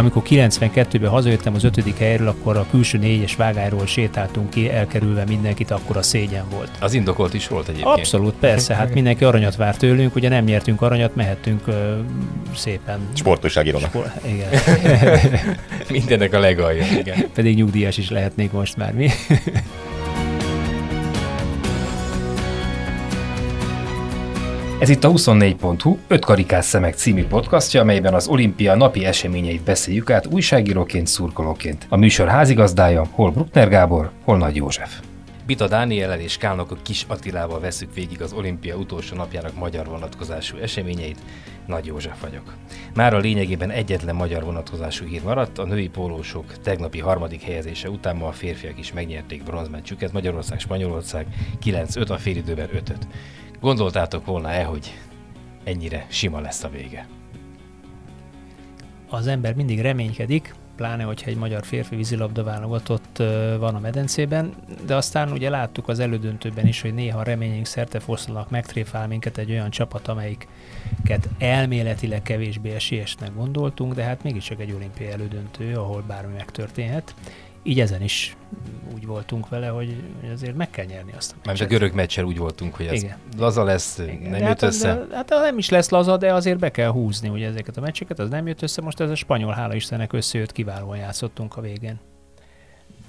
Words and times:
amikor 0.00 0.22
92-ben 0.28 1.10
hazajöttem 1.10 1.54
az 1.54 1.64
ötödik 1.64 1.98
helyről, 1.98 2.28
akkor 2.28 2.56
a 2.56 2.66
külső 2.70 2.98
négyes 2.98 3.36
vágáról 3.36 3.86
sétáltunk 3.86 4.50
ki, 4.50 4.70
elkerülve 4.70 5.24
mindenkit, 5.28 5.70
akkor 5.70 5.96
a 5.96 6.02
szégyen 6.02 6.44
volt. 6.50 6.70
Az 6.80 6.94
indokolt 6.94 7.34
is 7.34 7.48
volt 7.48 7.68
egyébként. 7.68 7.96
Abszolút, 7.96 8.34
persze, 8.34 8.74
hát 8.74 8.94
mindenki 8.94 9.24
aranyat 9.24 9.56
vár 9.56 9.76
tőlünk, 9.76 10.14
ugye 10.14 10.28
nem 10.28 10.44
nyertünk 10.44 10.82
aranyat, 10.82 11.14
mehettünk 11.14 11.66
uh, 11.66 11.74
szépen. 12.54 13.00
Sportújságírónak. 13.14 13.88
Sport, 13.88 14.26
igen. 14.26 14.48
Mindennek 15.90 16.32
a 16.32 16.38
legalja, 16.38 16.84
igen. 16.98 17.16
Pedig 17.34 17.56
nyugdíjas 17.56 17.96
is 17.96 18.10
lehetnék 18.10 18.52
most 18.52 18.76
már 18.76 18.92
mi. 18.92 19.10
Ez 24.80 24.88
itt 24.88 25.04
a 25.04 25.10
24.hu 25.10 25.98
5 26.08 26.24
karikás 26.24 26.64
szemek 26.64 26.94
című 26.94 27.24
podcastja, 27.24 27.80
amelyben 27.80 28.14
az 28.14 28.28
olimpia 28.28 28.74
napi 28.74 29.04
eseményeit 29.04 29.62
beszéljük 29.62 30.10
át 30.10 30.26
újságíróként, 30.26 31.06
szurkolóként. 31.06 31.86
A 31.88 31.96
műsor 31.96 32.28
házigazdája 32.28 33.06
hol 33.10 33.30
Bruckner 33.30 33.68
Gábor, 33.68 34.10
hol 34.24 34.38
Nagy 34.38 34.56
József. 34.56 35.00
Bita 35.46 35.68
Dániellel 35.68 36.20
és 36.20 36.36
Kálnok 36.36 36.70
a 36.70 36.76
Kis 36.82 37.04
Attilával 37.08 37.60
veszük 37.60 37.94
végig 37.94 38.22
az 38.22 38.32
olimpia 38.32 38.76
utolsó 38.76 39.16
napjának 39.16 39.54
magyar 39.54 39.86
vonatkozású 39.86 40.56
eseményeit. 40.56 41.18
Nagy 41.66 41.86
József 41.86 42.20
vagyok. 42.20 42.54
Már 42.94 43.14
a 43.14 43.18
lényegében 43.18 43.70
egyetlen 43.70 44.14
magyar 44.14 44.44
vonatkozású 44.44 45.04
hír 45.04 45.22
maradt, 45.22 45.58
a 45.58 45.64
női 45.64 45.88
pólósok 45.88 46.58
tegnapi 46.62 46.98
harmadik 46.98 47.42
helyezése 47.42 47.90
után 47.90 48.16
ma 48.16 48.26
a 48.26 48.32
férfiak 48.32 48.78
is 48.78 48.92
megnyerték 48.92 49.42
bronzmeccsüket, 49.42 50.12
Magyarország-Spanyolország 50.12 51.26
9-5, 51.64 52.10
a 52.10 52.18
félidőben 52.18 52.68
5 52.72 52.92
Gondoltátok 53.60 54.26
volna-e, 54.26 54.64
hogy 54.64 54.92
ennyire 55.64 56.06
sima 56.08 56.40
lesz 56.40 56.64
a 56.64 56.68
vége? 56.68 57.06
Az 59.08 59.26
ember 59.26 59.54
mindig 59.54 59.80
reménykedik, 59.80 60.54
pláne, 60.76 61.02
hogyha 61.02 61.30
egy 61.30 61.36
magyar 61.36 61.64
férfi 61.64 61.96
vízilabda 61.96 62.44
válogatott 62.44 63.16
van 63.58 63.74
a 63.74 63.80
medencében, 63.80 64.54
de 64.86 64.96
aztán 64.96 65.32
ugye 65.32 65.50
láttuk 65.50 65.88
az 65.88 65.98
elődöntőben 65.98 66.66
is, 66.66 66.80
hogy 66.80 66.94
néha 66.94 67.22
reményünk 67.22 67.66
szerte 67.66 68.00
foszlanak, 68.00 68.50
megtréfál 68.50 69.08
minket 69.08 69.38
egy 69.38 69.50
olyan 69.50 69.70
csapat, 69.70 70.08
amelyiket 70.08 71.28
elméletileg 71.38 72.22
kevésbé 72.22 72.70
esélyesnek 72.70 73.34
gondoltunk, 73.34 73.94
de 73.94 74.02
hát 74.02 74.22
mégiscsak 74.22 74.60
egy 74.60 74.72
olimpiai 74.72 75.10
elődöntő, 75.10 75.74
ahol 75.74 76.02
bármi 76.06 76.32
megtörténhet 76.32 77.14
így 77.62 77.80
ezen 77.80 78.02
is 78.02 78.36
úgy 78.94 79.06
voltunk 79.06 79.48
vele, 79.48 79.68
hogy, 79.68 80.02
azért 80.32 80.56
meg 80.56 80.70
kell 80.70 80.84
nyerni 80.84 81.12
azt 81.16 81.32
a 81.32 81.34
meccset. 81.34 81.58
Mert 81.58 81.60
a 81.60 81.74
görög 81.74 81.94
meccsel 81.94 82.24
úgy 82.24 82.38
voltunk, 82.38 82.74
hogy 82.74 82.86
ez 82.86 83.02
Igen. 83.02 83.16
laza 83.38 83.64
lesz, 83.64 83.98
Igen. 83.98 84.20
nem 84.20 84.30
de 84.30 84.38
jött 84.38 84.46
hát 84.46 84.62
össze. 84.62 84.94
De, 84.94 85.16
hát 85.16 85.28
nem 85.28 85.58
is 85.58 85.68
lesz 85.68 85.88
laza, 85.88 86.16
de 86.16 86.34
azért 86.34 86.58
be 86.58 86.70
kell 86.70 86.90
húzni 86.90 87.28
ugye 87.28 87.46
ezeket 87.46 87.76
a 87.76 87.80
meccseket, 87.80 88.18
az 88.18 88.28
nem 88.28 88.46
jött 88.46 88.62
össze, 88.62 88.82
most 88.82 89.00
ez 89.00 89.10
a 89.10 89.14
spanyol, 89.14 89.52
hála 89.52 89.74
Istennek 89.74 90.12
összejött, 90.12 90.52
kiválóan 90.52 90.96
játszottunk 90.96 91.56
a 91.56 91.60
végén. 91.60 92.00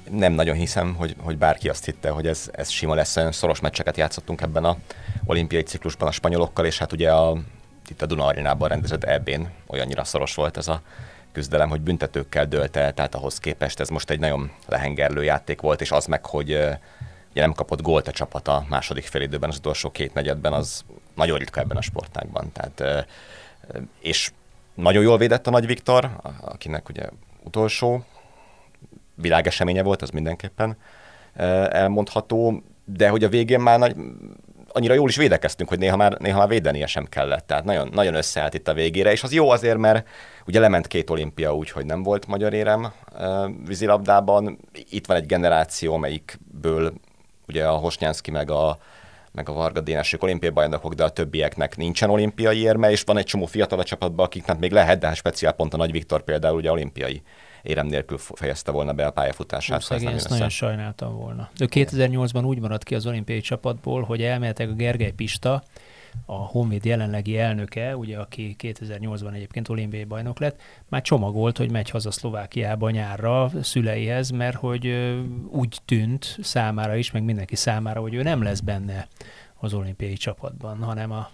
Nem 0.09 0.33
nagyon 0.33 0.55
hiszem, 0.55 0.95
hogy, 0.95 1.15
hogy 1.19 1.37
bárki 1.37 1.69
azt 1.69 1.85
hitte, 1.85 2.09
hogy 2.09 2.27
ez, 2.27 2.49
ez 2.51 2.69
sima 2.69 2.95
lesz, 2.95 3.17
olyan 3.17 3.31
szoros 3.31 3.59
meccseket 3.59 3.97
játszottunk 3.97 4.41
ebben 4.41 4.63
a 4.63 4.77
olimpiai 5.25 5.61
ciklusban 5.61 6.07
a 6.07 6.11
spanyolokkal, 6.11 6.65
és 6.65 6.77
hát 6.77 6.91
ugye 6.91 7.11
a, 7.11 7.37
itt 7.89 8.01
a 8.01 8.05
Duna 8.05 8.25
Arénában 8.25 8.69
rendezett 8.69 9.03
ebben 9.03 9.51
olyannyira 9.67 10.03
szoros 10.03 10.35
volt 10.35 10.57
ez 10.57 10.67
a 10.67 10.81
küzdelem, 11.31 11.69
hogy 11.69 11.81
büntetőkkel 11.81 12.45
dölt 12.45 12.75
el, 12.75 12.93
tehát 12.93 13.15
ahhoz 13.15 13.39
képest 13.39 13.79
ez 13.79 13.89
most 13.89 14.09
egy 14.09 14.19
nagyon 14.19 14.51
lehengerlő 14.67 15.23
játék 15.23 15.61
volt, 15.61 15.81
és 15.81 15.91
az 15.91 16.05
meg, 16.05 16.25
hogy 16.25 16.49
ugye 17.31 17.41
nem 17.41 17.53
kapott 17.53 17.81
gólt 17.81 18.07
a 18.07 18.11
csapat 18.11 18.47
a 18.47 18.65
második 18.69 19.05
félidőben, 19.05 19.49
az 19.49 19.57
utolsó 19.57 19.91
két 19.91 20.13
negyedben, 20.13 20.53
az 20.53 20.83
nagyon 21.15 21.37
ritka 21.37 21.59
ebben 21.59 21.77
a 21.77 21.81
sportágban. 21.81 22.51
Tehát, 22.51 23.07
és 23.99 24.31
nagyon 24.73 25.03
jól 25.03 25.17
védett 25.17 25.47
a 25.47 25.51
Nagy 25.51 25.65
Viktor, 25.65 26.11
akinek 26.41 26.89
ugye 26.89 27.09
utolsó 27.43 28.05
világeseménye 29.15 29.83
volt, 29.83 30.01
az 30.01 30.09
mindenképpen 30.09 30.77
elmondható, 31.69 32.63
de 32.85 33.09
hogy 33.09 33.23
a 33.23 33.29
végén 33.29 33.59
már 33.59 33.79
nagy, 33.79 33.95
annyira 34.73 34.93
jól 34.93 35.09
is 35.09 35.15
védekeztünk, 35.15 35.69
hogy 35.69 35.79
néha 35.79 35.95
már, 35.95 36.17
néha 36.19 36.37
már 36.37 36.47
védenie 36.47 36.87
sem 36.87 37.05
kellett. 37.05 37.47
Tehát 37.47 37.63
nagyon, 37.63 37.89
nagyon 37.93 38.13
összeállt 38.13 38.53
itt 38.53 38.67
a 38.67 38.73
végére, 38.73 39.11
és 39.11 39.23
az 39.23 39.33
jó 39.33 39.49
azért, 39.49 39.77
mert 39.77 40.07
ugye 40.45 40.59
lement 40.59 40.87
két 40.87 41.09
olimpia 41.09 41.55
úgy, 41.55 41.71
hogy 41.71 41.85
nem 41.85 42.03
volt 42.03 42.27
magyar 42.27 42.53
érem 42.53 42.93
vízilabdában. 43.65 44.59
Itt 44.89 45.05
van 45.05 45.17
egy 45.17 45.25
generáció, 45.25 45.93
amelyikből 45.93 46.93
ugye 47.47 47.67
a 47.67 47.71
Hosnyánszki 47.71 48.31
meg 48.31 48.51
a, 48.51 48.77
meg 49.31 49.49
a 49.49 49.53
Varga 49.53 49.81
Dénesük 49.81 50.23
olimpiai 50.23 50.51
bajnokok, 50.51 50.93
de 50.93 51.03
a 51.03 51.09
többieknek 51.09 51.77
nincsen 51.77 52.09
olimpiai 52.09 52.61
érme, 52.61 52.91
és 52.91 53.01
van 53.01 53.17
egy 53.17 53.25
csomó 53.25 53.45
fiatal 53.45 53.79
a 53.79 53.83
csapatban, 53.83 54.25
akiknek 54.25 54.59
még 54.59 54.71
lehet, 54.71 54.99
de 54.99 55.07
hát 55.07 55.15
speciál 55.15 55.51
pont 55.51 55.73
a 55.73 55.77
Nagy 55.77 55.91
Viktor 55.91 56.23
például 56.23 56.55
ugye 56.55 56.71
olimpiai 56.71 57.21
érem 57.61 57.87
nélkül 57.87 58.17
fejezte 58.17 58.71
volna 58.71 58.93
be 58.93 59.05
a 59.05 59.11
pályafutását. 59.11 59.83
Hú, 59.83 60.07
ezt 60.07 60.29
nagyon 60.29 60.49
sajnáltam 60.49 61.15
volna. 61.15 61.49
Ő 61.59 61.67
2008-ban 61.69 62.45
úgy 62.45 62.59
maradt 62.59 62.83
ki 62.83 62.95
az 62.95 63.05
olimpiai 63.05 63.41
csapatból, 63.41 64.03
hogy 64.03 64.21
elméletek 64.21 64.69
a 64.69 64.73
Gergely 64.73 65.11
Pista, 65.11 65.63
a 66.25 66.35
Honvéd 66.35 66.85
jelenlegi 66.85 67.37
elnöke, 67.37 67.97
ugye, 67.97 68.17
aki 68.17 68.55
2008-ban 68.59 69.33
egyébként 69.33 69.69
olimpiai 69.69 70.03
bajnok 70.03 70.39
lett, 70.39 70.61
már 70.89 71.01
csomagolt, 71.01 71.57
hogy 71.57 71.71
megy 71.71 71.89
haza 71.89 72.11
Szlovákiába 72.11 72.89
nyárra 72.89 73.51
szüleihez, 73.61 74.29
mert 74.29 74.55
hogy 74.55 74.87
úgy 75.49 75.77
tűnt 75.85 76.37
számára 76.41 76.95
is, 76.95 77.11
meg 77.11 77.23
mindenki 77.23 77.55
számára, 77.55 78.01
hogy 78.01 78.13
ő 78.13 78.21
nem 78.21 78.43
lesz 78.43 78.59
benne 78.59 79.07
az 79.59 79.73
olimpiai 79.73 80.13
csapatban, 80.13 80.83
hanem 80.83 81.11
a 81.11 81.29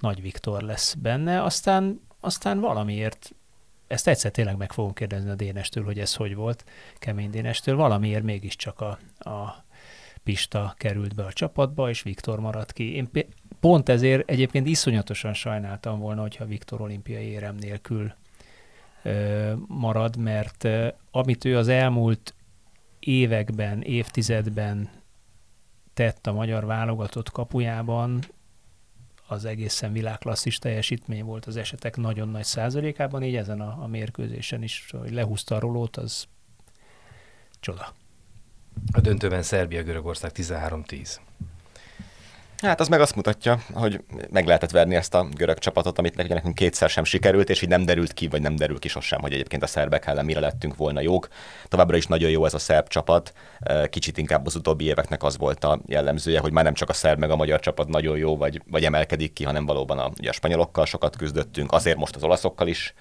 Nagy 0.00 0.22
Viktor 0.22 0.62
lesz 0.62 0.94
benne. 0.94 1.42
Aztán, 1.42 2.00
aztán 2.20 2.60
valamiért 2.60 3.34
ezt 3.86 4.08
egyszer 4.08 4.30
tényleg 4.30 4.56
meg 4.56 4.72
fogom 4.72 4.92
kérdezni 4.92 5.30
a 5.30 5.34
Dénestől, 5.34 5.84
hogy 5.84 5.98
ez 5.98 6.14
hogy 6.14 6.34
volt, 6.34 6.64
Kemény 6.98 7.30
Dénestől, 7.30 7.76
valamiért 7.76 8.22
mégiscsak 8.22 8.80
a, 8.80 8.98
a 9.30 9.64
Pista 10.22 10.74
került 10.78 11.14
be 11.14 11.24
a 11.24 11.32
csapatba, 11.32 11.88
és 11.88 12.02
Viktor 12.02 12.40
maradt 12.40 12.72
ki. 12.72 12.94
Én 12.94 13.10
pont 13.60 13.88
ezért 13.88 14.30
egyébként 14.30 14.66
iszonyatosan 14.66 15.34
sajnáltam 15.34 15.98
volna, 15.98 16.20
hogyha 16.20 16.44
Viktor 16.44 16.80
olimpiai 16.80 17.26
érem 17.26 17.54
nélkül 17.56 18.14
ö, 19.02 19.52
marad, 19.66 20.16
mert 20.16 20.64
ö, 20.64 20.88
amit 21.10 21.44
ő 21.44 21.56
az 21.56 21.68
elmúlt 21.68 22.34
években, 22.98 23.82
évtizedben 23.82 24.90
tett 25.94 26.26
a 26.26 26.32
magyar 26.32 26.64
válogatott 26.64 27.30
kapujában, 27.30 28.20
az 29.26 29.44
egészen 29.44 29.92
világklasszis 29.92 30.58
teljesítmény 30.58 31.24
volt 31.24 31.46
az 31.46 31.56
esetek 31.56 31.96
nagyon 31.96 32.28
nagy 32.28 32.44
százalékában, 32.44 33.22
így 33.22 33.36
ezen 33.36 33.60
a, 33.60 33.82
a 33.82 33.86
mérkőzésen 33.86 34.62
is, 34.62 34.86
hogy 35.00 35.12
lehúzta 35.12 35.54
a 35.54 35.58
rolót, 35.58 35.96
az 35.96 36.26
csoda. 37.60 37.94
A 38.92 39.00
döntőben 39.00 39.42
Szerbia-Görögország 39.42 40.30
13-10. 40.34 41.16
Hát 42.62 42.80
az 42.80 42.88
meg 42.88 43.00
azt 43.00 43.14
mutatja, 43.14 43.58
hogy 43.72 44.00
meg 44.30 44.46
lehetett 44.46 44.70
verni 44.70 44.94
ezt 44.94 45.14
a 45.14 45.28
görög 45.36 45.58
csapatot, 45.58 45.98
amit 45.98 46.22
ugye 46.22 46.34
nekünk 46.34 46.54
kétszer 46.54 46.88
sem 46.88 47.04
sikerült, 47.04 47.50
és 47.50 47.62
így 47.62 47.68
nem 47.68 47.84
derült 47.84 48.12
ki, 48.12 48.28
vagy 48.28 48.42
nem 48.42 48.56
derül 48.56 48.78
ki 48.78 48.88
sosem, 48.88 49.20
hogy 49.20 49.32
egyébként 49.32 49.62
a 49.62 49.66
szerbek 49.66 50.06
ellen 50.06 50.24
mire 50.24 50.40
lettünk 50.40 50.76
volna 50.76 51.00
jók. 51.00 51.28
Továbbra 51.68 51.96
is 51.96 52.06
nagyon 52.06 52.30
jó 52.30 52.44
ez 52.44 52.54
a 52.54 52.58
szerb 52.58 52.88
csapat. 52.88 53.32
Kicsit 53.90 54.18
inkább 54.18 54.46
az 54.46 54.54
utóbbi 54.54 54.84
éveknek 54.84 55.22
az 55.22 55.36
volt 55.36 55.64
a 55.64 55.80
jellemzője, 55.86 56.40
hogy 56.40 56.52
már 56.52 56.64
nem 56.64 56.74
csak 56.74 56.88
a 56.88 56.92
szerb 56.92 57.18
meg 57.18 57.30
a 57.30 57.36
magyar 57.36 57.60
csapat 57.60 57.88
nagyon 57.88 58.16
jó, 58.16 58.36
vagy, 58.36 58.62
vagy 58.70 58.84
emelkedik 58.84 59.32
ki, 59.32 59.44
hanem 59.44 59.66
valóban 59.66 59.98
a, 59.98 60.10
ugye 60.18 60.28
a 60.28 60.32
spanyolokkal 60.32 60.86
sokat 60.86 61.16
küzdöttünk, 61.16 61.72
azért 61.72 61.96
most 61.96 62.16
az 62.16 62.22
olaszokkal 62.22 62.68
is 62.68 62.94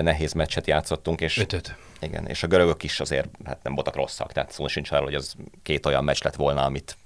nehéz 0.00 0.32
meccset 0.32 0.66
játszottunk. 0.66 1.20
És, 1.20 1.38
Ötöt. 1.38 1.76
Igen, 2.00 2.26
és 2.26 2.42
a 2.42 2.46
görögök 2.46 2.82
is 2.82 3.00
azért 3.00 3.28
hát 3.44 3.62
nem 3.62 3.74
voltak 3.74 3.96
rosszak, 3.96 4.32
tehát 4.32 4.52
szó 4.52 4.68
sincs 4.68 4.90
arról, 4.90 5.04
hogy 5.04 5.14
az 5.14 5.34
két 5.62 5.86
olyan 5.86 6.04
meccs 6.04 6.22
lett 6.22 6.34
volna, 6.34 6.64
amit 6.64 6.96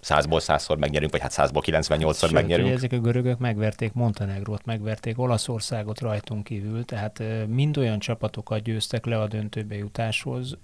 százból 0.00 0.40
százszor 0.40 0.78
megnyerünk, 0.78 1.10
vagy 1.10 1.20
hát 1.20 1.30
százból 1.30 1.62
98-szor 1.66 2.14
Sőt, 2.14 2.32
megnyerünk. 2.32 2.70
ezek 2.70 2.92
a 2.92 2.98
görögök 2.98 3.38
megverték 3.38 3.92
Montenegrót, 3.92 4.64
megverték 4.64 5.18
Olaszországot 5.18 6.00
rajtunk 6.00 6.44
kívül, 6.44 6.84
tehát 6.84 7.22
mind 7.46 7.76
olyan 7.76 7.98
csapatokat 7.98 8.62
győztek 8.62 9.06
le 9.06 9.20
a 9.20 9.26
döntőbe 9.26 9.76
jutáshoz, 9.76 10.58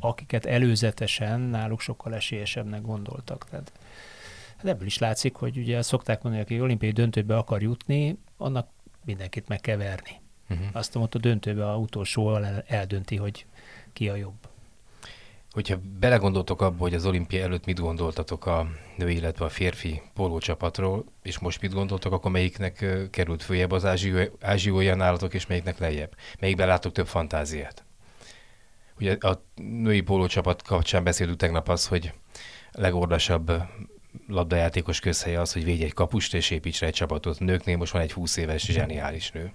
akiket 0.00 0.46
előzetesen 0.46 1.40
náluk 1.40 1.80
sokkal 1.80 2.14
esélyesebbnek 2.14 2.82
gondoltak. 2.82 3.46
Tehát 3.50 3.72
hát 4.56 4.66
ebből 4.66 4.86
is 4.86 4.98
látszik, 4.98 5.34
hogy 5.34 5.56
ugye 5.56 5.82
szokták 5.82 6.22
mondani, 6.22 6.42
aki 6.44 6.60
olimpiai 6.60 6.92
döntőbe 6.92 7.36
akar 7.36 7.62
jutni, 7.62 8.18
annak 8.36 8.68
mindenkit 9.04 9.48
meg 9.48 9.60
kell 9.60 9.76
verni. 9.76 10.20
Uh-huh. 10.50 10.66
Azt 10.72 10.94
mondta, 10.94 11.18
a 11.18 11.20
döntőbe 11.20 11.70
a 11.70 11.76
utolsó 11.76 12.36
eldönti, 12.66 13.16
hogy 13.16 13.46
ki 13.92 14.08
a 14.08 14.14
jobb. 14.14 14.47
Hogyha 15.50 15.80
belegondoltok 15.98 16.62
abba, 16.62 16.78
hogy 16.78 16.94
az 16.94 17.06
olimpia 17.06 17.42
előtt 17.42 17.64
mit 17.64 17.80
gondoltatok 17.80 18.46
a 18.46 18.68
női, 18.96 19.16
illetve 19.16 19.44
a 19.44 19.48
férfi 19.48 20.02
pólócsapatról, 20.14 21.04
és 21.22 21.38
most 21.38 21.60
mit 21.60 21.72
gondoltok, 21.72 22.12
akkor 22.12 22.30
melyiknek 22.30 22.84
került 23.10 23.42
följebb 23.42 23.72
az 23.72 23.84
ázsiója 24.40 24.94
nálatok, 24.94 25.34
és 25.34 25.46
melyiknek 25.46 25.78
lejjebb? 25.78 26.16
Melyikben 26.40 26.66
látok 26.66 26.92
több 26.92 27.06
fantáziát? 27.06 27.84
Ugye 29.00 29.16
a 29.20 29.42
női 29.54 30.00
pólócsapat 30.00 30.62
kapcsán 30.62 31.04
beszéltünk 31.04 31.38
tegnap 31.38 31.68
az, 31.68 31.86
hogy 31.86 32.12
legordasabb 32.72 33.52
labdajátékos 34.28 35.00
közhelye 35.00 35.40
az, 35.40 35.52
hogy 35.52 35.64
védj 35.64 35.84
egy 35.84 35.92
kapust 35.92 36.34
és 36.34 36.50
építs 36.50 36.82
egy 36.82 36.92
csapatot. 36.92 37.40
Nőknél 37.40 37.76
most 37.76 37.92
van 37.92 38.02
egy 38.02 38.12
20 38.12 38.36
éves 38.36 38.62
zseniális 38.62 39.30
nő, 39.30 39.52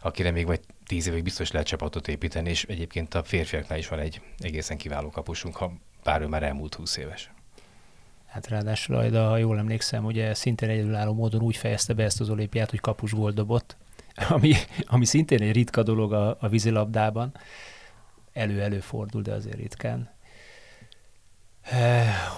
akire 0.00 0.30
még 0.30 0.46
vagy 0.46 0.60
tíz 0.86 1.06
évig 1.06 1.22
biztos 1.22 1.50
lehet 1.50 1.66
csapatot 1.66 2.08
építeni, 2.08 2.48
és 2.48 2.64
egyébként 2.64 3.14
a 3.14 3.22
férfiaknál 3.22 3.78
is 3.78 3.88
van 3.88 3.98
egy 3.98 4.20
egészen 4.38 4.76
kiváló 4.76 5.10
kapusunk, 5.10 5.56
ha 5.56 5.72
bár 6.04 6.20
ő 6.20 6.26
már 6.26 6.42
elmúlt 6.42 6.74
20 6.74 6.96
éves. 6.96 7.30
Hát 8.26 8.48
ráadásul 8.48 8.96
Ajda, 8.96 9.28
ha 9.28 9.36
jól 9.36 9.58
emlékszem, 9.58 10.04
ugye 10.04 10.34
szintén 10.34 10.68
egyedülálló 10.68 11.14
módon 11.14 11.42
úgy 11.42 11.56
fejezte 11.56 11.92
be 11.94 12.04
ezt 12.04 12.20
az 12.20 12.30
olimpiát, 12.30 12.70
hogy 12.70 12.80
kapus 12.80 13.12
gólt 13.12 13.34
dobott, 13.34 13.76
ami, 14.28 14.54
ami 14.86 15.04
szintén 15.04 15.42
egy 15.42 15.52
ritka 15.52 15.82
dolog 15.82 16.12
a, 16.12 16.36
a 16.40 16.48
vízilabdában. 16.48 17.34
Elő-elő 18.32 18.80
fordul, 18.80 19.22
de 19.22 19.32
azért 19.32 19.56
ritkán. 19.56 20.14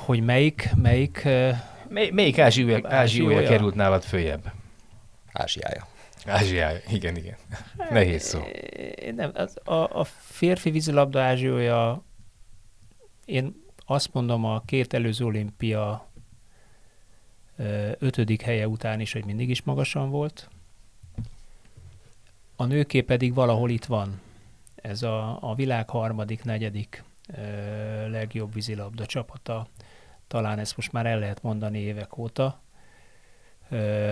Hogy 0.05 0.21
melyik, 0.21 0.71
melyik... 0.75 1.25
Mely, 1.89 2.11
melyik 2.11 2.39
ázsiója, 2.39 2.81
ázsiója 2.83 3.49
került 3.49 3.75
nálad 3.75 4.03
följebb? 4.03 4.53
Ázsiája. 5.33 5.87
Ázsiája, 6.29 6.81
igen, 6.91 7.17
igen. 7.17 7.37
Nehéz 7.91 8.23
szó. 8.23 8.41
Nem, 9.15 9.31
az, 9.35 9.59
a, 9.65 10.01
a 10.01 10.05
férfi 10.05 10.71
vízilabda 10.71 11.23
ázsiója, 11.23 12.03
én 13.25 13.65
azt 13.87 14.13
mondom 14.13 14.45
a 14.45 14.61
két 14.61 14.95
előző 14.95 15.25
olimpia 15.25 16.07
ötödik 17.99 18.43
helye 18.43 18.69
után 18.69 19.01
is, 19.01 19.13
hogy 19.13 19.25
mindig 19.25 19.51
is 19.51 19.63
magasan 19.63 20.11
volt. 20.11 20.49
A 22.57 22.65
nőké 22.65 23.01
pedig 23.01 23.35
valahol 23.35 23.71
itt 23.71 23.85
van. 23.85 24.21
Ez 24.75 25.03
a, 25.03 25.39
a 25.51 25.55
világ 25.55 25.91
harmadik, 25.91 26.45
negyedik 26.45 27.05
legjobb 28.09 28.53
vízilabda 28.53 29.07
csapata. 29.07 29.67
Talán 30.27 30.59
ezt 30.59 30.77
most 30.77 30.93
már 30.93 31.07
el 31.07 31.19
lehet 31.19 31.43
mondani 31.43 31.79
évek 31.79 32.19
óta. 32.19 32.61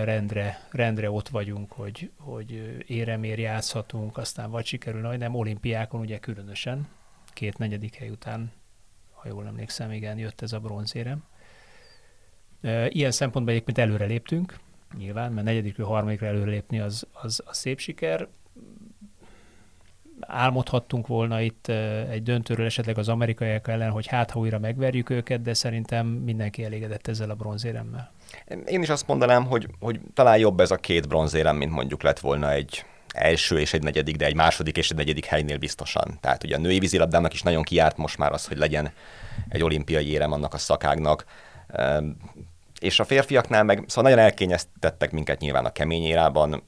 Rendre, 0.03 0.67
rendre 0.71 1.11
ott 1.11 1.27
vagyunk, 1.27 1.71
hogy, 1.71 2.11
hogy 2.17 2.83
éremér 2.87 3.39
játszhatunk, 3.39 4.17
aztán 4.17 4.51
vagy 4.51 4.65
sikerül, 4.65 5.01
vagy 5.01 5.17
nem, 5.17 5.35
olimpiákon 5.35 5.99
ugye 5.99 6.17
különösen, 6.17 6.87
két 7.33 7.57
negyedik 7.57 7.95
hely 7.95 8.09
után, 8.09 8.51
ha 9.11 9.27
jól 9.27 9.45
emlékszem, 9.45 9.91
igen, 9.91 10.17
jött 10.17 10.41
ez 10.41 10.53
a 10.53 10.59
bronzérem. 10.59 11.23
Ilyen 12.87 13.11
szempontból 13.11 13.53
egyébként 13.53 13.77
előre 13.77 14.05
léptünk, 14.05 14.59
nyilván, 14.97 15.31
mert 15.31 15.45
negyedikről, 15.45 15.87
harmadikra 15.87 16.27
előre 16.27 16.49
lépni 16.49 16.79
az, 16.79 17.07
az, 17.11 17.41
az 17.45 17.57
szép 17.57 17.79
siker 17.79 18.27
álmodhattunk 20.19 21.07
volna 21.07 21.41
itt 21.41 21.67
egy 22.09 22.23
döntőről 22.23 22.65
esetleg 22.65 22.97
az 22.97 23.09
amerikaiak 23.09 23.67
ellen, 23.67 23.91
hogy 23.91 24.07
hát 24.07 24.31
ha 24.31 24.39
újra 24.39 24.59
megverjük 24.59 25.09
őket, 25.09 25.41
de 25.41 25.53
szerintem 25.53 26.07
mindenki 26.07 26.63
elégedett 26.63 27.07
ezzel 27.07 27.29
a 27.29 27.35
bronzéremmel. 27.35 28.11
Én 28.65 28.81
is 28.81 28.89
azt 28.89 29.07
mondanám, 29.07 29.45
hogy, 29.45 29.67
hogy 29.79 29.99
talán 30.13 30.37
jobb 30.37 30.59
ez 30.59 30.71
a 30.71 30.75
két 30.75 31.07
bronzérem, 31.07 31.55
mint 31.55 31.71
mondjuk 31.71 32.03
lett 32.03 32.19
volna 32.19 32.51
egy 32.51 32.85
első 33.13 33.59
és 33.59 33.73
egy 33.73 33.83
negyedik, 33.83 34.15
de 34.15 34.25
egy 34.25 34.35
második 34.35 34.77
és 34.77 34.89
egy 34.89 34.97
negyedik 34.97 35.25
helynél 35.25 35.57
biztosan. 35.57 36.17
Tehát 36.21 36.43
ugye 36.43 36.55
a 36.55 36.59
női 36.59 36.79
vízilabdának 36.79 37.33
is 37.33 37.41
nagyon 37.41 37.63
kiárt 37.63 37.97
most 37.97 38.17
már 38.17 38.31
az, 38.31 38.47
hogy 38.47 38.57
legyen 38.57 38.91
egy 39.49 39.63
olimpiai 39.63 40.11
érem 40.11 40.31
annak 40.31 40.53
a 40.53 40.57
szakágnak. 40.57 41.25
És 42.79 42.99
a 42.99 43.03
férfiaknál 43.03 43.63
meg, 43.63 43.83
szóval 43.87 44.03
nagyon 44.11 44.25
elkényeztettek 44.25 45.11
minket 45.11 45.39
nyilván 45.39 45.65
a 45.65 45.71
kemény 45.71 46.03
érában, 46.03 46.63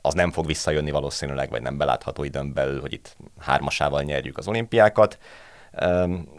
az 0.00 0.14
nem 0.14 0.30
fog 0.30 0.46
visszajönni 0.46 0.90
valószínűleg, 0.90 1.50
vagy 1.50 1.62
nem 1.62 1.76
belátható 1.76 2.24
időn 2.24 2.52
belül, 2.52 2.80
hogy 2.80 2.92
itt 2.92 3.16
hármasával 3.38 4.02
nyerjük 4.02 4.38
az 4.38 4.48
olimpiákat. 4.48 5.18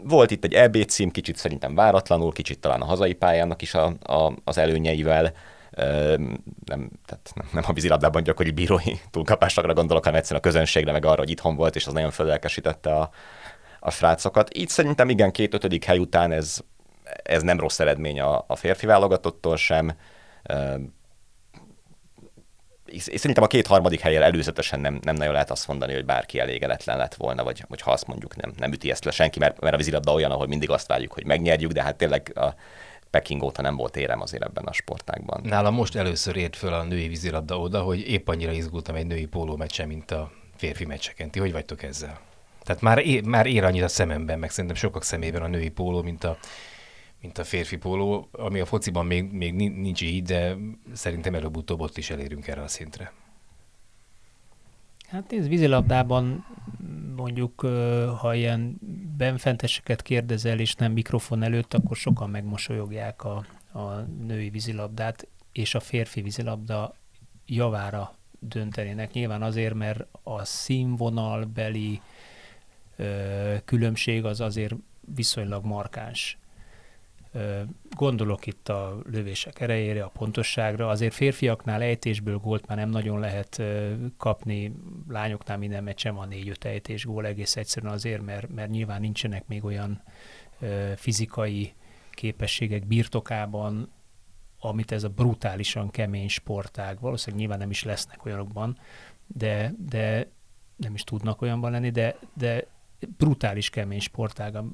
Volt 0.02 0.30
itt 0.30 0.44
egy 0.44 0.54
EB 0.54 0.84
cím, 0.84 1.10
kicsit 1.10 1.36
szerintem 1.36 1.74
váratlanul, 1.74 2.32
kicsit 2.32 2.58
talán 2.58 2.80
a 2.80 2.84
hazai 2.84 3.12
pályának 3.12 3.62
is 3.62 3.74
a, 3.74 3.92
a, 4.02 4.32
az 4.44 4.58
előnyeivel, 4.58 5.32
nem, 6.64 6.90
tehát 7.06 7.32
nem 7.52 7.64
a 7.66 7.72
vízilabdában 7.72 8.22
gyakori 8.22 8.50
bírói 8.50 8.94
túlkapásokra 9.10 9.74
gondolok, 9.74 10.04
hanem 10.04 10.18
egyszerűen 10.18 10.42
a 10.44 10.48
közönségre, 10.48 10.92
meg 10.92 11.04
arra, 11.04 11.18
hogy 11.18 11.30
itthon 11.30 11.56
volt, 11.56 11.76
és 11.76 11.86
az 11.86 11.92
nagyon 11.92 12.10
fölelkesítette 12.10 12.94
a, 12.94 13.10
a 13.80 13.90
srácokat. 13.90 14.56
Így 14.56 14.68
szerintem 14.68 15.08
igen, 15.08 15.30
két 15.30 15.54
ötödik 15.54 15.84
hely 15.84 15.98
után 15.98 16.32
ez, 16.32 16.60
ez 17.22 17.42
nem 17.42 17.60
rossz 17.60 17.78
eredmény 17.78 18.20
a, 18.20 18.44
a 18.46 18.56
férfi 18.56 18.86
válogatottól 18.86 19.56
sem 19.56 19.92
szerintem 22.98 23.42
a 23.42 23.46
két 23.46 23.66
harmadik 23.66 24.00
helyen 24.00 24.22
előzetesen 24.22 24.80
nem, 24.80 24.98
nem 25.02 25.14
nagyon 25.14 25.32
lehet 25.32 25.50
azt 25.50 25.68
mondani, 25.68 25.92
hogy 25.92 26.04
bárki 26.04 26.38
elégedetlen 26.38 26.96
lett 26.96 27.14
volna, 27.14 27.44
vagy, 27.44 27.64
vagy 27.68 27.80
ha 27.80 27.90
azt 27.90 28.06
mondjuk 28.06 28.36
nem, 28.36 28.52
nem 28.56 28.72
üti 28.72 28.90
ezt 28.90 29.04
le 29.04 29.10
senki, 29.10 29.38
mert, 29.38 29.60
mert 29.60 29.74
a 29.74 29.76
vízilabda 29.76 30.12
olyan, 30.12 30.30
ahol 30.30 30.46
mindig 30.46 30.70
azt 30.70 30.86
várjuk, 30.86 31.12
hogy 31.12 31.26
megnyerjük, 31.26 31.72
de 31.72 31.82
hát 31.82 31.96
tényleg 31.96 32.32
a 32.34 32.54
Peking 33.10 33.42
óta 33.42 33.62
nem 33.62 33.76
volt 33.76 33.96
érem 33.96 34.20
azért 34.20 34.44
ebben 34.44 34.64
a 34.64 34.72
sportágban. 34.72 35.40
Nálam 35.44 35.74
most 35.74 35.96
először 35.96 36.36
ért 36.36 36.56
föl 36.56 36.72
a 36.72 36.82
női 36.82 37.08
vízilabda 37.08 37.58
oda, 37.58 37.80
hogy 37.80 38.08
épp 38.08 38.28
annyira 38.28 38.52
izgultam 38.52 38.94
egy 38.94 39.06
női 39.06 39.26
póló 39.26 39.56
meccsen, 39.56 39.88
mint 39.88 40.10
a 40.10 40.30
férfi 40.56 40.84
meccseken. 40.84 41.30
Ti 41.30 41.38
hogy 41.38 41.52
vagytok 41.52 41.82
ezzel? 41.82 42.20
Tehát 42.62 42.82
már, 42.82 42.98
ér, 42.98 43.24
már 43.24 43.46
ér 43.46 43.64
annyit 43.64 43.82
a 43.82 43.88
szememben, 43.88 44.38
meg 44.38 44.50
szerintem 44.50 44.76
sokak 44.76 45.04
szemében 45.04 45.42
a 45.42 45.46
női 45.46 45.68
póló, 45.68 46.02
mint 46.02 46.24
a 46.24 46.38
mint 47.22 47.38
a 47.38 47.44
férfi 47.44 47.76
póló, 47.76 48.28
ami 48.32 48.60
a 48.60 48.64
fociban 48.64 49.06
még, 49.06 49.32
még 49.32 49.54
nincs 49.54 50.02
így, 50.02 50.22
de 50.22 50.56
szerintem 50.92 51.34
előbb-utóbb 51.34 51.80
ott 51.80 51.96
is 51.96 52.10
elérünk 52.10 52.46
erre 52.48 52.62
a 52.62 52.68
szintre. 52.68 53.12
Hát 55.08 55.30
nézd, 55.30 55.48
vízilabdában 55.48 56.46
mondjuk, 57.16 57.60
ha 58.18 58.34
ilyen 58.34 58.78
benfenteseket 59.16 60.02
kérdezel, 60.02 60.58
és 60.58 60.74
nem 60.74 60.92
mikrofon 60.92 61.42
előtt, 61.42 61.74
akkor 61.74 61.96
sokan 61.96 62.30
megmosolyogják 62.30 63.24
a, 63.24 63.44
a 63.72 63.90
női 64.26 64.50
vízilabdát, 64.50 65.26
és 65.52 65.74
a 65.74 65.80
férfi 65.80 66.22
vízilabda 66.22 66.94
javára 67.46 68.14
döntenének. 68.38 69.12
Nyilván 69.12 69.42
azért, 69.42 69.74
mert 69.74 70.06
a 70.22 70.44
színvonalbeli 70.44 72.00
különbség 73.64 74.24
az 74.24 74.40
azért 74.40 74.74
viszonylag 75.14 75.64
markáns. 75.64 76.38
Gondolok 77.96 78.46
itt 78.46 78.68
a 78.68 79.00
lövések 79.10 79.60
erejére, 79.60 80.04
a 80.04 80.08
pontosságra. 80.08 80.88
Azért 80.88 81.14
férfiaknál 81.14 81.82
ejtésből 81.82 82.36
gólt 82.36 82.66
már 82.66 82.76
nem 82.76 82.88
nagyon 82.88 83.20
lehet 83.20 83.62
kapni, 84.16 84.74
lányoknál 85.08 85.58
minden 85.58 85.84
meccsen 85.84 86.14
van 86.14 86.28
négy-öt 86.28 86.64
ejtés 86.64 87.04
gól, 87.04 87.26
egész 87.26 87.56
egyszerűen 87.56 87.92
azért, 87.92 88.22
mert, 88.22 88.54
mert 88.54 88.70
nyilván 88.70 89.00
nincsenek 89.00 89.46
még 89.46 89.64
olyan 89.64 90.02
fizikai 90.96 91.72
képességek 92.10 92.86
birtokában, 92.86 93.90
amit 94.60 94.92
ez 94.92 95.04
a 95.04 95.08
brutálisan 95.08 95.90
kemény 95.90 96.28
sportág, 96.28 97.00
valószínűleg 97.00 97.40
nyilván 97.40 97.58
nem 97.58 97.70
is 97.70 97.82
lesznek 97.82 98.24
olyanokban, 98.24 98.78
de, 99.26 99.72
de 99.88 100.30
nem 100.76 100.94
is 100.94 101.04
tudnak 101.04 101.42
olyanban 101.42 101.70
lenni, 101.70 101.90
de, 101.90 102.16
de 102.34 102.66
brutális 103.16 103.70
kemény 103.70 104.00
sportága 104.00 104.64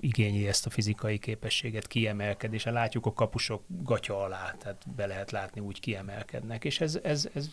igényli 0.00 0.48
ezt 0.48 0.66
a 0.66 0.70
fizikai 0.70 1.18
képességet, 1.18 1.86
kiemelkedése. 1.86 2.70
Látjuk 2.70 3.06
a 3.06 3.12
kapusok 3.12 3.62
gatya 3.68 4.22
alá, 4.22 4.54
tehát 4.58 4.94
be 4.96 5.06
lehet 5.06 5.30
látni, 5.30 5.60
úgy 5.60 5.80
kiemelkednek, 5.80 6.64
és 6.64 6.80
ez, 6.80 7.00
ez, 7.02 7.28
ez 7.34 7.50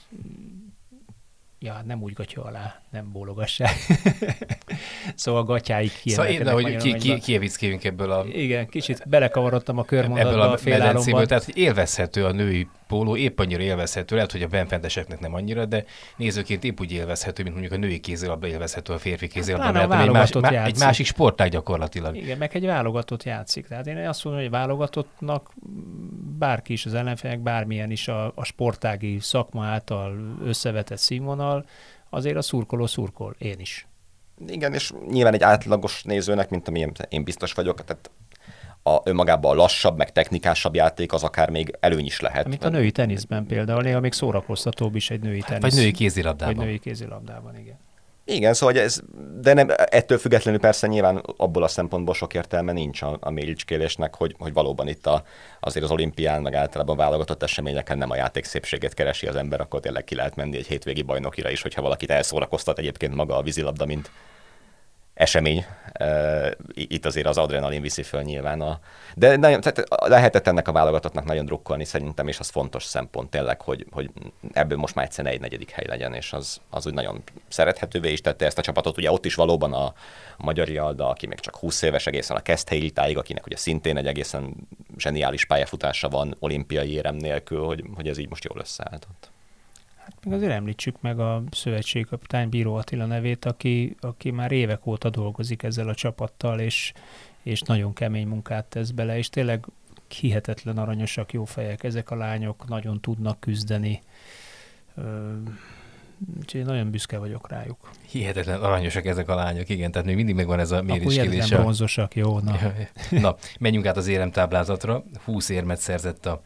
Ja, 1.63 1.73
hát 1.73 1.85
nem 1.85 2.01
úgy 2.01 2.13
gatya 2.13 2.43
alá, 2.43 2.81
nem 2.89 3.11
bólogassák. 3.11 3.75
szóval 5.15 5.43
gatyáig 5.43 5.91
kiemelkednek. 6.01 6.47
Szóval 6.47 6.69
én, 6.71 6.79
hogy 6.79 6.99
ki, 7.19 7.77
ki, 7.77 7.87
ebből 7.87 8.11
a... 8.11 8.25
Igen, 8.25 8.67
kicsit 8.67 9.09
belekavarodtam 9.09 9.77
a 9.77 9.83
körmondatba 9.83 10.29
ebből 10.29 10.41
a, 10.41 10.51
a 10.51 10.57
félállomban. 10.57 11.27
Tehát 11.27 11.47
élvezhető 11.47 12.25
a 12.25 12.31
női 12.31 12.67
póló, 12.91 13.15
épp 13.15 13.39
annyira 13.39 13.61
élvezhető, 13.61 14.15
lehet, 14.15 14.31
hogy 14.31 14.41
a 14.41 14.47
benfenteseknek 14.47 15.19
nem 15.19 15.33
annyira, 15.33 15.65
de 15.65 15.85
nézőként 16.17 16.63
épp 16.63 16.79
úgy 16.79 16.91
élvezhető, 16.91 17.43
mint 17.43 17.55
mondjuk 17.55 17.77
a 17.77 17.81
női 17.85 17.99
kézilabda 17.99 18.47
élvezhető 18.47 18.93
a 18.93 18.97
férfi 18.97 19.27
kézilabda, 19.27 19.79
hát, 19.79 19.87
mert 19.87 20.01
egy, 20.01 20.09
más, 20.09 20.31
má, 20.31 20.65
egy 20.65 20.79
másik 20.79 21.05
sportág 21.05 21.49
gyakorlatilag. 21.49 22.15
Igen, 22.15 22.37
meg 22.37 22.55
egy 22.55 22.65
válogatott 22.65 23.23
játszik. 23.23 23.67
Tehát 23.67 23.87
én 23.87 23.97
azt 24.07 24.23
mondom, 24.23 24.41
hogy 24.41 24.51
válogatottnak 24.51 25.53
bárki 26.37 26.73
is 26.73 26.85
az 26.85 26.93
ellenfélnek, 26.93 27.39
bármilyen 27.39 27.91
is 27.91 28.07
a, 28.07 28.31
a 28.35 28.43
sportági 28.43 29.19
szakma 29.19 29.65
által 29.65 30.37
összevetett 30.45 30.97
színvonal, 30.97 31.50
azért 32.09 32.35
a 32.35 32.41
szurkoló 32.41 32.85
szurkol, 32.85 33.35
én 33.37 33.59
is. 33.59 33.87
Igen, 34.47 34.73
és 34.73 34.91
nyilván 35.09 35.33
egy 35.33 35.43
átlagos 35.43 36.03
nézőnek, 36.03 36.49
mint 36.49 36.67
amilyen 36.67 36.93
én 37.09 37.23
biztos 37.23 37.53
vagyok, 37.53 37.83
tehát 37.83 38.11
a, 38.83 39.01
önmagában 39.03 39.51
a 39.51 39.55
lassabb, 39.55 39.97
meg 39.97 40.11
technikásabb 40.11 40.75
játék 40.75 41.13
az 41.13 41.23
akár 41.23 41.49
még 41.49 41.77
előny 41.79 42.05
is 42.05 42.19
lehet. 42.19 42.47
Mint 42.47 42.63
a 42.63 42.69
női 42.69 42.91
teniszben 42.91 43.45
például, 43.45 43.81
néha 43.81 43.99
még 43.99 44.13
szórakoztatóbb 44.13 44.95
is 44.95 45.09
egy 45.09 45.21
női 45.21 45.41
tenisz. 45.41 45.61
Vagy 45.61 45.73
női 45.73 45.91
kézilabdában. 45.91 46.55
Vagy 46.55 46.65
női 46.65 46.79
kézilabdában, 46.79 47.57
igen. 47.57 47.77
Igen, 48.31 48.53
szóval 48.53 48.77
ez, 48.77 49.01
de 49.41 49.53
nem, 49.53 49.67
ettől 49.75 50.17
függetlenül 50.17 50.59
persze 50.59 50.87
nyilván 50.87 51.23
abból 51.37 51.63
a 51.63 51.67
szempontból 51.67 52.13
sok 52.13 52.33
értelme 52.33 52.71
nincs 52.71 53.01
a, 53.01 53.17
a 53.19 53.29
méricskélésnek, 53.29 54.15
hogy, 54.15 54.35
hogy 54.39 54.53
valóban 54.53 54.87
itt 54.87 55.05
a, 55.05 55.23
azért 55.59 55.85
az 55.85 55.91
olimpián, 55.91 56.41
meg 56.41 56.53
általában 56.53 56.97
válogatott 56.97 57.43
eseményeken 57.43 57.97
nem 57.97 58.09
a 58.09 58.15
játék 58.15 58.43
szépséget 58.43 58.93
keresi 58.93 59.27
az 59.27 59.35
ember, 59.35 59.61
akkor 59.61 59.79
tényleg 59.79 60.03
ki 60.03 60.15
lehet 60.15 60.35
menni 60.35 60.57
egy 60.57 60.67
hétvégi 60.67 61.01
bajnokira 61.01 61.49
is, 61.49 61.61
hogyha 61.61 61.81
valakit 61.81 62.11
elszórakoztat 62.11 62.79
egyébként 62.79 63.15
maga 63.15 63.37
a 63.37 63.41
vízilabda, 63.41 63.85
mint 63.85 64.11
esemény. 65.21 65.65
Itt 66.73 67.05
azért 67.05 67.27
az 67.27 67.37
adrenalin 67.37 67.81
viszi 67.81 68.03
föl 68.03 68.21
nyilván. 68.21 68.61
A... 68.61 68.79
De 69.15 69.35
nagyon, 69.35 69.61
tehát 69.61 69.83
lehetett 70.07 70.47
ennek 70.47 70.67
a 70.67 70.71
válogatottnak 70.71 71.25
nagyon 71.25 71.45
drukkolni 71.45 71.85
szerintem, 71.85 72.27
és 72.27 72.39
az 72.39 72.49
fontos 72.49 72.83
szempont 72.83 73.29
tényleg, 73.29 73.61
hogy, 73.61 73.85
hogy 73.91 74.11
ebből 74.53 74.77
most 74.77 74.95
már 74.95 75.05
egyszerűen 75.05 75.33
egy 75.33 75.39
negyedik 75.39 75.69
hely 75.69 75.85
legyen, 75.87 76.13
és 76.13 76.33
az, 76.33 76.61
az 76.69 76.87
úgy 76.87 76.93
nagyon 76.93 77.23
szerethetővé 77.47 78.11
is 78.11 78.21
tette 78.21 78.45
ezt 78.45 78.57
a 78.57 78.61
csapatot. 78.61 78.97
Ugye 78.97 79.11
ott 79.11 79.25
is 79.25 79.35
valóban 79.35 79.73
a, 79.73 79.93
Magyar 80.37 80.69
Jalda, 80.69 81.09
aki 81.09 81.27
még 81.27 81.39
csak 81.39 81.55
20 81.55 81.81
éves 81.81 82.07
egészen 82.07 82.37
a 82.37 82.41
Keszthelyi 82.41 82.91
akinek 82.95 83.45
ugye 83.45 83.57
szintén 83.57 83.97
egy 83.97 84.07
egészen 84.07 84.55
zseniális 84.97 85.45
pályafutása 85.45 86.09
van 86.09 86.35
olimpiai 86.39 86.93
érem 86.93 87.15
nélkül, 87.15 87.65
hogy, 87.65 87.83
hogy 87.95 88.07
ez 88.07 88.17
így 88.17 88.29
most 88.29 88.43
jól 88.43 88.59
összeállt 88.59 89.07
Hát 90.13 90.25
még 90.25 90.33
azért 90.33 90.51
említsük 90.51 91.01
meg 91.01 91.19
a 91.19 91.43
szövetségkapitány 91.51 92.49
Bíró 92.49 92.75
Attila 92.75 93.05
nevét, 93.05 93.45
aki, 93.45 93.95
aki 93.99 94.31
már 94.31 94.51
évek 94.51 94.85
óta 94.85 95.09
dolgozik 95.09 95.63
ezzel 95.63 95.87
a 95.87 95.95
csapattal, 95.95 96.59
és, 96.59 96.93
és 97.43 97.61
nagyon 97.61 97.93
kemény 97.93 98.27
munkát 98.27 98.65
tesz 98.65 98.89
bele, 98.89 99.17
és 99.17 99.29
tényleg 99.29 99.65
hihetetlen 100.19 100.77
aranyosak, 100.77 101.33
jó 101.33 101.45
fejek 101.45 101.83
ezek 101.83 102.11
a 102.11 102.15
lányok, 102.15 102.67
nagyon 102.67 103.01
tudnak 103.01 103.39
küzdeni. 103.39 104.01
Úgyhogy 106.39 106.65
nagyon 106.65 106.91
büszke 106.91 107.17
vagyok 107.17 107.49
rájuk. 107.49 107.91
Hihetetlen 108.09 108.61
aranyosak 108.61 109.05
ezek 109.05 109.29
a 109.29 109.35
lányok, 109.35 109.69
igen, 109.69 109.91
tehát 109.91 110.07
még 110.07 110.15
mindig 110.15 110.35
megvan 110.35 110.59
ez 110.59 110.71
a 110.71 110.81
méréskérdés. 110.81 111.45
Akkor 111.45 111.57
bronzosak, 111.57 112.15
jó, 112.15 112.39
na. 112.39 112.57
na, 113.09 113.35
menjünk 113.59 113.85
át 113.85 113.97
az 113.97 114.07
éremtáblázatra. 114.07 115.03
20 115.23 115.49
érmet 115.49 115.79
szerzett 115.79 116.25
a 116.25 116.41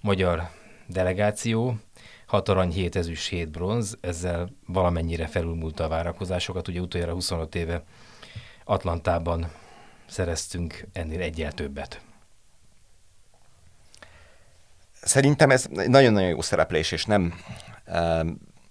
magyar 0.00 0.48
delegáció, 0.86 1.76
6 2.26 2.48
arany, 2.48 2.70
7 2.70 2.96
ezüst, 2.96 3.28
7 3.28 3.50
bronz, 3.50 3.96
ezzel 4.00 4.48
valamennyire 4.66 5.26
felülmúlta 5.26 5.84
a 5.84 5.88
várakozásokat. 5.88 6.68
Ugye 6.68 6.80
utoljára 6.80 7.12
25 7.12 7.54
éve 7.54 7.82
Atlantában 8.64 9.50
szereztünk 10.06 10.86
ennél 10.92 11.20
egyel 11.20 11.52
többet. 11.52 12.00
Szerintem 14.92 15.50
ez 15.50 15.66
nagyon-nagyon 15.70 16.28
jó 16.28 16.40
szereplés, 16.40 16.92
és 16.92 17.04
nem, 17.04 17.34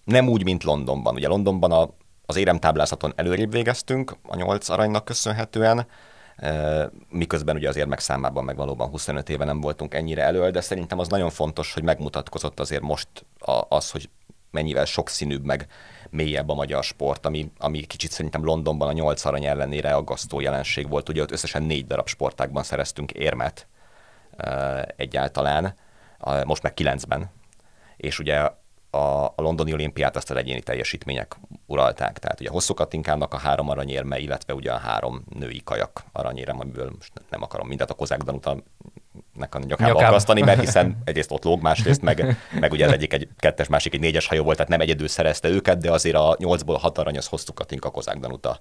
nem 0.03 0.27
úgy, 0.27 0.43
mint 0.43 0.63
Londonban. 0.63 1.15
Ugye 1.15 1.27
Londonban 1.27 1.71
a, 1.71 1.89
az 2.25 2.35
éremtáblázaton 2.35 3.13
előrébb 3.15 3.51
végeztünk 3.51 4.17
a 4.23 4.35
nyolc 4.35 4.69
aranynak 4.69 5.05
köszönhetően, 5.05 5.87
miközben 7.09 7.55
ugye 7.55 7.69
az 7.69 7.75
érmek 7.75 7.99
számában 7.99 8.43
meg 8.43 8.55
valóban 8.55 8.89
25 8.89 9.29
éve 9.29 9.45
nem 9.45 9.61
voltunk 9.61 9.93
ennyire 9.93 10.23
elő, 10.23 10.49
de 10.51 10.61
szerintem 10.61 10.99
az 10.99 11.07
nagyon 11.07 11.29
fontos, 11.29 11.73
hogy 11.73 11.83
megmutatkozott 11.83 12.59
azért 12.59 12.81
most 12.81 13.09
az, 13.69 13.91
hogy 13.91 14.09
mennyivel 14.51 14.85
sokszínűbb, 14.85 15.45
meg 15.45 15.67
mélyebb 16.09 16.49
a 16.49 16.53
magyar 16.53 16.83
sport, 16.83 17.25
ami, 17.25 17.51
ami 17.57 17.79
kicsit 17.79 18.11
szerintem 18.11 18.43
Londonban 18.43 18.87
a 18.87 18.91
nyolc 18.91 19.25
arany 19.25 19.45
ellenére 19.45 19.93
aggasztó 19.93 20.39
jelenség 20.39 20.89
volt. 20.89 21.09
Ugye 21.09 21.21
ott 21.21 21.31
összesen 21.31 21.63
négy 21.63 21.87
darab 21.87 22.07
sportákban 22.07 22.63
szereztünk 22.63 23.11
érmet 23.11 23.67
egyáltalán, 24.95 25.75
most 26.45 26.63
meg 26.63 26.73
kilencben. 26.73 27.31
És 27.97 28.19
ugye 28.19 28.49
a, 28.95 29.25
a 29.25 29.41
londoni 29.41 29.73
olimpiát 29.73 30.15
azt 30.15 30.31
az 30.31 30.37
egyéni 30.37 30.61
teljesítmények 30.61 31.35
uralták. 31.65 32.19
Tehát 32.19 32.39
ugye 32.39 32.49
hosszú 32.49 32.73
katinkának 32.73 33.33
a 33.33 33.37
három 33.37 33.69
aranyérme, 33.69 34.19
illetve 34.19 34.53
ugye 34.53 34.71
a 34.71 34.77
három 34.77 35.23
női 35.39 35.61
kajak 35.63 36.05
aranyérem, 36.11 36.59
amiből 36.59 36.91
most 36.95 37.11
nem 37.29 37.41
akarom 37.41 37.67
mindent 37.67 37.89
a 37.89 37.93
kozák 37.93 38.21
Danuta 38.21 38.57
nek 39.33 39.55
a 39.55 39.59
nyakába, 39.59 39.91
nyakába. 39.91 40.07
akasztani, 40.07 40.41
mert 40.41 40.59
hiszen 40.59 40.97
egyrészt 41.05 41.31
ott 41.31 41.43
lóg, 41.43 41.61
másrészt 41.61 42.01
meg, 42.01 42.37
meg 42.59 42.71
ugye 42.71 42.85
az 42.85 42.91
egyik 42.91 43.13
egy 43.13 43.27
kettes, 43.37 43.67
másik 43.67 43.93
egy 43.93 43.99
négyes 43.99 44.27
hajó 44.27 44.43
volt, 44.43 44.55
tehát 44.55 44.71
nem 44.71 44.81
egyedül 44.81 45.07
szerezte 45.07 45.47
őket, 45.47 45.77
de 45.77 45.91
azért 45.91 46.15
a 46.15 46.35
nyolcból 46.39 46.77
hat 46.77 46.97
arany 46.97 47.17
az 47.17 47.27
hosszú 47.27 47.53
katinka 47.53 47.89
kozák 47.89 48.17
Danuta 48.17 48.59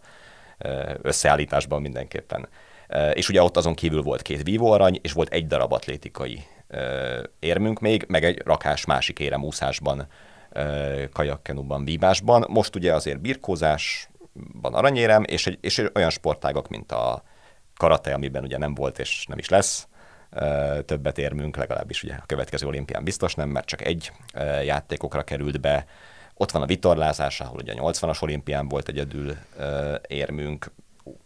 összeállításban 1.02 1.82
mindenképpen. 1.82 2.48
És 3.12 3.28
ugye 3.28 3.42
ott 3.42 3.56
azon 3.56 3.74
kívül 3.74 4.02
volt 4.02 4.22
két 4.22 4.42
vívóarany, 4.42 4.98
és 5.02 5.12
volt 5.12 5.32
egy 5.32 5.46
darab 5.46 5.72
atlétikai 5.72 6.44
érmünk 7.38 7.80
még, 7.80 8.04
meg 8.08 8.24
egy 8.24 8.42
rakás 8.44 8.84
másik 8.84 9.18
éremúszásban, 9.18 10.06
kajakkenuban, 11.12 11.84
vívásban. 11.84 12.44
Most 12.48 12.76
ugye 12.76 12.94
azért 12.94 13.20
birkózásban 13.20 14.74
aranyérem, 14.74 15.22
és, 15.26 15.46
egy, 15.46 15.58
és 15.60 15.84
olyan 15.94 16.10
sportágok, 16.10 16.68
mint 16.68 16.92
a 16.92 17.22
karate, 17.76 18.14
amiben 18.14 18.42
ugye 18.42 18.58
nem 18.58 18.74
volt 18.74 18.98
és 18.98 19.26
nem 19.28 19.38
is 19.38 19.48
lesz, 19.48 19.88
többet 20.84 21.18
érmünk, 21.18 21.56
legalábbis 21.56 22.02
ugye 22.02 22.14
a 22.14 22.26
következő 22.26 22.66
olimpián 22.66 23.04
biztos 23.04 23.34
nem, 23.34 23.48
mert 23.48 23.66
csak 23.66 23.84
egy 23.84 24.12
játékokra 24.64 25.22
került 25.22 25.60
be. 25.60 25.84
Ott 26.34 26.50
van 26.50 26.62
a 26.62 26.66
vitorlázás, 26.66 27.40
ahol 27.40 27.58
ugye 27.58 27.72
a 27.72 27.90
80-as 27.90 28.22
olimpián 28.22 28.68
volt 28.68 28.88
egyedül 28.88 29.36
érmünk, 30.06 30.72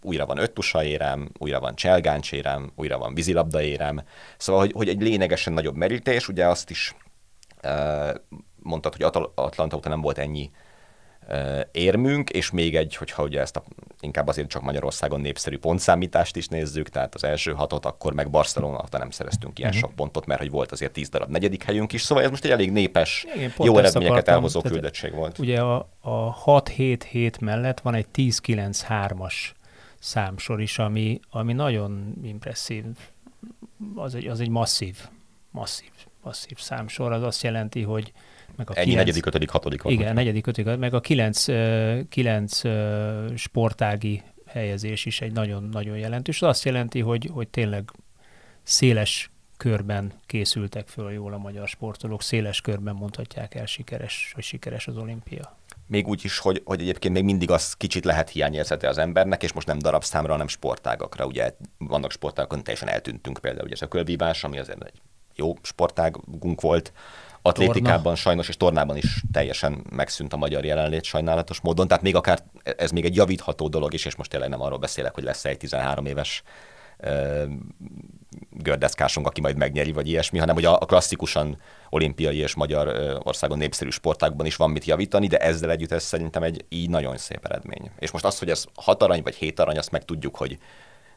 újra 0.02 0.26
van 0.26 0.38
öttusa 0.38 0.85
érem, 0.85 1.30
újra 1.38 1.61
van 1.61 1.75
cselgáncs 1.75 2.32
érem, 2.32 2.73
újra 2.75 2.99
van 2.99 3.14
vízilabda 3.14 3.62
érem. 3.62 4.02
Szóval, 4.37 4.62
hogy, 4.62 4.73
hogy 4.73 4.88
egy 4.88 5.02
lényegesen 5.02 5.52
nagyobb 5.52 5.76
merítés, 5.76 6.28
ugye 6.28 6.47
azt 6.47 6.70
is 6.70 6.97
mondtad, 8.56 8.97
hogy 8.97 9.23
Atlanta 9.35 9.76
óta 9.76 9.88
nem 9.88 10.00
volt 10.00 10.18
ennyi 10.18 10.50
érmünk, 11.73 12.30
és 12.30 12.50
még 12.50 12.76
egy, 12.76 12.97
hogyha 12.97 13.23
ugye 13.23 13.40
ezt 13.40 13.56
a, 13.56 13.62
inkább 14.00 14.28
azért 14.28 14.49
csak 14.49 14.62
Magyarországon 14.62 15.20
népszerű 15.20 15.58
pontszámítást 15.58 16.37
is 16.37 16.49
nézzük, 16.49 16.88
tehát 16.88 17.14
az 17.14 17.25
első 17.25 17.52
hatot, 17.52 17.85
akkor 17.85 18.12
meg 18.12 18.30
Barcelona 18.30 18.80
óta 18.82 18.99
nem 18.99 19.11
szereztünk 19.11 19.58
ilyen 19.58 19.70
uh-huh. 19.70 19.87
sok 19.87 19.97
pontot, 19.97 20.26
mert 20.26 20.40
hogy 20.40 20.50
volt 20.50 20.73
azért 20.73 20.92
tíz 20.92 21.08
darab 21.08 21.30
negyedik 21.30 21.62
helyünk 21.62 21.92
is, 21.92 22.02
szóval 22.02 22.25
ez 22.25 22.30
most 22.30 22.44
egy 22.44 22.50
elég 22.50 22.73
népes, 22.73 23.26
Igen, 23.35 23.52
jó 23.58 23.78
eredményeket 23.78 24.28
elhozó 24.28 24.61
küldettség 24.61 25.14
volt. 25.14 25.38
Ugye 25.38 25.61
a, 25.61 25.88
a 26.00 26.42
6-7-7 26.44 27.40
mellett 27.40 27.80
van 27.80 27.94
egy 27.94 28.06
10-9-3-as 28.14 29.35
számsor 29.99 30.61
is, 30.61 30.78
ami, 30.78 31.21
ami 31.31 31.52
nagyon 31.52 32.14
impresszív. 32.23 32.85
Az 33.95 34.14
egy, 34.14 34.26
az 34.26 34.40
egy 34.40 34.49
masszív, 34.49 34.97
masszív, 35.50 35.90
masszív 36.23 36.59
számsor. 36.59 37.12
Az 37.12 37.23
azt 37.23 37.43
jelenti, 37.43 37.83
hogy 37.83 38.12
meg 38.57 38.71
a 38.71 38.73
Ennyi 38.76 38.88
kilenc, 38.88 39.07
negyedik, 39.07 39.26
ötödik, 39.26 39.50
hatodik 39.50 39.83
van. 39.83 39.93
Igen, 39.93 40.14
negyedik, 40.14 40.47
ötödik, 40.47 40.78
meg 40.78 40.95
a 40.95 41.00
kilenc, 41.00 41.45
kilenc 42.09 42.61
sportági 43.35 44.23
helyezés 44.47 45.07
is 45.07 45.21
egy 45.21 45.33
nagyon-nagyon 45.33 45.99
jelentős. 45.99 46.43
Az 46.43 46.49
azt 46.49 46.64
jelenti, 46.64 47.00
hogy, 47.00 47.31
hogy 47.33 47.49
tényleg 47.49 47.90
széles 48.62 49.31
körben 49.57 50.12
készültek 50.26 50.88
föl 50.88 51.12
jól 51.12 51.33
a 51.33 51.38
magyar 51.38 51.69
sportolók, 51.69 52.23
széles 52.23 52.61
körben 52.61 52.95
mondhatják 52.95 53.55
el 53.55 53.67
sikeres, 53.67 54.33
hogy 54.35 54.45
sikeres 54.45 54.87
az 54.87 54.97
olimpia 54.97 55.57
még 55.88 56.07
úgy 56.07 56.25
is, 56.25 56.38
hogy, 56.38 56.62
hogy 56.64 56.80
egyébként 56.80 57.14
még 57.14 57.25
mindig 57.25 57.50
az 57.50 57.73
kicsit 57.73 58.04
lehet 58.04 58.30
hiányérzete 58.30 58.88
az 58.88 58.99
embernek, 58.99 59.42
és 59.42 59.52
most 59.52 59.66
nem 59.66 59.78
darabszámra, 59.78 60.33
hanem 60.33 60.49
sportágakra. 60.49 61.26
Ugye 61.26 61.54
vannak 61.78 62.11
sportágokon 62.11 62.62
teljesen 62.62 62.88
eltűntünk 62.88 63.38
például, 63.38 63.64
ugye 63.64 63.75
ez 63.75 63.83
a 63.83 63.88
kölvívás, 63.88 64.45
ami 64.45 64.59
azért 64.59 64.85
egy 64.85 65.00
jó 65.35 65.54
sportágunk 65.62 66.61
volt, 66.61 66.92
atlétikában 67.42 68.02
Torna. 68.02 68.18
sajnos, 68.18 68.49
és 68.49 68.57
tornában 68.57 68.97
is 68.97 69.23
teljesen 69.33 69.85
megszűnt 69.90 70.33
a 70.33 70.37
magyar 70.37 70.64
jelenlét 70.64 71.04
sajnálatos 71.04 71.61
módon, 71.61 71.88
tehát 71.88 72.02
még 72.02 72.14
akár 72.14 72.42
ez 72.62 72.90
még 72.90 73.04
egy 73.04 73.16
javítható 73.16 73.68
dolog 73.68 73.95
is, 73.95 74.04
és 74.04 74.16
most 74.16 74.30
tényleg 74.30 74.49
nem 74.49 74.62
arról 74.62 74.78
beszélek, 74.78 75.14
hogy 75.14 75.25
lesz 75.25 75.45
egy 75.45 75.57
13 75.57 76.07
éves 76.07 76.42
gördeszkásunk, 78.50 79.26
aki 79.26 79.40
majd 79.40 79.57
megnyeri, 79.57 79.93
vagy 79.93 80.09
ilyesmi, 80.09 80.38
hanem 80.38 80.55
hogy 80.55 80.64
a, 80.64 80.76
klasszikusan 80.76 81.61
olimpiai 81.90 82.37
és 82.37 82.55
magyar 82.55 83.19
országon 83.23 83.59
népszerű 83.59 83.90
sportákban 83.90 84.47
is 84.47 84.57
van 84.57 84.71
mit 84.71 84.85
javítani, 84.85 85.26
de 85.26 85.38
ezzel 85.38 85.71
együtt 85.71 85.93
ez 85.93 86.02
szerintem 86.02 86.43
egy 86.43 86.64
így 86.69 86.90
nagyon 86.90 87.17
szép 87.17 87.45
eredmény. 87.45 87.90
És 87.99 88.11
most 88.11 88.25
az, 88.25 88.38
hogy 88.38 88.50
ez 88.50 88.64
hat 88.75 89.02
arany 89.02 89.23
vagy 89.23 89.35
hét 89.35 89.61
arany, 89.61 89.78
azt 89.78 89.90
meg 89.90 90.05
tudjuk, 90.05 90.37
hogy 90.37 90.59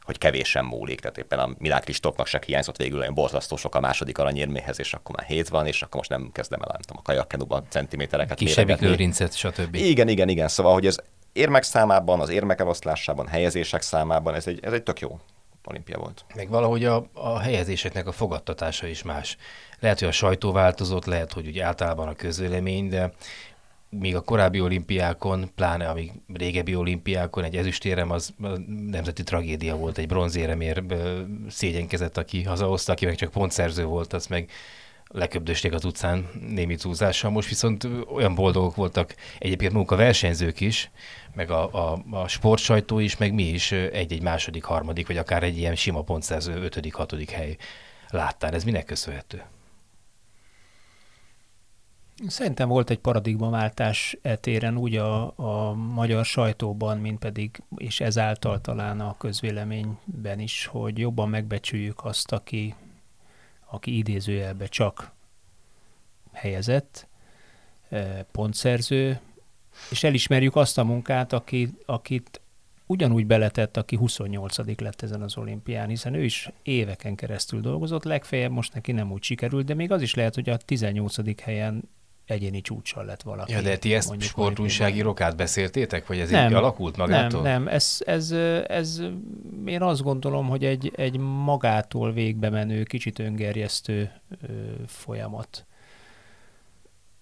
hogy 0.02 0.18
kevésen 0.18 0.64
múlik. 0.64 1.00
Tehát 1.00 1.18
éppen 1.18 1.38
a 1.38 1.50
Milák 1.58 1.82
Kristófnak 1.82 2.26
se 2.26 2.42
hiányzott 2.46 2.76
végül 2.76 2.98
olyan 2.98 3.14
borzasztó 3.14 3.56
sok 3.56 3.74
a 3.74 3.80
második 3.80 4.18
aranyérméhez, 4.18 4.78
és 4.78 4.94
akkor 4.94 5.16
már 5.16 5.26
hét 5.26 5.48
van, 5.48 5.66
és 5.66 5.82
akkor 5.82 5.96
most 5.96 6.10
nem 6.10 6.30
kezdem 6.32 6.60
el, 6.62 6.68
nem 6.72 6.80
tudom, 6.80 6.96
a 7.04 7.06
kajakkenuba 7.06 7.62
centimétereket 7.68 8.38
Kisebbik 8.38 8.80
lőrincet, 8.80 9.36
stb. 9.36 9.74
Igen, 9.74 10.08
igen, 10.08 10.28
igen. 10.28 10.48
Szóval, 10.48 10.72
hogy 10.72 10.86
ez 10.86 10.96
érmek 11.32 11.62
számában, 11.62 12.20
az 12.20 12.28
érmek 12.28 12.60
eloszlásában, 12.60 13.26
helyezések 13.26 13.82
számában, 13.82 14.34
ez 14.34 14.46
egy, 14.46 14.58
ez 14.62 14.72
egy 14.72 14.82
tök 14.82 15.00
jó 15.00 15.18
olimpia 15.64 15.98
volt. 15.98 16.24
Meg 16.34 16.48
valahogy 16.48 16.84
a, 16.84 17.06
a 17.12 17.38
helyezéseknek 17.38 18.06
a 18.06 18.12
fogadtatása 18.12 18.86
is 18.86 19.02
más. 19.02 19.36
Lehet, 19.80 19.98
hogy 19.98 20.08
a 20.08 20.12
sajtó 20.12 20.52
változott, 20.52 21.04
lehet, 21.04 21.32
hogy 21.32 21.46
úgy 21.46 21.58
általában 21.58 22.08
a 22.08 22.14
közvélemény, 22.14 22.88
de 22.88 23.12
még 23.88 24.16
a 24.16 24.20
korábbi 24.20 24.60
olimpiákon, 24.60 25.50
pláne 25.54 25.88
a 25.88 25.94
még 25.94 26.12
régebbi 26.34 26.74
olimpiákon 26.74 27.44
egy 27.44 27.56
ezüstérem 27.56 28.10
az 28.10 28.34
nemzeti 28.90 29.22
tragédia 29.22 29.76
volt, 29.76 29.98
egy 29.98 30.06
bronzéremért 30.06 30.80
szégyenkezett, 31.48 32.16
aki 32.16 32.42
hazahozta, 32.42 32.92
aki 32.92 33.04
meg 33.04 33.16
csak 33.16 33.30
pontszerző 33.30 33.84
volt, 33.84 34.12
az 34.12 34.26
meg 34.26 34.50
leköbdösték 35.12 35.72
az 35.72 35.84
utcán 35.84 36.28
némi 36.48 36.76
túlzással. 36.76 37.30
Most 37.30 37.48
viszont 37.48 37.88
olyan 38.14 38.34
boldogok 38.34 38.74
voltak 38.74 39.14
egyébként 39.38 39.72
maguk 39.72 39.90
a 39.90 39.96
versenyzők 39.96 40.60
is, 40.60 40.90
meg 41.34 41.50
a, 41.50 41.92
a, 41.92 42.04
a 42.10 42.28
sportsajtó 42.28 42.98
is, 42.98 43.16
meg 43.16 43.34
mi 43.34 43.48
is 43.48 43.72
egy-egy 43.72 44.22
második, 44.22 44.64
harmadik, 44.64 45.06
vagy 45.06 45.16
akár 45.16 45.42
egy 45.42 45.58
ilyen 45.58 45.74
sima 45.76 46.02
pontszerző 46.02 46.62
ötödik, 46.62 46.94
hatodik 46.94 47.30
hely 47.30 47.56
láttál. 48.10 48.54
Ez 48.54 48.64
minek 48.64 48.84
köszönhető? 48.84 49.42
Szerintem 52.26 52.68
volt 52.68 52.90
egy 52.90 52.98
paradigmaváltás 52.98 54.16
etéren 54.22 54.76
úgy 54.76 54.96
a, 54.96 55.32
a 55.36 55.72
magyar 55.74 56.24
sajtóban, 56.24 56.98
mint 56.98 57.18
pedig, 57.18 57.62
és 57.76 58.00
ezáltal 58.00 58.60
talán 58.60 59.00
a 59.00 59.16
közvéleményben 59.16 60.38
is, 60.38 60.66
hogy 60.66 60.98
jobban 60.98 61.28
megbecsüljük 61.28 62.04
azt, 62.04 62.32
aki, 62.32 62.74
aki 63.72 63.96
idézőjelbe 63.96 64.66
csak 64.66 65.10
helyezett, 66.32 67.06
pontszerző, 68.32 69.20
és 69.90 70.04
elismerjük 70.04 70.56
azt 70.56 70.78
a 70.78 70.84
munkát, 70.84 71.32
aki, 71.32 71.68
akit 71.86 72.40
ugyanúgy 72.86 73.26
beletett, 73.26 73.76
aki 73.76 73.96
28 73.96 74.80
lett 74.80 75.02
ezen 75.02 75.22
az 75.22 75.36
olimpián, 75.36 75.88
hiszen 75.88 76.14
ő 76.14 76.24
is 76.24 76.50
éveken 76.62 77.14
keresztül 77.14 77.60
dolgozott, 77.60 78.04
legfeljebb 78.04 78.50
most 78.50 78.74
neki 78.74 78.92
nem 78.92 79.12
úgy 79.12 79.22
sikerült, 79.22 79.66
de 79.66 79.74
még 79.74 79.92
az 79.92 80.02
is 80.02 80.14
lehet, 80.14 80.34
hogy 80.34 80.48
a 80.48 80.56
18. 80.56 81.40
helyen 81.42 81.82
egyéni 82.26 82.60
csúcssal 82.60 83.04
lett 83.04 83.22
valaki. 83.22 83.52
Ja, 83.52 83.60
de 83.60 83.76
ti 83.76 83.94
ezt 83.94 84.20
sportújságírók 84.20 85.20
átbeszéltétek, 85.20 86.06
vagy 86.06 86.18
ez 86.18 86.30
nem, 86.30 86.48
így 86.48 86.54
alakult 86.54 86.96
magától? 86.96 87.42
Nem, 87.42 87.62
nem, 87.62 87.74
ez, 87.74 87.98
ez, 88.04 88.30
ez, 88.66 89.02
én 89.66 89.82
azt 89.82 90.02
gondolom, 90.02 90.48
hogy 90.48 90.64
egy, 90.64 90.92
egy 90.96 91.18
magától 91.18 92.12
végbe 92.12 92.50
menő, 92.50 92.82
kicsit 92.82 93.18
öngerjesztő 93.18 94.10
folyamat. 94.86 95.66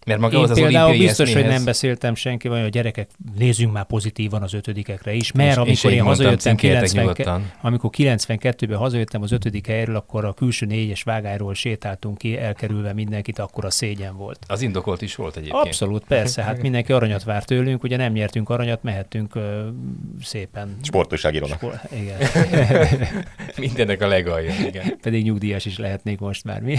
Mert 0.07 0.21
maga 0.21 0.37
Én 0.37 0.43
az 0.43 0.51
az 0.51 0.59
például 0.59 0.97
biztos, 0.97 1.29
eszméhez... 1.29 1.43
hogy 1.43 1.57
nem 1.57 1.65
beszéltem 1.65 2.15
senki, 2.15 2.49
vagy 2.49 2.61
a 2.61 2.69
gyerekek, 2.69 3.11
nézzünk 3.37 3.73
már 3.73 3.85
pozitívan 3.85 4.43
az 4.43 4.55
ötödikekre 4.55 5.13
is, 5.13 5.33
mert 5.33 5.57
amikor 5.57 5.93
én 5.93 6.03
hazajöttem, 6.03 6.57
90, 6.57 7.53
amikor 7.61 7.91
92-ben 7.97 8.79
hazajöttem 8.79 9.23
az 9.23 9.33
ötödik 9.33 9.67
helyről, 9.67 9.97
akkor 9.97 10.25
a 10.25 10.33
külső 10.33 10.67
négyes 10.67 11.03
vágáról 11.03 11.55
sétáltunk 11.55 12.19
ki, 12.19 12.39
elkerülve 12.39 12.93
mindenkit, 12.93 13.39
akkor 13.39 13.65
a 13.65 13.71
szégyen 13.71 14.17
volt. 14.17 14.39
Az 14.47 14.63
indokolt 14.63 15.03
is 15.03 15.15
volt 15.15 15.37
egyébként. 15.37 15.65
Abszolút, 15.65 16.05
persze, 16.05 16.43
hát 16.43 16.63
mindenki 16.67 16.93
aranyat 16.93 17.25
vár 17.25 17.45
tőlünk, 17.45 17.83
ugye 17.83 17.97
nem 17.97 18.13
nyertünk 18.13 18.49
aranyat, 18.49 18.83
mehettünk 18.83 19.35
uh, 19.35 19.43
szépen. 20.23 20.77
Sportújságírónak. 20.83 21.57
Sport, 21.57 21.93
igen. 21.93 22.19
Mindennek 23.57 24.03
a 24.03 24.07
legalja, 24.07 24.53
igen. 24.67 24.99
Pedig 25.01 25.25
nyugdíjas 25.25 25.65
is 25.65 25.79
lehetnék 25.79 26.19
most 26.19 26.45
már 26.45 26.61
mi. 26.61 26.77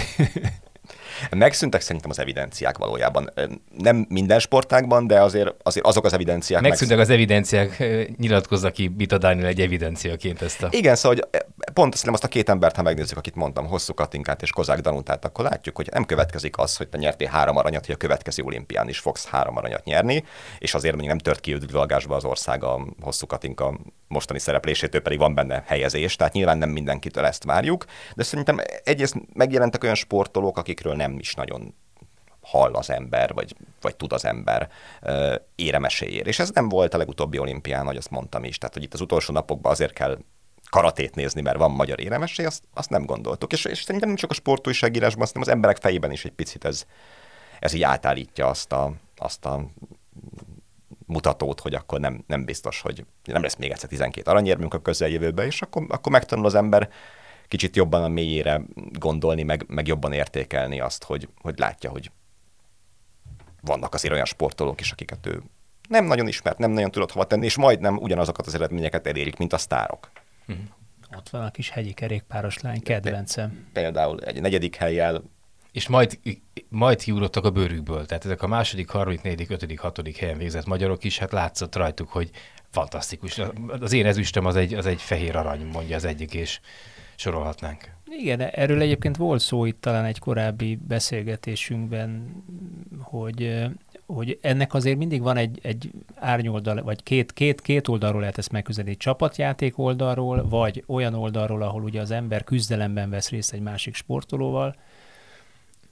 Megszűntek 1.30 1.82
szerintem 1.82 2.10
az 2.10 2.20
evidenciák 2.20 2.78
valójában. 2.78 3.34
Nem 3.78 4.06
minden 4.10 4.40
sportágban, 4.40 5.08
de 5.08 5.22
azért, 5.22 5.56
azért 5.64 5.86
azok 5.86 6.06
az 6.06 6.14
evidenciák. 6.14 6.62
Megszűntek 6.62 6.98
megsz... 6.98 7.10
az 7.10 7.16
evidenciák, 7.16 7.84
nyilatkozza 8.18 8.72
ki 8.72 8.88
Bita 8.88 9.18
Daniel 9.18 9.48
egy 9.48 9.62
evidenciaként 9.62 10.42
ezt 10.42 10.64
a... 10.64 10.68
Igen, 10.72 10.96
szóval 10.96 11.18
hogy 11.18 11.42
pont 11.74 11.94
azt, 11.94 12.08
azt 12.08 12.24
a 12.24 12.28
két 12.28 12.50
embert, 12.50 12.76
ha 12.76 12.82
megnézzük, 12.82 13.18
akit 13.18 13.36
mondtam, 13.36 13.68
Hosszú 13.68 13.94
Katinkát 13.94 14.42
és 14.42 14.50
Kozák 14.50 14.80
Danutát, 14.80 15.26
akkor 15.26 15.46
látjuk, 15.46 15.76
hogy 15.76 15.90
nem 15.92 16.06
következik 16.06 16.58
az, 16.58 16.78
hogy 16.78 16.88
te 16.88 16.98
nyertél 16.98 17.28
három 17.28 17.58
aranyat, 17.58 17.86
hogy 17.86 17.96
a 17.96 17.98
következő 17.98 18.44
olimpián 18.44 18.90
is 18.90 19.00
fogsz 19.00 19.28
három 19.28 19.58
aranyat 19.58 19.84
nyerni, 19.84 20.24
és 20.60 20.74
azért 20.74 20.96
mondjuk 20.96 21.14
nem 21.14 21.24
tört 21.24 21.40
ki 21.40 21.54
üdvölgásba 21.54 22.16
az 22.16 22.26
ország 22.26 22.64
a 22.64 22.88
Hosszú 23.02 23.26
Katinka 23.26 23.80
mostani 24.12 24.40
szereplésétől 24.40 25.02
pedig 25.02 25.18
van 25.18 25.34
benne 25.34 25.64
helyezés, 25.66 26.16
tehát 26.16 26.34
nyilván 26.34 26.58
nem 26.58 26.70
mindenkitől 26.70 27.26
ezt 27.26 27.44
várjuk, 27.44 27.86
de 28.16 28.24
szerintem 28.24 28.60
egyrészt 28.84 29.16
megjelentek 29.34 29.84
olyan 29.84 29.96
sportolók, 29.96 30.58
akikről 30.58 30.96
nem 30.96 31.20
is 31.20 31.34
nagyon 31.34 31.74
hall 32.42 32.74
az 32.74 32.90
ember, 32.90 33.34
vagy, 33.34 33.56
vagy 33.82 33.96
tud 33.96 34.14
az 34.14 34.26
ember 34.26 34.70
éremeséért. 35.56 36.28
És 36.28 36.40
ez 36.40 36.50
nem 36.50 36.70
volt 36.70 36.94
a 36.94 36.98
legutóbbi 36.98 37.38
olimpián, 37.38 37.86
hogy 37.86 37.98
azt 37.98 38.10
mondtam 38.10 38.44
is. 38.44 38.58
Tehát, 38.58 38.74
hogy 38.74 38.84
itt 38.84 38.94
az 38.94 39.02
utolsó 39.02 39.34
napokban 39.34 39.72
azért 39.72 39.94
kell 39.94 40.18
karatét 40.70 41.16
nézni, 41.16 41.42
mert 41.42 41.58
van 41.58 41.72
magyar 41.72 42.00
éremessé, 42.00 42.46
azt, 42.46 42.64
azt 42.74 42.90
nem 42.90 43.06
gondoltuk. 43.06 43.52
És, 43.52 43.66
és 43.66 43.82
szerintem 43.82 44.10
nem 44.10 44.18
csak 44.18 44.32
a 44.32 44.34
sportújságírásban, 44.34 45.28
hanem 45.28 45.42
az 45.42 45.54
emberek 45.54 45.78
fejében 45.78 46.12
is 46.12 46.26
egy 46.26 46.32
picit 46.32 46.66
ez, 46.66 46.86
ez 47.60 47.74
így 47.74 47.84
átállítja 47.84 48.48
azt 48.48 48.72
a, 48.72 48.94
azt 49.18 49.46
a 49.46 49.66
mutatót, 51.12 51.60
hogy 51.60 51.74
akkor 51.74 52.00
nem, 52.00 52.24
nem 52.28 52.46
biztos, 52.46 52.82
hogy 52.82 53.06
nem 53.24 53.42
lesz 53.42 53.56
még 53.56 53.72
egyszer 53.72 53.90
12 53.90 54.32
aranyérmünk 54.32 54.74
a 54.74 54.82
közeljövőben, 54.82 55.46
és 55.46 55.62
akkor, 55.62 55.86
akkor 55.90 56.12
megtanul 56.12 56.46
az 56.46 56.56
ember 56.56 56.90
kicsit 57.48 57.76
jobban 57.76 58.04
a 58.04 58.08
mélyére 58.08 58.62
gondolni, 58.92 59.44
meg, 59.44 59.66
meg 59.68 59.88
jobban 59.88 60.14
értékelni 60.14 60.80
azt, 60.80 61.04
hogy, 61.04 61.30
hogy 61.42 61.60
látja, 61.60 61.90
hogy 61.90 62.12
vannak 63.62 63.94
azért 63.94 64.14
olyan 64.14 64.26
sportolók 64.26 64.80
is, 64.80 64.92
akiket 64.92 65.26
ő 65.26 65.42
nem 65.90 66.06
nagyon 66.06 66.28
ismert, 66.28 66.58
nem 66.58 66.72
nagyon 66.72 66.92
tudott 66.92 67.12
hova 67.12 67.26
tenni, 67.26 67.46
és 67.46 67.58
majdnem 67.58 67.98
ugyanazokat 67.98 68.48
az 68.48 68.56
eredményeket 68.56 69.08
elérik, 69.08 69.38
mint 69.38 69.54
a 69.54 69.58
sztárok. 69.58 70.12
Uh-huh. 70.48 70.66
Ott 71.18 71.30
van 71.30 71.42
a 71.42 71.52
kis 71.52 71.70
hegyi 71.70 71.94
kerékpáros 71.94 72.60
lány, 72.60 72.82
kedvencem. 72.84 73.68
Például 73.74 74.24
egy 74.24 74.42
negyedik 74.42 74.76
helyjel 74.76 75.24
és 75.72 75.88
majd, 75.88 76.20
majd 76.70 77.02
kiugrottak 77.02 77.46
a 77.46 77.50
bőrükből. 77.50 78.06
Tehát 78.06 78.26
ezek 78.26 78.42
a 78.42 78.48
második, 78.48 78.90
harmadik, 78.90 79.22
negyedik, 79.22 79.50
ötödik, 79.50 79.80
hatodik 79.80 80.18
helyen 80.18 80.38
végzett 80.38 80.66
magyarok 80.66 81.04
is, 81.04 81.18
hát 81.18 81.32
látszott 81.32 81.76
rajtuk, 81.76 82.10
hogy 82.10 82.30
fantasztikus. 82.70 83.42
Az 83.80 83.94
én 83.94 84.06
ezüstöm 84.06 84.46
az 84.46 84.56
egy, 84.56 84.74
az 84.74 84.86
egy 84.86 85.02
fehér 85.02 85.36
arany, 85.36 85.66
mondja 85.66 85.96
az 85.96 86.06
egyik, 86.06 86.34
és 86.34 86.60
sorolhatnánk. 87.16 87.90
Igen, 88.18 88.42
erről 88.42 88.82
egyébként 88.82 89.18
volt 89.18 89.42
szó 89.42 89.66
itt 89.66 89.82
talán 89.82 90.06
egy 90.06 90.20
korábbi 90.20 90.80
beszélgetésünkben, 90.88 92.44
hogy, 93.02 93.66
hogy 94.06 94.40
ennek 94.42 94.74
azért 94.74 94.98
mindig 94.98 95.22
van 95.22 95.38
egy, 95.38 95.60
egy 95.62 95.92
árnyoldal, 96.16 96.84
vagy 96.84 97.04
két, 97.04 97.34
két, 97.34 97.62
két 97.62 97.88
oldalról 97.88 98.20
lehet 98.20 98.38
ezt 98.38 98.52
megközelíteni, 98.52 98.98
csapatjáték 98.98 99.78
oldalról, 99.78 100.48
vagy 100.50 100.84
olyan 100.88 101.14
oldalról, 101.14 101.62
ahol 101.62 101.84
ugye 101.84 102.02
az 102.02 102.12
ember 102.12 102.44
küzdelemben 102.44 103.10
vesz 103.10 103.30
részt 103.30 103.54
egy 103.54 103.62
másik 103.62 103.96
sportolóval, 103.96 104.76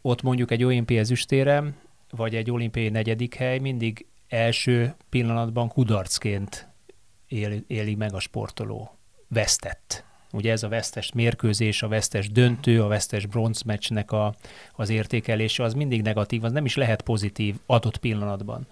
ott 0.02 0.22
mondjuk 0.22 0.52
egy 0.52 0.64
olimpiai 0.64 1.00
ezüstérem, 1.00 1.76
vagy 2.10 2.36
egy 2.36 2.52
olimpiai 2.52 2.90
negyedik 2.90 3.36
hely 3.36 3.60
mindig 3.60 4.06
első 4.28 4.96
pillanatban 5.10 5.68
kudarcként 5.68 6.68
él, 7.28 7.64
éli 7.68 7.96
meg 7.96 8.14
a 8.14 8.20
sportoló. 8.20 8.98
Vesztett. 9.28 10.04
Ugye 10.32 10.52
ez 10.52 10.64
a 10.64 10.68
vesztes 10.68 11.12
mérkőzés, 11.12 11.82
a 11.82 11.88
vesztes 11.88 12.30
döntő, 12.30 12.84
a 12.84 12.88
vesztes 12.88 13.26
bronzmeccsnek 13.26 14.12
a, 14.12 14.36
az 14.76 14.90
értékelése, 14.90 15.64
az 15.64 15.74
mindig 15.74 16.02
negatív, 16.02 16.44
az 16.44 16.52
nem 16.52 16.66
is 16.66 16.76
lehet 16.76 17.02
pozitív 17.02 17.56
adott 17.66 17.98
pillanatban. 17.98 18.68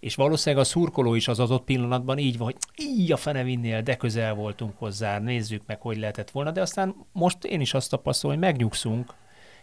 És 0.00 0.14
valószínűleg 0.14 0.64
a 0.64 0.68
szurkoló 0.68 1.14
is 1.14 1.28
az 1.28 1.40
adott 1.40 1.64
pillanatban 1.64 2.18
így 2.18 2.38
van, 2.38 2.46
hogy 2.46 2.56
így 2.76 3.12
a 3.12 3.16
fene 3.16 3.42
vinnél, 3.42 3.82
de 3.82 3.96
közel 3.96 4.34
voltunk 4.34 4.78
hozzá, 4.78 5.18
nézzük 5.18 5.62
meg, 5.66 5.80
hogy 5.80 5.98
lehetett 5.98 6.30
volna, 6.30 6.50
de 6.50 6.60
aztán 6.60 6.94
most 7.12 7.44
én 7.44 7.60
is 7.60 7.74
azt 7.74 7.90
tapasztalom, 7.90 8.36
hogy 8.36 8.44
megnyugszunk, 8.44 9.14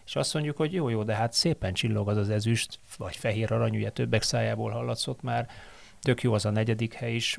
és 0.08 0.16
azt 0.16 0.34
mondjuk, 0.34 0.56
hogy 0.56 0.72
jó, 0.72 0.88
jó, 0.88 1.02
de 1.02 1.14
hát 1.14 1.32
szépen 1.32 1.72
csillog 1.72 2.08
az 2.08 2.16
az 2.16 2.30
ezüst, 2.30 2.78
vagy 2.98 3.16
fehér 3.16 3.52
arany, 3.52 3.76
ugye 3.76 3.90
többek 3.90 4.22
szájából 4.22 4.70
hallatszott 4.70 5.22
már, 5.22 5.48
tök 6.00 6.22
jó 6.22 6.32
az 6.32 6.44
a 6.44 6.50
negyedik 6.50 6.94
hely 6.94 7.14
is. 7.14 7.38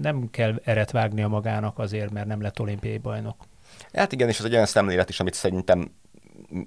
Nem 0.00 0.30
kell 0.30 0.60
eret 0.64 0.90
a 0.90 1.28
magának 1.28 1.78
azért, 1.78 2.10
mert 2.10 2.26
nem 2.26 2.40
lett 2.40 2.60
olimpiai 2.60 2.98
bajnok. 2.98 3.36
Hát 3.92 4.12
igen, 4.12 4.28
és 4.28 4.38
ez 4.38 4.44
egy 4.44 4.52
olyan 4.52 4.66
szemlélet 4.66 5.08
is, 5.08 5.20
amit 5.20 5.34
szerintem 5.34 5.90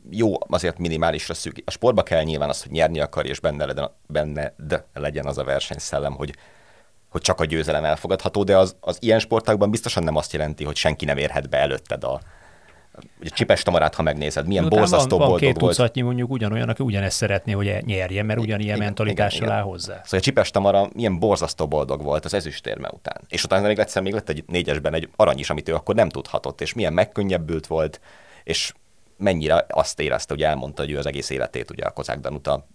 jó 0.10 0.34
azért 0.48 0.78
minimálisra 0.78 1.34
szűk. 1.34 1.62
A 1.66 1.72
sportba 1.72 2.04
kell 2.04 2.24
nyilván 2.24 2.50
az, 2.50 2.62
hogy 2.62 2.72
nyerni 2.72 3.00
akar, 3.00 3.26
és 3.26 3.40
benne 3.40 3.66
legyen, 3.66 3.92
benne 4.08 4.54
de 4.58 4.86
legyen 4.94 5.26
az 5.26 5.38
a 5.38 5.44
versenyszellem, 5.44 6.14
hogy, 6.14 6.36
hogy 7.10 7.22
csak 7.22 7.40
a 7.40 7.46
győzelem 7.46 7.84
elfogadható, 7.84 8.44
de 8.44 8.58
az, 8.58 8.76
az 8.80 8.98
ilyen 9.00 9.20
sportákban 9.20 9.72
biztosan 9.72 10.04
nem 10.04 10.16
azt 10.16 10.34
jelenti, 10.34 10.64
hogy 10.64 10.76
senki 10.76 11.06
nem 11.06 11.18
érhet 11.18 11.50
be 11.50 11.58
előtted 11.58 12.04
a, 12.04 12.22
Ugye 13.20 13.30
Csipes 13.30 13.64
Tamarát, 13.64 13.96
ha 13.96 14.02
megnézed, 14.02 14.48
milyen 14.48 14.70
borzasztó 14.70 15.18
van, 15.18 15.30
van 15.30 15.38
két 15.38 15.60
volt. 15.60 15.76
tucatnyi 15.76 16.02
mondjuk 16.02 16.32
ugyanolyan, 16.32 16.70
aki 16.70 16.84
ugyanezt 16.84 17.18
szeretné, 17.18 17.52
hogy 17.52 17.86
nyerjen, 17.86 18.26
mert 18.26 18.40
ugyanilyen 18.40 18.76
igen, 18.76 18.86
mentalitással 18.86 19.42
igen, 19.42 19.54
áll 19.54 19.62
hozzá. 19.62 20.02
Szóval 20.04 20.20
a 20.20 20.22
Csipes 20.22 20.52
Tamara 20.52 20.90
milyen 20.94 21.20
borzasztó 21.20 21.68
boldog 21.68 22.04
volt 22.04 22.26
az 22.26 22.34
ezüstérme 22.34 22.90
után. 22.94 23.22
És 23.28 23.44
utána 23.44 23.68
még 23.68 23.80
egyszer 23.80 24.02
még 24.02 24.14
lett 24.14 24.30
egy 24.30 24.44
négyesben 24.48 24.94
egy 24.94 25.10
arany 25.16 25.40
is, 25.40 25.50
amit 25.50 25.70
ő 25.70 25.74
akkor 25.74 25.96
nem 25.96 26.10
tudhatott, 26.10 26.62
és 26.62 26.74
milyen 26.74 26.94
megkönnyebbült 26.94 27.68
volt, 27.68 28.02
és 28.44 28.74
mennyire 29.18 29.66
azt 29.70 30.00
érezte, 30.00 30.34
hogy 30.34 30.44
elmondta, 30.44 30.82
hogy 30.82 30.92
ő 30.92 30.98
az 30.98 31.06
egész 31.06 31.30
életét 31.30 31.72
ugye 31.72 31.84
a 31.84 31.92
Kozák 31.92 32.20
Danuta 32.20 32.68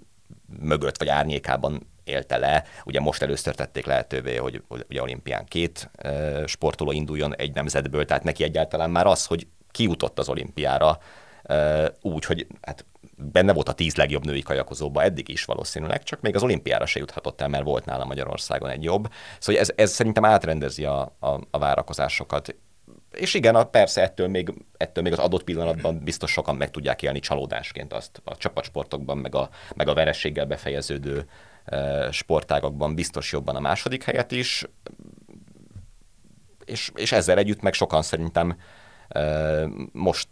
mögött 0.60 0.98
vagy 0.98 1.08
árnyékában 1.08 1.90
élte 2.04 2.36
le. 2.36 2.64
Ugye 2.84 3.00
most 3.00 3.22
először 3.22 3.54
tették 3.54 3.86
lehetővé, 3.86 4.36
hogy 4.36 4.62
ugye 4.88 5.02
olimpián 5.02 5.44
két 5.44 5.90
sportoló 6.46 6.92
induljon 6.92 7.36
egy 7.36 7.54
nemzetből, 7.54 8.04
tehát 8.04 8.24
neki 8.24 8.44
egyáltalán 8.44 8.90
már 8.90 9.06
az, 9.06 9.26
hogy 9.26 9.46
kiutott 9.72 10.18
az 10.18 10.28
olimpiára 10.28 10.98
úgy, 12.00 12.24
hogy 12.24 12.46
hát 12.60 12.84
benne 13.16 13.52
volt 13.52 13.68
a 13.68 13.72
tíz 13.72 13.94
legjobb 13.94 14.24
női 14.24 14.42
kajakozóba 14.42 15.02
eddig 15.02 15.28
is 15.28 15.44
valószínűleg, 15.44 16.02
csak 16.02 16.20
még 16.20 16.34
az 16.34 16.42
olimpiára 16.42 16.86
se 16.86 16.98
juthatott 16.98 17.40
el, 17.40 17.48
mert 17.48 17.64
volt 17.64 17.84
nála 17.84 18.04
Magyarországon 18.04 18.70
egy 18.70 18.82
jobb. 18.82 19.12
Szóval 19.38 19.60
ez, 19.60 19.72
ez 19.76 19.90
szerintem 19.90 20.24
átrendezi 20.24 20.84
a, 20.84 21.00
a, 21.20 21.40
a 21.50 21.58
várakozásokat. 21.58 22.54
És 23.12 23.34
igen, 23.34 23.70
persze 23.70 24.02
ettől 24.02 24.28
még, 24.28 24.54
ettől 24.76 25.04
még 25.04 25.12
az 25.12 25.18
adott 25.18 25.44
pillanatban 25.44 25.98
biztos 26.04 26.30
sokan 26.30 26.56
meg 26.56 26.70
tudják 26.70 27.02
élni 27.02 27.20
csalódásként 27.20 27.92
azt 27.92 28.20
a 28.24 28.36
csapatsportokban, 28.36 29.18
meg 29.18 29.34
a, 29.34 29.48
meg 29.74 29.88
a 29.88 29.94
verességgel 29.94 30.46
befejeződő 30.46 31.28
sportágokban 32.10 32.94
biztos 32.94 33.32
jobban 33.32 33.56
a 33.56 33.60
második 33.60 34.02
helyet 34.04 34.32
is, 34.32 34.64
és, 36.64 36.90
és 36.94 37.12
ezzel 37.12 37.38
együtt 37.38 37.60
meg 37.60 37.72
sokan 37.72 38.02
szerintem 38.02 38.56
most 39.92 40.28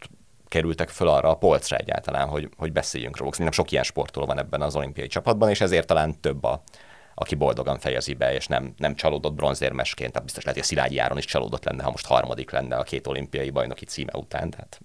kerültek 0.47 0.89
föl 0.89 1.07
arra 1.07 1.29
a 1.29 1.37
polcra 1.37 1.75
egyáltalán, 1.75 2.27
hogy, 2.27 2.49
hogy 2.57 2.71
beszéljünk 2.71 3.17
róluk. 3.17 3.33
Szerintem 3.33 3.55
sok 3.55 3.71
ilyen 3.71 3.83
sportoló 3.83 4.25
van 4.25 4.39
ebben 4.39 4.61
az 4.61 4.75
olimpiai 4.75 5.07
csapatban, 5.07 5.49
és 5.49 5.61
ezért 5.61 5.87
talán 5.87 6.19
több 6.19 6.43
a, 6.43 6.61
aki 7.15 7.35
boldogan 7.35 7.79
fejezi 7.79 8.13
be, 8.13 8.33
és 8.33 8.47
nem, 8.47 8.73
nem 8.77 8.95
csalódott 8.95 9.33
bronzérmesként, 9.33 10.11
tehát 10.11 10.25
biztos 10.25 10.43
lehet, 10.43 10.59
hogy 10.59 10.67
a 10.69 10.71
Szilágyi 10.73 10.97
Áron 10.97 11.17
is 11.17 11.25
csalódott 11.25 11.63
lenne, 11.63 11.83
ha 11.83 11.89
most 11.89 12.05
harmadik 12.05 12.51
lenne 12.51 12.75
a 12.75 12.83
két 12.83 13.07
olimpiai 13.07 13.49
bajnoki 13.49 13.85
címe 13.85 14.11
után. 14.15 14.49
Tehát 14.49 14.81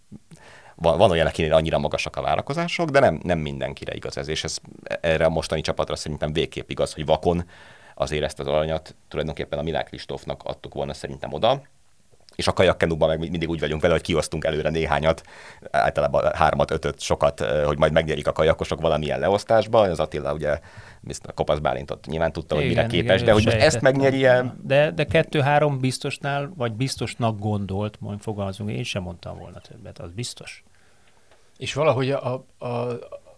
van, 0.74 0.98
van 0.98 1.10
olyan, 1.10 1.26
akinél 1.26 1.54
annyira 1.54 1.78
magasak 1.78 2.16
a 2.16 2.22
várakozások, 2.22 2.90
de 2.90 3.00
nem, 3.00 3.20
nem 3.22 3.38
mindenkire 3.38 3.94
igaz 3.94 4.16
ez, 4.16 4.28
és 4.28 4.44
ez 4.44 4.58
erre 5.00 5.24
a 5.24 5.30
mostani 5.30 5.60
csapatra 5.60 5.96
szerintem 5.96 6.32
végképp 6.32 6.70
igaz, 6.70 6.94
hogy 6.94 7.06
vakon 7.06 7.44
azért 7.94 8.24
ezt 8.24 8.40
az 8.40 8.46
aranyat 8.46 8.96
tulajdonképpen 9.08 9.58
a 9.58 9.62
Milák 9.62 9.86
Kristófnak 9.86 10.42
adtuk 10.44 10.74
volna 10.74 10.94
szerintem 10.94 11.32
oda, 11.32 11.62
és 12.36 12.46
a 12.46 12.52
kajakkenúban 12.52 13.08
meg 13.08 13.18
mindig 13.18 13.48
úgy 13.48 13.60
vagyunk 13.60 13.80
vele, 13.80 13.94
hogy 13.94 14.02
kiosztunk 14.02 14.44
előre 14.44 14.70
néhányat, 14.70 15.22
általában 15.70 16.34
hármat, 16.34 16.70
ötöt, 16.70 17.00
sokat, 17.00 17.40
hogy 17.40 17.78
majd 17.78 17.92
megnyerik 17.92 18.26
a 18.26 18.32
kajakosok 18.32 18.80
valamilyen 18.80 19.18
leosztásba. 19.18 19.80
Az 19.80 20.00
Attila 20.00 20.32
ugye 20.32 20.58
a 21.22 21.32
Kopasz 21.34 21.58
Bálintot 21.58 22.06
nyilván 22.06 22.32
tudta, 22.32 22.54
hogy 22.54 22.64
igen, 22.64 22.76
mire 22.76 22.86
képes, 22.86 23.14
igen, 23.14 23.24
de 23.24 23.32
hogy 23.32 23.44
most 23.44 23.56
ezt 23.56 23.80
megnyeri 23.80 24.24
-e... 24.24 24.54
De, 24.62 24.90
de 24.90 25.04
kettő-három 25.04 25.80
biztosnál, 25.80 26.52
vagy 26.56 26.72
biztosnak 26.72 27.38
gondolt, 27.38 28.00
majd 28.00 28.20
fogalmazunk, 28.20 28.70
én 28.70 28.82
sem 28.82 29.02
mondtam 29.02 29.38
volna 29.38 29.58
többet, 29.58 29.98
az 29.98 30.10
biztos. 30.10 30.64
És 31.58 31.74
valahogy 31.74 32.10
a, 32.10 32.44
a, 32.58 32.66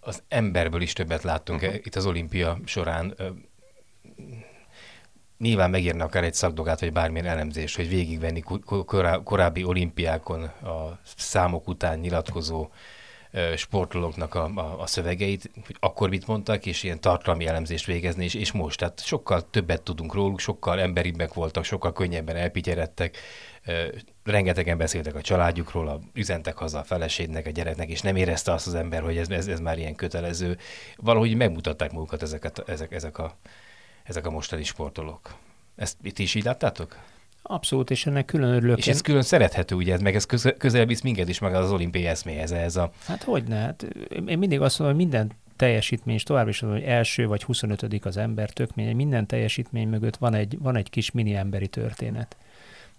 az 0.00 0.22
emberből 0.28 0.80
is 0.80 0.92
többet 0.92 1.22
láttunk 1.22 1.62
uh-huh. 1.62 1.76
itt 1.76 1.94
az 1.94 2.06
olimpia 2.06 2.58
során 2.64 3.14
nyilván 5.38 5.70
megérne 5.70 6.04
akár 6.04 6.24
egy 6.24 6.34
szakdogát, 6.34 6.80
vagy 6.80 6.92
bármilyen 6.92 7.26
elemzés, 7.26 7.76
hogy 7.76 7.88
végigvenni 7.88 8.42
korábbi 9.24 9.64
olimpiákon 9.64 10.42
a 10.42 10.98
számok 11.16 11.68
után 11.68 11.98
nyilatkozó 11.98 12.68
sportolóknak 13.56 14.34
a, 14.34 14.50
a, 14.54 14.80
a 14.80 14.86
szövegeit, 14.86 15.50
hogy 15.66 15.76
akkor 15.80 16.08
mit 16.08 16.26
mondtak, 16.26 16.66
és 16.66 16.82
ilyen 16.82 17.00
tartalmi 17.00 17.46
elemzést 17.46 17.86
végezni, 17.86 18.24
és, 18.24 18.34
és 18.34 18.52
most. 18.52 18.78
Tehát 18.78 19.04
sokkal 19.04 19.50
többet 19.50 19.82
tudunk 19.82 20.14
róluk, 20.14 20.40
sokkal 20.40 20.80
emberibbek 20.80 21.34
voltak, 21.34 21.64
sokkal 21.64 21.92
könnyebben 21.92 22.36
elpityeredtek, 22.36 23.16
rengetegen 24.24 24.78
beszéltek 24.78 25.14
a 25.14 25.20
családjukról, 25.20 25.88
a, 25.88 26.00
üzentek 26.14 26.56
haza 26.56 26.78
a 26.78 26.84
feleségnek, 26.84 27.46
a 27.46 27.50
gyereknek, 27.50 27.88
és 27.88 28.00
nem 28.00 28.16
érezte 28.16 28.52
azt 28.52 28.66
az 28.66 28.74
ember, 28.74 29.02
hogy 29.02 29.16
ez, 29.16 29.28
ez, 29.28 29.46
ez 29.46 29.60
már 29.60 29.78
ilyen 29.78 29.94
kötelező. 29.94 30.58
Valahogy 30.96 31.36
megmutatták 31.36 31.92
magukat 31.92 32.22
ezeket, 32.22 32.62
ezek, 32.66 32.92
ezek 32.92 33.18
a 33.18 33.36
ezek 34.08 34.26
a 34.26 34.30
mostani 34.30 34.62
sportolók. 34.62 35.34
Ezt 35.76 35.96
itt 36.02 36.18
is 36.18 36.34
így 36.34 36.44
láttátok? 36.44 36.96
Abszolút, 37.42 37.90
és 37.90 38.06
ennek 38.06 38.24
külön 38.24 38.54
örülök. 38.54 38.78
És 38.78 38.88
ez 38.88 39.00
külön 39.00 39.22
szerethető, 39.22 39.74
ugye, 39.74 39.98
meg 40.00 40.14
ez 40.14 40.24
közel, 40.24 40.52
közel 40.52 40.86
visz 40.86 41.00
minket 41.00 41.28
is 41.28 41.38
meg 41.38 41.54
az 41.54 41.72
olimpiai 41.72 42.06
eszméhez. 42.06 42.52
Ez 42.52 42.76
a... 42.76 42.90
Hát 43.06 43.22
hogy 43.22 43.44
ne? 43.44 43.56
Hát 43.56 43.82
én 44.26 44.38
mindig 44.38 44.60
azt 44.60 44.78
mondom, 44.78 44.96
hogy 44.96 45.06
minden 45.06 45.32
teljesítmény, 45.56 46.14
és 46.14 46.22
tovább 46.22 46.48
is 46.48 46.60
mondom, 46.60 46.80
hogy 46.80 46.88
első 46.88 47.26
vagy 47.26 47.42
25 47.42 48.04
az 48.04 48.16
ember, 48.16 48.50
tök 48.50 48.74
minden 48.74 49.26
teljesítmény 49.26 49.88
mögött 49.88 50.16
van 50.16 50.34
egy, 50.34 50.58
van 50.58 50.76
egy 50.76 50.90
kis 50.90 51.10
mini 51.10 51.34
emberi 51.34 51.68
történet 51.68 52.36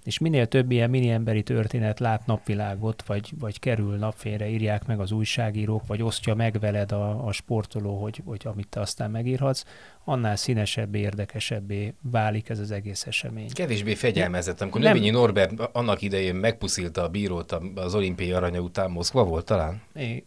és 0.04 0.18
minél 0.18 0.48
több 0.48 0.72
ilyen 0.72 0.90
mini 0.90 1.10
emberi 1.10 1.44
történet 1.44 2.00
lát 2.00 2.26
napvilágot, 2.26 3.04
vagy, 3.06 3.32
vagy 3.40 3.60
kerül 3.60 3.96
napfényre, 3.96 4.50
írják 4.50 4.86
meg 4.86 5.00
az 5.00 5.12
újságírók, 5.12 5.88
vagy 5.88 6.02
osztja 6.02 6.36
meg 6.36 6.60
veled 6.60 6.92
a, 6.92 7.26
a 7.28 7.32
sportoló, 7.32 8.02
hogy, 8.02 8.22
hogy 8.26 8.42
amit 8.44 8.68
te 8.68 8.80
aztán 8.80 9.12
megírhatsz, 9.12 9.64
annál 10.04 10.36
színesebbé, 10.36 11.00
érdekesebbé 11.00 11.94
válik 12.02 12.50
ez 12.50 12.60
az 12.60 12.72
egész 12.72 13.06
esemény. 13.06 13.50
Kevésbé 13.54 13.96
fegyelmezett. 13.96 14.62
Amikor 14.62 14.82
Növényi 14.82 15.10
Norbert 15.10 15.60
annak 15.72 16.02
idején 16.02 16.36
megpuszilta 16.36 17.04
a 17.04 17.10
bírót 17.10 17.58
az 17.76 17.96
olimpiai 17.96 18.32
aranya 18.32 18.60
után, 18.60 18.92
Moszkva 18.92 19.24
volt 19.24 19.46
talán? 19.46 19.82
É, 19.96 20.24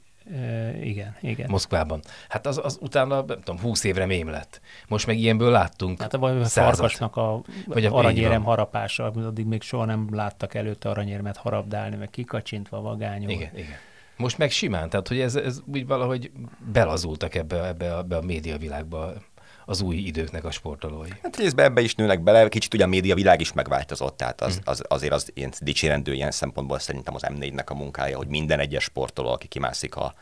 igen, 0.82 1.16
igen. 1.20 1.46
Moszkvában. 1.50 2.00
Hát 2.28 2.46
az, 2.46 2.60
az 2.62 2.78
utána, 2.80 3.14
nem 3.14 3.38
tudom, 3.42 3.60
húsz 3.60 3.84
évre 3.84 4.06
mém 4.06 4.28
lett. 4.28 4.60
Most 4.88 5.06
meg 5.06 5.18
ilyenből 5.18 5.50
láttunk 5.50 6.00
Hát 6.00 6.14
a 6.14 6.44
farkasnak 6.44 7.16
a, 7.16 7.42
vagy 7.66 7.84
a 7.84 7.96
aranyérem 7.96 8.42
harapása, 8.42 9.04
addig 9.04 9.46
még 9.46 9.62
soha 9.62 9.84
nem 9.84 10.08
láttak 10.10 10.54
előtte 10.54 10.88
aranyérmet 10.88 11.36
harabdálni, 11.36 11.96
meg 11.96 12.10
kikacsintva 12.10 12.80
vagányol. 12.80 13.30
Igen, 13.30 13.50
igen. 13.54 13.76
Most 14.16 14.38
meg 14.38 14.50
simán, 14.50 14.90
tehát 14.90 15.08
hogy 15.08 15.20
ez, 15.20 15.36
ez 15.36 15.60
úgy 15.66 15.86
valahogy 15.86 16.30
belazultak 16.72 17.34
ebbe, 17.34 17.66
ebbe, 17.66 17.94
a, 17.94 17.98
ebbe 17.98 18.16
a 18.16 18.22
médiavilágba 18.22 19.12
az 19.66 19.80
új 19.80 19.96
időknek 19.96 20.44
a 20.44 20.50
sportolói. 20.50 21.08
Hát 21.22 21.36
részben 21.36 21.64
ebbe 21.64 21.80
is 21.80 21.94
nőnek 21.94 22.22
bele, 22.22 22.48
kicsit 22.48 22.74
ugye 22.74 22.84
a 22.84 22.86
média 22.86 23.14
világ 23.14 23.40
is 23.40 23.52
megváltozott, 23.52 24.16
tehát 24.16 24.40
az, 24.40 24.56
mhm. 24.56 24.68
az, 24.68 24.82
azért 24.88 25.12
az 25.12 25.30
ilyen 25.34 25.52
dicsérendő 25.60 26.12
ilyen 26.12 26.30
szempontból 26.30 26.78
szerintem 26.78 27.14
az 27.14 27.22
M4-nek 27.28 27.66
a 27.66 27.74
munkája, 27.74 28.16
hogy 28.16 28.28
minden 28.28 28.58
egyes 28.58 28.84
sportoló, 28.84 29.28
aki 29.28 29.46
kimászik 29.46 29.96
a 29.96 30.14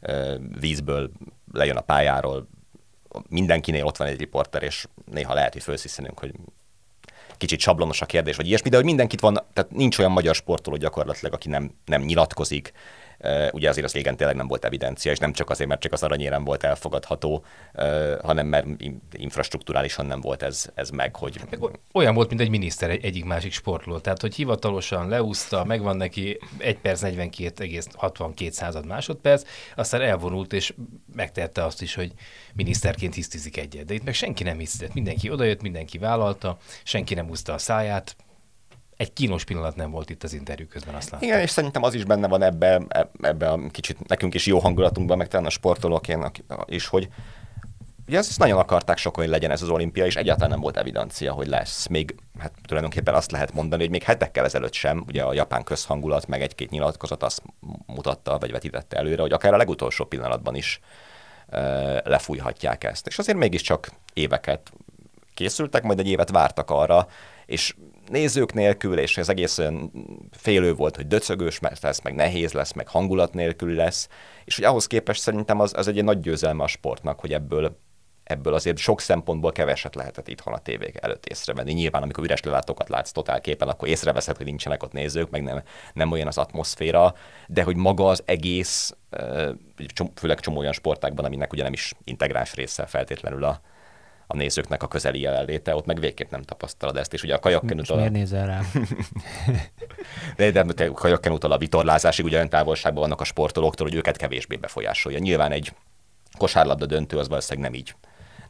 ö, 0.00 0.36
vízből, 0.60 1.10
lejön 1.52 1.76
a 1.76 1.80
pályáról, 1.80 2.48
mindenkinél 3.28 3.84
ott 3.84 3.96
van 3.96 4.08
egy 4.08 4.18
riporter, 4.18 4.62
és 4.62 4.86
néha 5.04 5.34
lehet, 5.34 5.52
hogy 5.52 5.62
felszíszenünk, 5.62 6.18
hogy 6.18 6.34
kicsit 7.36 7.60
sablonos 7.60 8.00
a 8.00 8.06
kérdés, 8.06 8.36
vagy 8.36 8.46
ilyesmi, 8.46 8.70
de 8.70 8.76
hogy 8.76 8.84
mindenkit 8.84 9.20
van, 9.20 9.34
tehát 9.52 9.70
nincs 9.70 9.98
olyan 9.98 10.10
magyar 10.10 10.34
sportoló 10.34 10.76
gyakorlatilag, 10.76 11.34
aki 11.34 11.48
nem, 11.48 11.74
nem 11.84 12.02
nyilatkozik, 12.02 12.72
Ugye 13.52 13.68
azért 13.68 13.86
az 13.86 13.92
régen 13.92 14.16
tényleg 14.16 14.36
nem 14.36 14.46
volt 14.46 14.64
evidencia, 14.64 15.12
és 15.12 15.18
nem 15.18 15.32
csak 15.32 15.50
azért, 15.50 15.68
mert 15.68 15.80
csak 15.80 15.92
az 15.92 16.02
aranyérem 16.02 16.44
volt 16.44 16.64
elfogadható, 16.64 17.44
hanem 18.22 18.46
mert 18.46 18.66
infrastruktúrálisan 19.12 20.06
nem 20.06 20.20
volt 20.20 20.42
ez, 20.42 20.70
ez 20.74 20.90
meg, 20.90 21.16
hogy... 21.16 21.40
Olyan 21.92 22.14
volt, 22.14 22.28
mint 22.28 22.40
egy 22.40 22.48
miniszter 22.48 22.90
egy, 22.90 23.04
egyik 23.04 23.24
másik 23.24 23.52
sportoló. 23.52 23.98
Tehát, 23.98 24.20
hogy 24.20 24.34
hivatalosan 24.34 25.08
leúszta, 25.08 25.64
megvan 25.64 25.96
neki 25.96 26.38
1 26.58 26.78
perc 26.78 27.00
42,62 27.04 28.50
század 28.50 28.86
másodperc, 28.86 29.42
aztán 29.76 30.00
elvonult, 30.00 30.52
és 30.52 30.74
megtette 31.14 31.64
azt 31.64 31.82
is, 31.82 31.94
hogy 31.94 32.12
miniszterként 32.54 33.14
hisztizik 33.14 33.56
egyet. 33.56 33.84
De 33.84 33.94
itt 33.94 34.04
meg 34.04 34.14
senki 34.14 34.42
nem 34.42 34.58
hisztett. 34.58 34.94
Mindenki 34.94 35.30
odajött, 35.30 35.62
mindenki 35.62 35.98
vállalta, 35.98 36.56
senki 36.82 37.14
nem 37.14 37.28
úszta 37.28 37.52
a 37.52 37.58
száját, 37.58 38.16
egy 38.98 39.12
kínos 39.12 39.44
pillanat 39.44 39.76
nem 39.76 39.90
volt 39.90 40.10
itt 40.10 40.22
az 40.22 40.32
interjú 40.32 40.66
közben, 40.66 40.94
azt 40.94 41.10
láttam. 41.10 41.28
Igen, 41.28 41.40
és 41.40 41.50
szerintem 41.50 41.82
az 41.82 41.94
is 41.94 42.04
benne 42.04 42.28
van 42.28 42.42
ebbe, 42.42 42.82
ebbe 43.20 43.50
a 43.50 43.60
kicsit 43.70 44.08
nekünk 44.08 44.34
is 44.34 44.46
jó 44.46 44.58
hangulatunkban, 44.58 45.16
meg 45.16 45.28
talán 45.28 45.46
a 45.46 45.50
sportolóként 45.50 46.44
is, 46.66 46.86
hogy 46.86 47.08
ugye 48.06 48.18
ezt 48.18 48.38
nagyon 48.38 48.58
akarták 48.58 48.98
sokan, 48.98 49.22
hogy 49.22 49.32
legyen 49.32 49.50
ez 49.50 49.62
az 49.62 49.68
olimpia, 49.68 50.06
és 50.06 50.16
egyáltalán 50.16 50.50
nem 50.50 50.60
volt 50.60 50.76
evidencia, 50.76 51.32
hogy 51.32 51.46
lesz. 51.46 51.86
Még 51.86 52.14
hát 52.38 52.52
tulajdonképpen 52.62 53.14
azt 53.14 53.30
lehet 53.30 53.52
mondani, 53.52 53.82
hogy 53.82 53.90
még 53.90 54.02
hetekkel 54.02 54.44
ezelőtt 54.44 54.72
sem, 54.72 55.04
ugye 55.06 55.22
a 55.22 55.34
japán 55.34 55.64
közhangulat, 55.64 56.26
meg 56.26 56.42
egy-két 56.42 56.70
nyilatkozat 56.70 57.22
azt 57.22 57.42
mutatta, 57.86 58.38
vagy 58.38 58.50
vetítette 58.50 58.96
előre, 58.96 59.22
hogy 59.22 59.32
akár 59.32 59.54
a 59.54 59.56
legutolsó 59.56 60.04
pillanatban 60.04 60.54
is 60.54 60.80
e, 61.48 61.60
lefújhatják 62.04 62.84
ezt. 62.84 63.06
És 63.06 63.18
azért 63.18 63.38
mégiscsak 63.38 63.90
éveket 64.14 64.72
készültek, 65.34 65.82
majd 65.82 65.98
egy 65.98 66.08
évet 66.08 66.30
vártak 66.30 66.70
arra, 66.70 67.08
és 67.46 67.74
nézők 68.10 68.52
nélkül, 68.52 68.98
és 68.98 69.16
ez 69.16 69.28
egész 69.28 69.58
olyan 69.58 69.92
félő 70.30 70.74
volt, 70.74 70.96
hogy 70.96 71.06
döcögős 71.06 71.60
lesz, 71.80 72.02
meg 72.02 72.14
nehéz 72.14 72.52
lesz, 72.52 72.72
meg 72.72 72.88
hangulat 72.88 73.34
nélkül 73.34 73.74
lesz, 73.74 74.08
és 74.44 74.56
hogy 74.56 74.64
ahhoz 74.64 74.86
képest 74.86 75.20
szerintem 75.20 75.60
az, 75.60 75.72
az 75.76 75.88
egy 75.88 76.04
nagy 76.04 76.20
győzelme 76.20 76.62
a 76.62 76.66
sportnak, 76.66 77.20
hogy 77.20 77.32
ebből 77.32 77.76
ebből 78.28 78.54
azért 78.54 78.76
sok 78.76 79.00
szempontból 79.00 79.52
keveset 79.52 79.94
lehetett 79.94 80.28
itthon 80.28 80.54
a 80.54 80.58
tévék 80.58 80.96
előtt 81.00 81.26
észrevenni. 81.26 81.72
Nyilván, 81.72 82.02
amikor 82.02 82.24
üres 82.24 82.42
lelátókat 82.42 82.88
látsz 82.88 83.10
totál 83.10 83.40
képen, 83.40 83.68
akkor 83.68 83.88
észreveszed, 83.88 84.36
hogy 84.36 84.46
nincsenek 84.46 84.82
ott 84.82 84.92
nézők, 84.92 85.30
meg 85.30 85.42
nem, 85.42 85.62
nem 85.92 86.10
olyan 86.10 86.26
az 86.26 86.38
atmoszféra, 86.38 87.14
de 87.46 87.62
hogy 87.62 87.76
maga 87.76 88.08
az 88.08 88.22
egész, 88.24 88.96
főleg 90.14 90.40
csomó 90.40 90.58
olyan 90.58 90.72
sportákban, 90.72 91.24
aminek 91.24 91.52
ugye 91.52 91.62
nem 91.62 91.72
is 91.72 91.92
integráns 92.04 92.54
része 92.54 92.86
feltétlenül 92.86 93.44
a, 93.44 93.60
a 94.30 94.36
nézőknek 94.36 94.82
a 94.82 94.88
közeli 94.88 95.20
jelenléte, 95.20 95.74
ott 95.74 95.86
meg 95.86 96.00
végképp 96.00 96.30
nem 96.30 96.42
tapasztalod 96.42 96.96
ezt, 96.96 97.12
és 97.12 97.22
ugye 97.22 97.34
a 97.34 97.38
kajakkenútól... 97.38 97.96
Miért 97.96 98.12
nézel 98.12 98.46
rám? 98.46 98.64
de, 100.36 100.50
de, 100.50 100.62
de 100.62 100.86
a 100.86 100.92
kajakkenútól 100.92 101.52
a 101.52 101.58
vitorlázásig 101.58 102.24
ugye 102.24 102.36
olyan 102.36 102.48
távolságban 102.48 103.02
vannak 103.02 103.20
a 103.20 103.24
sportolóktól, 103.24 103.86
hogy 103.86 103.96
őket 103.96 104.16
kevésbé 104.16 104.56
befolyásolja. 104.56 105.18
Nyilván 105.18 105.52
egy 105.52 105.72
kosárlabda 106.38 106.86
döntő 106.86 107.18
az 107.18 107.28
valószínűleg 107.28 107.70
nem 107.70 107.80
így 107.80 107.94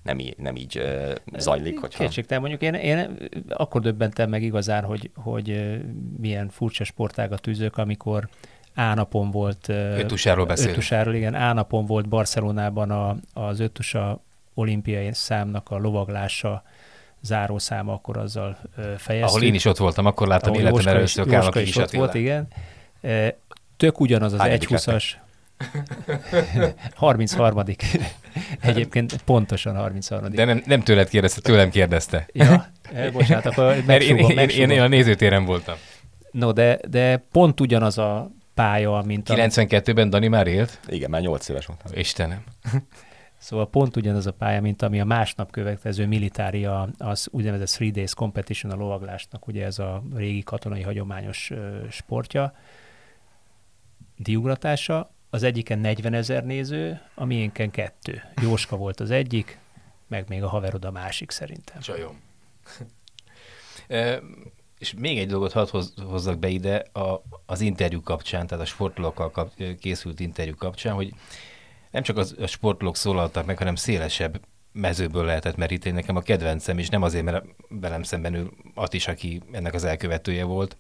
nem 0.03 0.19
így, 0.19 0.35
nem 0.39 0.57
így 0.57 0.79
uh, 0.79 1.13
zajlik. 1.37 1.81
Hogyha... 1.81 2.05
Kétségtelen 2.05 2.41
mondjuk 2.41 2.63
én, 2.63 2.75
én 2.75 3.17
akkor 3.49 3.81
döbbentem 3.81 4.29
meg 4.29 4.43
igazán, 4.43 4.85
hogy, 4.85 5.11
hogy 5.15 5.79
milyen 6.19 6.49
furcsa 6.49 6.85
sportágat 6.85 7.41
tűzök, 7.41 7.77
amikor 7.77 8.29
A 8.75 8.95
napon 8.95 9.31
volt... 9.31 9.69
Ötusáról 9.69 10.47
beszélünk. 10.47 10.77
Ötusáról, 10.77 11.15
igen. 11.15 11.35
A 11.35 11.53
napon 11.53 11.87
volt 11.87 12.09
Barcelonában 12.09 12.91
a, 12.91 13.17
az 13.33 13.61
ötusa 13.61 14.23
olimpiai 14.59 15.09
számnak 15.13 15.71
a 15.71 15.77
lovaglása 15.77 16.63
zárószáma, 17.21 17.93
akkor 17.93 18.17
azzal 18.17 18.59
fejeztük. 18.97 19.23
Ahol 19.23 19.43
én 19.43 19.55
is 19.55 19.65
ott 19.65 19.77
voltam, 19.77 20.07
akkor 20.07 20.29
láttam 20.29 20.55
életem 20.55 20.73
Jóska 20.73 20.91
először 20.91 21.27
is, 21.27 21.33
Jóska 21.33 21.61
is 21.61 21.77
ott 21.77 21.91
volt, 21.91 22.15
igen. 22.15 22.49
Tök 23.77 24.01
ugyanaz 24.01 24.33
az 24.33 24.41
1.20-as, 24.43 25.05
33. 26.95 27.63
Egyébként 28.61 29.17
pontosan 29.17 29.77
33. 29.77 30.31
De 30.31 30.45
nem, 30.45 30.63
nem 30.67 30.81
tőled 30.81 31.09
kérdezte, 31.09 31.41
tőlem 31.41 31.71
kérdezte. 31.71 32.27
Ja, 32.33 32.71
bocsánat, 33.13 33.47
akkor 33.47 33.83
megsugom, 33.87 34.31
én, 34.31 34.39
én, 34.39 34.49
én, 34.49 34.71
én 34.71 34.81
a 34.81 34.89
nézőtéren 34.89 35.45
voltam. 35.45 35.77
No, 36.31 36.53
de, 36.53 36.79
de 36.89 37.25
pont 37.33 37.61
ugyanaz 37.61 37.99
a 37.99 38.31
pálya, 38.55 39.03
mint 39.07 39.29
a... 39.29 39.35
92-ben 39.35 40.11
Dani 40.11 40.29
már 40.29 40.47
élt? 40.47 40.81
Igen, 40.87 41.11
már 41.11 41.21
8 41.21 41.49
éves 41.49 41.67
volt. 41.67 41.81
Istenem. 41.95 42.45
Szóval 43.39 43.71
pont 43.71 43.97
ugyanaz 43.97 44.27
a 44.27 44.33
pálya, 44.33 44.61
mint 44.61 44.83
ami 44.83 45.01
a 45.01 45.05
másnap 45.05 45.51
következő 45.51 46.07
militária, 46.07 46.89
az 46.99 47.29
úgynevezett 47.31 47.69
Three 47.69 47.91
Days 47.91 48.15
Competition 48.15 48.73
a 48.73 48.77
lovaglásnak, 48.77 49.47
ugye 49.47 49.65
ez 49.65 49.79
a 49.79 50.03
régi 50.15 50.43
katonai 50.43 50.83
hagyományos 50.83 51.51
sportja, 51.91 52.55
diugratása, 54.17 55.11
az 55.31 55.43
egyiken 55.43 55.79
40 55.79 56.15
ezer 56.15 56.45
néző, 56.45 57.01
a 57.15 57.25
miénken 57.25 57.71
kettő. 57.71 58.23
Jóska 58.43 58.77
volt 58.77 59.01
az 59.01 59.11
egyik, 59.11 59.59
meg 60.07 60.29
még 60.29 60.43
a 60.43 60.49
haverod 60.49 60.85
a 60.85 60.91
másik 60.91 61.31
szerintem. 61.31 61.81
Csajom. 61.81 62.21
e, 63.89 64.21
és 64.79 64.95
még 64.95 65.19
egy 65.19 65.29
dolgot 65.29 65.53
hadd 65.53 65.69
hozzak 66.07 66.39
be 66.39 66.49
ide 66.49 66.77
a, 66.93 67.23
az 67.47 67.61
interjú 67.61 68.03
kapcsán, 68.03 68.47
tehát 68.47 68.65
a 68.65 68.67
sportolókkal 68.67 69.31
kap, 69.31 69.53
készült 69.81 70.21
interjú 70.21 70.55
kapcsán, 70.55 70.95
hogy 70.95 71.15
nem 71.91 72.03
csak 72.03 72.17
az, 72.17 72.35
a 72.41 72.47
sportolók 72.47 72.97
szólaltak 72.97 73.47
meg, 73.47 73.59
hanem 73.59 73.75
szélesebb 73.75 74.41
mezőből 74.73 75.25
lehetett 75.25 75.57
meríteni. 75.57 75.95
Nekem 75.95 76.17
a 76.17 76.21
kedvencem, 76.21 76.79
és 76.79 76.89
nem 76.89 77.03
azért, 77.03 77.25
mert 77.25 77.45
velem 77.69 78.03
szemben 78.03 78.35
ő 78.35 78.51
Atis, 78.75 79.09
aki 79.09 79.43
ennek 79.53 79.75
az 79.75 79.85
elkövetője 79.85 80.45
volt, 80.45 80.77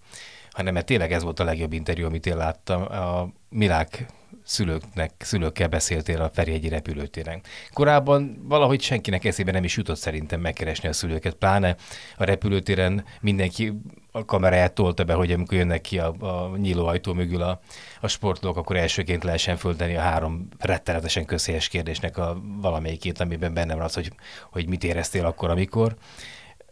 hanem 0.58 0.74
mert 0.74 0.86
tényleg 0.86 1.12
ez 1.12 1.22
volt 1.22 1.40
a 1.40 1.44
legjobb 1.44 1.72
interjú, 1.72 2.06
amit 2.06 2.26
én 2.26 2.36
láttam. 2.36 2.82
A 2.82 3.28
Milák 3.48 4.06
szülőknek, 4.44 5.12
szülőkkel 5.18 5.68
beszéltél 5.68 6.22
a 6.22 6.30
Ferihegyi 6.32 6.68
repülőtéren. 6.68 7.40
Korábban 7.72 8.44
valahogy 8.48 8.80
senkinek 8.80 9.24
eszébe 9.24 9.52
nem 9.52 9.64
is 9.64 9.76
jutott 9.76 9.96
szerintem 9.96 10.40
megkeresni 10.40 10.88
a 10.88 10.92
szülőket, 10.92 11.34
pláne 11.34 11.76
a 12.16 12.24
repülőtéren 12.24 13.04
mindenki 13.20 13.72
a 14.10 14.24
kameráját 14.24 14.72
tolta 14.72 15.04
be, 15.04 15.14
hogy 15.14 15.32
amikor 15.32 15.58
jönnek 15.58 15.80
ki 15.80 15.98
a, 15.98 16.14
a 16.18 16.56
nyíló 16.56 16.86
ajtó 16.86 17.12
mögül 17.12 17.42
a, 17.42 17.60
a 18.00 18.08
sportolók, 18.08 18.56
akkor 18.56 18.76
elsőként 18.76 19.24
lehessen 19.24 19.56
földeni 19.56 19.96
a 19.96 20.00
három 20.00 20.48
rettenetesen 20.58 21.24
közhelyes 21.24 21.68
kérdésnek 21.68 22.16
a 22.16 22.40
valamelyikét, 22.60 23.20
amiben 23.20 23.54
benne 23.54 23.74
van 23.74 23.84
az, 23.84 23.94
hogy, 23.94 24.12
hogy 24.50 24.68
mit 24.68 24.84
éreztél 24.84 25.24
akkor, 25.24 25.50
amikor. 25.50 25.96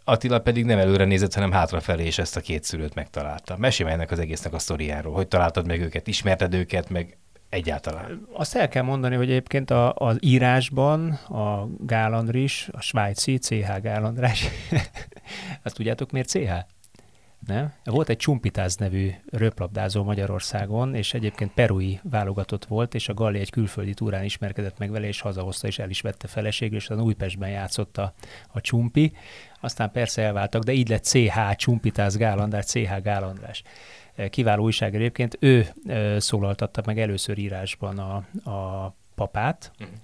Attila 0.09 0.39
pedig 0.39 0.65
nem 0.65 0.79
előre 0.79 1.05
nézett, 1.05 1.35
hanem 1.35 1.53
hátrafelé, 1.53 2.05
és 2.05 2.19
ezt 2.19 2.37
a 2.37 2.41
két 2.41 2.65
szülőt 2.65 2.95
megtalálta. 2.95 3.57
Mesélj 3.57 3.91
ennek 3.91 4.11
az 4.11 4.19
egésznek 4.19 4.53
a 4.53 4.59
sztoriáról, 4.59 5.15
hogy 5.15 5.29
találtad 5.29 5.67
meg 5.67 5.81
őket, 5.81 6.07
ismerted 6.07 6.55
őket, 6.55 6.91
meg 6.91 7.17
egyáltalán. 7.49 8.27
Azt 8.33 8.55
el 8.57 8.69
kell 8.69 8.83
mondani, 8.83 9.15
hogy 9.15 9.31
egyébként 9.31 9.71
a, 9.71 9.95
az 9.95 10.17
írásban 10.21 11.11
a 11.13 11.69
Gálandris, 11.79 12.69
a 12.73 12.81
svájci 12.81 13.39
CH 13.39 13.81
Gálandrás, 13.81 14.49
azt 15.65 15.75
tudjátok 15.75 16.11
miért 16.11 16.29
CH? 16.29 16.53
Nem? 17.47 17.73
Volt 17.85 18.09
egy 18.09 18.17
Csumpitáz 18.17 18.77
nevű 18.77 19.11
röplabdázó 19.31 20.03
Magyarországon, 20.03 20.95
és 20.95 21.15
egyébként 21.15 21.53
perui 21.53 22.01
válogatott 22.03 22.65
volt, 22.65 22.95
és 22.95 23.09
a 23.09 23.15
Galli 23.15 23.39
egy 23.39 23.51
külföldi 23.51 23.95
túrán 23.95 24.25
ismerkedett 24.25 24.79
meg 24.79 24.91
vele, 24.91 25.07
és 25.07 25.21
hazahozta, 25.21 25.67
és 25.67 25.79
el 25.79 25.91
is 25.91 26.01
vette 26.01 26.29
feleségül, 26.29 26.77
és 26.77 26.91
az 26.91 26.99
Újpestben 26.99 27.49
játszott 27.49 27.99
a, 27.99 28.15
a 28.49 28.61
Csumpi. 28.61 29.13
Aztán 29.61 29.91
persze 29.91 30.23
elváltak, 30.23 30.63
de 30.63 30.73
így 30.73 30.89
lett 30.89 31.05
CH 31.05 31.55
Csumpitáz 31.55 32.17
Gálandrás, 32.17 32.65
CH 32.65 33.01
Gálandrás 33.03 33.63
kiváló 34.31 34.63
újság 34.63 34.95
egyébként, 34.95 35.37
ő 35.41 35.67
szólaltatta 36.19 36.83
meg 36.85 36.99
először 36.99 37.39
írásban 37.39 37.99
a, 37.99 38.15
a 38.51 38.95
papát, 39.15 39.73
uh-huh. 39.81 39.97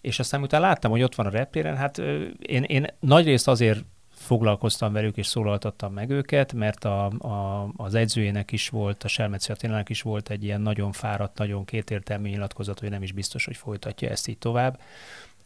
és 0.00 0.18
aztán 0.18 0.42
utána 0.42 0.66
láttam, 0.66 0.90
hogy 0.90 1.02
ott 1.02 1.14
van 1.14 1.26
a 1.26 1.30
reptéren, 1.30 1.76
hát 1.76 1.98
én, 2.38 2.62
én 2.62 2.86
nagyrészt 3.00 3.48
azért 3.48 3.84
foglalkoztam 4.10 4.92
velük 4.92 5.16
és 5.16 5.26
szólaltattam 5.26 5.92
meg 5.92 6.10
őket, 6.10 6.52
mert 6.52 6.84
a, 6.84 7.04
a, 7.06 7.68
az 7.76 7.94
edzőjének 7.94 8.52
is 8.52 8.68
volt, 8.68 9.04
a 9.04 9.08
Selmeci 9.08 9.52
Attilának 9.52 9.88
is 9.88 10.02
volt 10.02 10.30
egy 10.30 10.44
ilyen 10.44 10.60
nagyon 10.60 10.92
fáradt, 10.92 11.38
nagyon 11.38 11.64
kétértelmű 11.64 12.28
nyilatkozat, 12.28 12.80
hogy 12.80 12.90
nem 12.90 13.02
is 13.02 13.12
biztos, 13.12 13.44
hogy 13.44 13.56
folytatja 13.56 14.08
ezt 14.08 14.28
így 14.28 14.38
tovább 14.38 14.80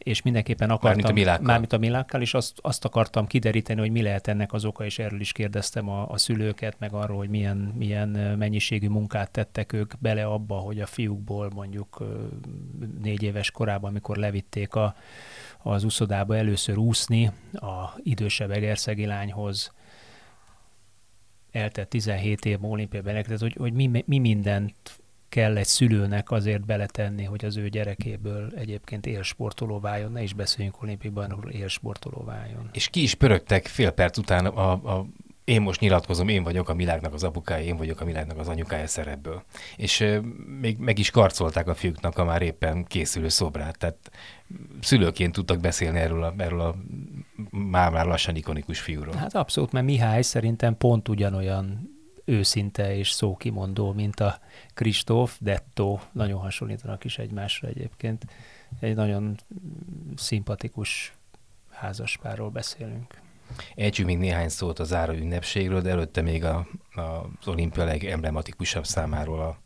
és 0.03 0.21
mindenképpen 0.21 0.69
akartam, 0.69 0.89
mármint 0.89 1.09
a 1.09 1.13
Milákkal, 1.13 1.45
mármint 1.45 1.73
a 1.73 1.77
Milákkal 1.77 2.21
és 2.21 2.33
azt, 2.33 2.59
azt 2.61 2.85
akartam 2.85 3.27
kideríteni, 3.27 3.79
hogy 3.79 3.91
mi 3.91 4.01
lehet 4.01 4.27
ennek 4.27 4.53
az 4.53 4.65
oka, 4.65 4.85
és 4.85 4.99
erről 4.99 5.19
is 5.19 5.31
kérdeztem 5.31 5.89
a, 5.89 6.09
a 6.09 6.17
szülőket, 6.17 6.75
meg 6.79 6.93
arról, 6.93 7.17
hogy 7.17 7.29
milyen, 7.29 7.57
milyen 7.57 8.09
mennyiségű 8.37 8.87
munkát 8.87 9.31
tettek 9.31 9.73
ők 9.73 9.93
bele 9.99 10.25
abba, 10.25 10.55
hogy 10.55 10.81
a 10.81 10.85
fiúkból 10.85 11.49
mondjuk 11.55 12.03
négy 13.01 13.23
éves 13.23 13.51
korában, 13.51 13.89
amikor 13.89 14.17
levitték 14.17 14.75
a, 14.75 14.95
az 15.57 15.83
úszodába 15.83 16.35
először 16.35 16.77
úszni 16.77 17.31
a 17.53 17.99
idősebb 18.03 18.51
egerszegi 18.51 19.05
lányhoz, 19.05 19.73
eltett 21.51 21.89
17 21.89 22.45
év 22.45 22.65
olimpiai 22.65 23.01
tehát 23.01 23.39
hogy, 23.39 23.55
hogy 23.59 23.73
mi, 23.73 24.03
mi 24.05 24.19
mindent 24.19 25.00
kell 25.31 25.57
egy 25.57 25.65
szülőnek 25.65 26.31
azért 26.31 26.65
beletenni, 26.65 27.23
hogy 27.23 27.45
az 27.45 27.57
ő 27.57 27.69
gyerekéből 27.69 28.51
egyébként 28.55 29.05
élsportoló 29.05 29.79
váljon, 29.79 30.11
ne 30.11 30.21
is 30.21 30.33
beszéljünk 30.33 30.81
olimpiai 30.81 31.13
bajnokról, 31.13 31.51
élsportoló 31.51 32.23
váljon. 32.23 32.69
És 32.71 32.87
ki 32.87 33.01
is 33.01 33.15
pörögtek 33.15 33.67
fél 33.67 33.91
perc 33.91 34.17
után 34.17 34.45
a, 34.45 34.71
a 34.71 35.05
én 35.43 35.61
most 35.61 35.79
nyilatkozom, 35.79 36.27
én 36.27 36.43
vagyok 36.43 36.69
a 36.69 36.73
világnak 36.73 37.13
az 37.13 37.23
apukája, 37.23 37.65
én 37.65 37.77
vagyok 37.77 38.01
a 38.01 38.05
világnak 38.05 38.37
az 38.37 38.47
anyukája 38.47 38.87
szerepből. 38.87 39.43
És 39.75 40.19
még 40.59 40.77
meg 40.77 40.99
is 40.99 41.09
karcolták 41.09 41.67
a 41.67 41.75
fiúknak 41.75 42.17
a 42.17 42.23
már 42.23 42.41
éppen 42.41 42.85
készülő 42.85 43.27
szobrát. 43.27 43.77
Tehát 43.77 44.11
szülőként 44.81 45.33
tudtak 45.33 45.59
beszélni 45.59 45.99
erről 45.99 46.23
a, 46.23 46.33
erről 46.37 46.61
a 46.61 46.75
már, 47.49 47.91
már 47.91 48.05
lassan 48.05 48.35
ikonikus 48.35 48.79
fiúról. 48.79 49.15
Hát 49.15 49.35
abszolút, 49.35 49.71
mert 49.71 49.85
Mihály 49.85 50.21
szerintem 50.21 50.77
pont 50.77 51.09
ugyanolyan 51.09 51.89
őszinte 52.31 52.95
és 52.95 53.09
szókimondó, 53.09 53.91
mint 53.91 54.19
a 54.19 54.39
Kristóf, 54.73 55.37
Detto, 55.39 55.99
nagyon 56.11 56.39
hasonlítanak 56.39 57.03
is 57.03 57.17
egymásra 57.17 57.67
egyébként. 57.67 58.25
Egy 58.79 58.95
nagyon 58.95 59.37
szimpatikus 60.15 61.13
házaspárról 61.69 62.49
beszélünk. 62.49 63.21
Ejtsük 63.75 64.05
még 64.05 64.17
néhány 64.17 64.49
szót 64.49 64.79
a 64.79 64.83
záró 64.83 65.13
ünnepségről, 65.13 65.81
de 65.81 65.89
előtte 65.89 66.21
még 66.21 66.43
a, 66.43 66.67
a, 66.93 67.01
az 67.01 67.47
olimpia 67.47 67.83
legemblematikusabb 67.83 68.85
számáról 68.85 69.39
a 69.39 69.57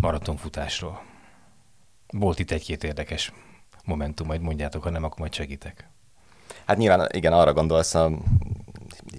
maratonfutásról. 0.00 1.02
Volt 2.06 2.38
itt 2.38 2.50
egy-két 2.50 2.84
érdekes 2.84 3.32
momentum, 3.84 4.26
majd 4.26 4.40
mondjátok, 4.40 4.82
ha 4.82 4.90
nem, 4.90 5.04
akkor 5.04 5.18
majd 5.18 5.34
segítek. 5.34 5.88
Hát 6.64 6.76
nyilván 6.76 7.08
igen, 7.12 7.32
arra 7.32 7.52
gondolsz, 7.52 7.94
a, 7.94 8.10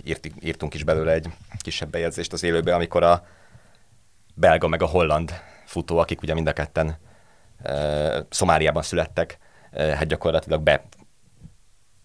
írt, 0.04 0.30
írtunk 0.40 0.74
is 0.74 0.84
belőle 0.84 1.12
egy 1.12 1.30
kisebb 1.62 1.90
bejegyzést 1.90 2.34
az 2.34 2.44
élőbe, 2.44 2.76
amikor 2.76 3.04
a 3.04 3.26
belga 4.34 4.68
meg 4.68 4.82
a 4.82 4.86
holland 4.86 5.34
futó, 5.66 5.98
akik 5.98 6.22
ugye 6.22 6.34
mind 6.34 6.48
a 6.48 6.54
ketten 6.54 6.98
e, 7.64 8.26
Szomáliában 8.30 8.84
születtek, 8.84 9.38
e, 9.72 9.84
hát 9.84 10.08
gyakorlatilag 10.08 10.62
be 10.62 10.84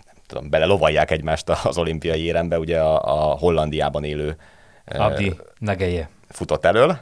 nem 0.05 0.15
tudom, 0.27 0.51
bele 0.51 0.65
lovalják 0.65 1.11
egymást 1.11 1.49
az 1.49 1.79
olimpiai 1.79 2.21
érembe, 2.21 2.59
ugye 2.59 2.81
a, 2.81 3.31
a 3.31 3.37
Hollandiában 3.37 4.05
élő 4.05 4.37
e, 4.85 5.05
Abdi 5.05 5.35
Nageje 5.59 6.09
futott 6.29 6.65
elől, 6.65 6.99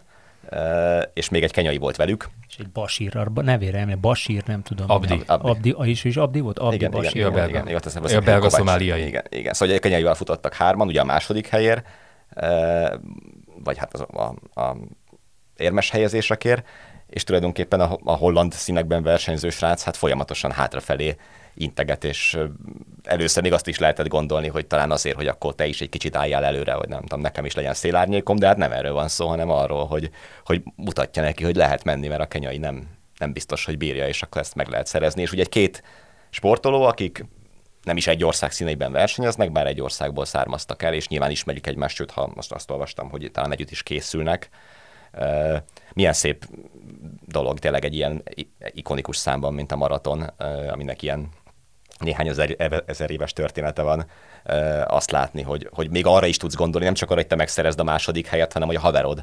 és 1.12 1.28
még 1.28 1.42
egy 1.42 1.52
kenyai 1.52 1.76
volt 1.76 1.96
velük. 1.96 2.28
És 2.48 2.56
egy 2.58 2.70
Basír, 2.70 3.14
nevére 3.34 3.78
emlékszem, 3.78 4.00
Basír, 4.00 4.42
nem 4.46 4.62
tudom. 4.62 4.90
Abdi. 4.90 5.22
Abdi. 5.26 5.70
Abdi, 5.70 5.90
is, 5.90 6.04
is 6.04 6.16
Abdi 6.16 6.40
volt? 6.40 6.58
Abdi 6.58 6.74
igen, 6.74 6.90
Basír. 6.90 7.16
Igen, 7.16 7.32
igen, 7.32 7.48
igen, 7.48 7.68
igen, 7.68 7.80
igen, 7.82 8.04
igen, 8.04 8.16
a 8.16 8.20
belga 8.20 8.50
szomáliai. 8.50 9.06
Igen, 9.06 9.24
igen. 9.28 9.52
Szóval 9.52 9.74
egy 9.74 9.80
kenyaival 9.80 10.14
futottak 10.14 10.54
hárman, 10.54 10.86
ugye 10.86 11.00
a 11.00 11.04
második 11.04 11.46
helyér, 11.46 11.82
vagy 13.64 13.79
hát 13.79 13.94
az, 13.94 14.01
a, 14.01 14.35
a 14.61 14.77
érmes 15.57 15.90
helyezésre 15.90 16.35
kér, 16.35 16.62
és 17.07 17.25
tulajdonképpen 17.25 17.81
a, 17.81 17.99
a 18.05 18.16
holland 18.16 18.53
színekben 18.53 19.03
versenyző 19.03 19.51
srác 19.51 19.83
hát 19.83 19.97
folyamatosan 19.97 20.53
hátrafelé 20.53 21.16
integet, 21.55 22.05
és 22.05 22.38
először 23.03 23.42
még 23.42 23.53
azt 23.53 23.66
is 23.66 23.79
lehetett 23.79 24.09
gondolni, 24.09 24.49
hogy 24.49 24.66
talán 24.66 24.90
azért, 24.90 25.16
hogy 25.16 25.27
akkor 25.27 25.55
te 25.55 25.66
is 25.66 25.81
egy 25.81 25.88
kicsit 25.88 26.16
álljál 26.16 26.44
előre, 26.44 26.73
hogy 26.73 26.88
nem 26.88 27.01
tudom, 27.01 27.20
nekem 27.20 27.44
is 27.44 27.55
legyen 27.55 27.75
szélárnyékom, 27.75 28.37
de 28.37 28.47
hát 28.47 28.57
nem 28.57 28.73
erről 28.73 28.92
van 28.92 29.09
szó, 29.09 29.29
hanem 29.29 29.51
arról, 29.51 29.87
hogy, 29.87 30.11
hogy 30.44 30.62
mutatja 30.77 31.23
neki, 31.23 31.44
hogy 31.44 31.57
lehet 31.57 31.85
menni, 31.85 32.09
mert 32.09 32.20
a 32.20 32.27
kenyai 32.27 32.59
nem, 32.59 32.88
nem 33.18 33.33
biztos, 33.33 33.64
hogy 33.64 33.79
bírja, 33.79 34.09
és 34.09 34.23
akkor 34.23 34.40
ezt 34.40 34.55
meg 34.55 34.68
lehet 34.68 34.87
szerezni. 34.87 35.23
És 35.23 35.33
ugye 35.33 35.42
egy 35.42 35.49
két 35.49 35.83
sportoló, 36.31 36.83
akik 36.83 37.25
nem 37.85 37.97
is 37.97 38.07
egy 38.07 38.25
ország 38.25 38.53
színeiben 38.53 38.92
versenyeznek, 38.92 39.53
bár 39.53 39.66
egy 39.66 39.81
országból 39.81 40.25
származtak 40.25 40.83
el, 40.83 40.94
és 40.94 41.09
nyilván 41.09 41.31
ismerik 41.31 41.66
egymást, 41.66 41.97
sőt, 41.97 42.11
ha 42.11 42.31
most 42.35 42.53
azt 42.53 42.70
olvastam, 42.70 43.11
hogy 43.11 43.31
talán 43.33 43.53
együtt 43.53 43.70
is 43.70 43.83
készülnek. 43.83 44.49
Milyen 45.92 46.12
szép 46.12 46.44
dolog 47.27 47.59
tényleg 47.59 47.85
egy 47.85 47.94
ilyen 47.94 48.23
ikonikus 48.70 49.16
számban, 49.16 49.55
mint 49.55 49.73
a 49.73 49.77
maraton, 49.77 50.23
aminek 50.70 51.03
ilyen 51.03 51.29
néhány 51.99 52.29
ezer, 52.29 52.83
ezer 52.87 53.11
éves 53.11 53.33
története 53.33 53.83
van, 53.83 54.07
azt 54.85 55.11
látni, 55.11 55.42
hogy, 55.42 55.68
hogy 55.73 55.90
még 55.90 56.07
arra 56.07 56.27
is 56.27 56.37
tudsz 56.37 56.55
gondolni, 56.55 56.87
nem 56.87 56.94
csak 56.94 57.11
arra, 57.11 57.20
hogy 57.20 57.29
te 57.29 57.37
megszerezd 57.37 57.81
a 57.81 57.85
második 57.85 58.27
helyet, 58.27 58.53
hanem 58.53 58.68
hogy 58.68 58.77
a 58.77 58.81
haverod 58.81 59.23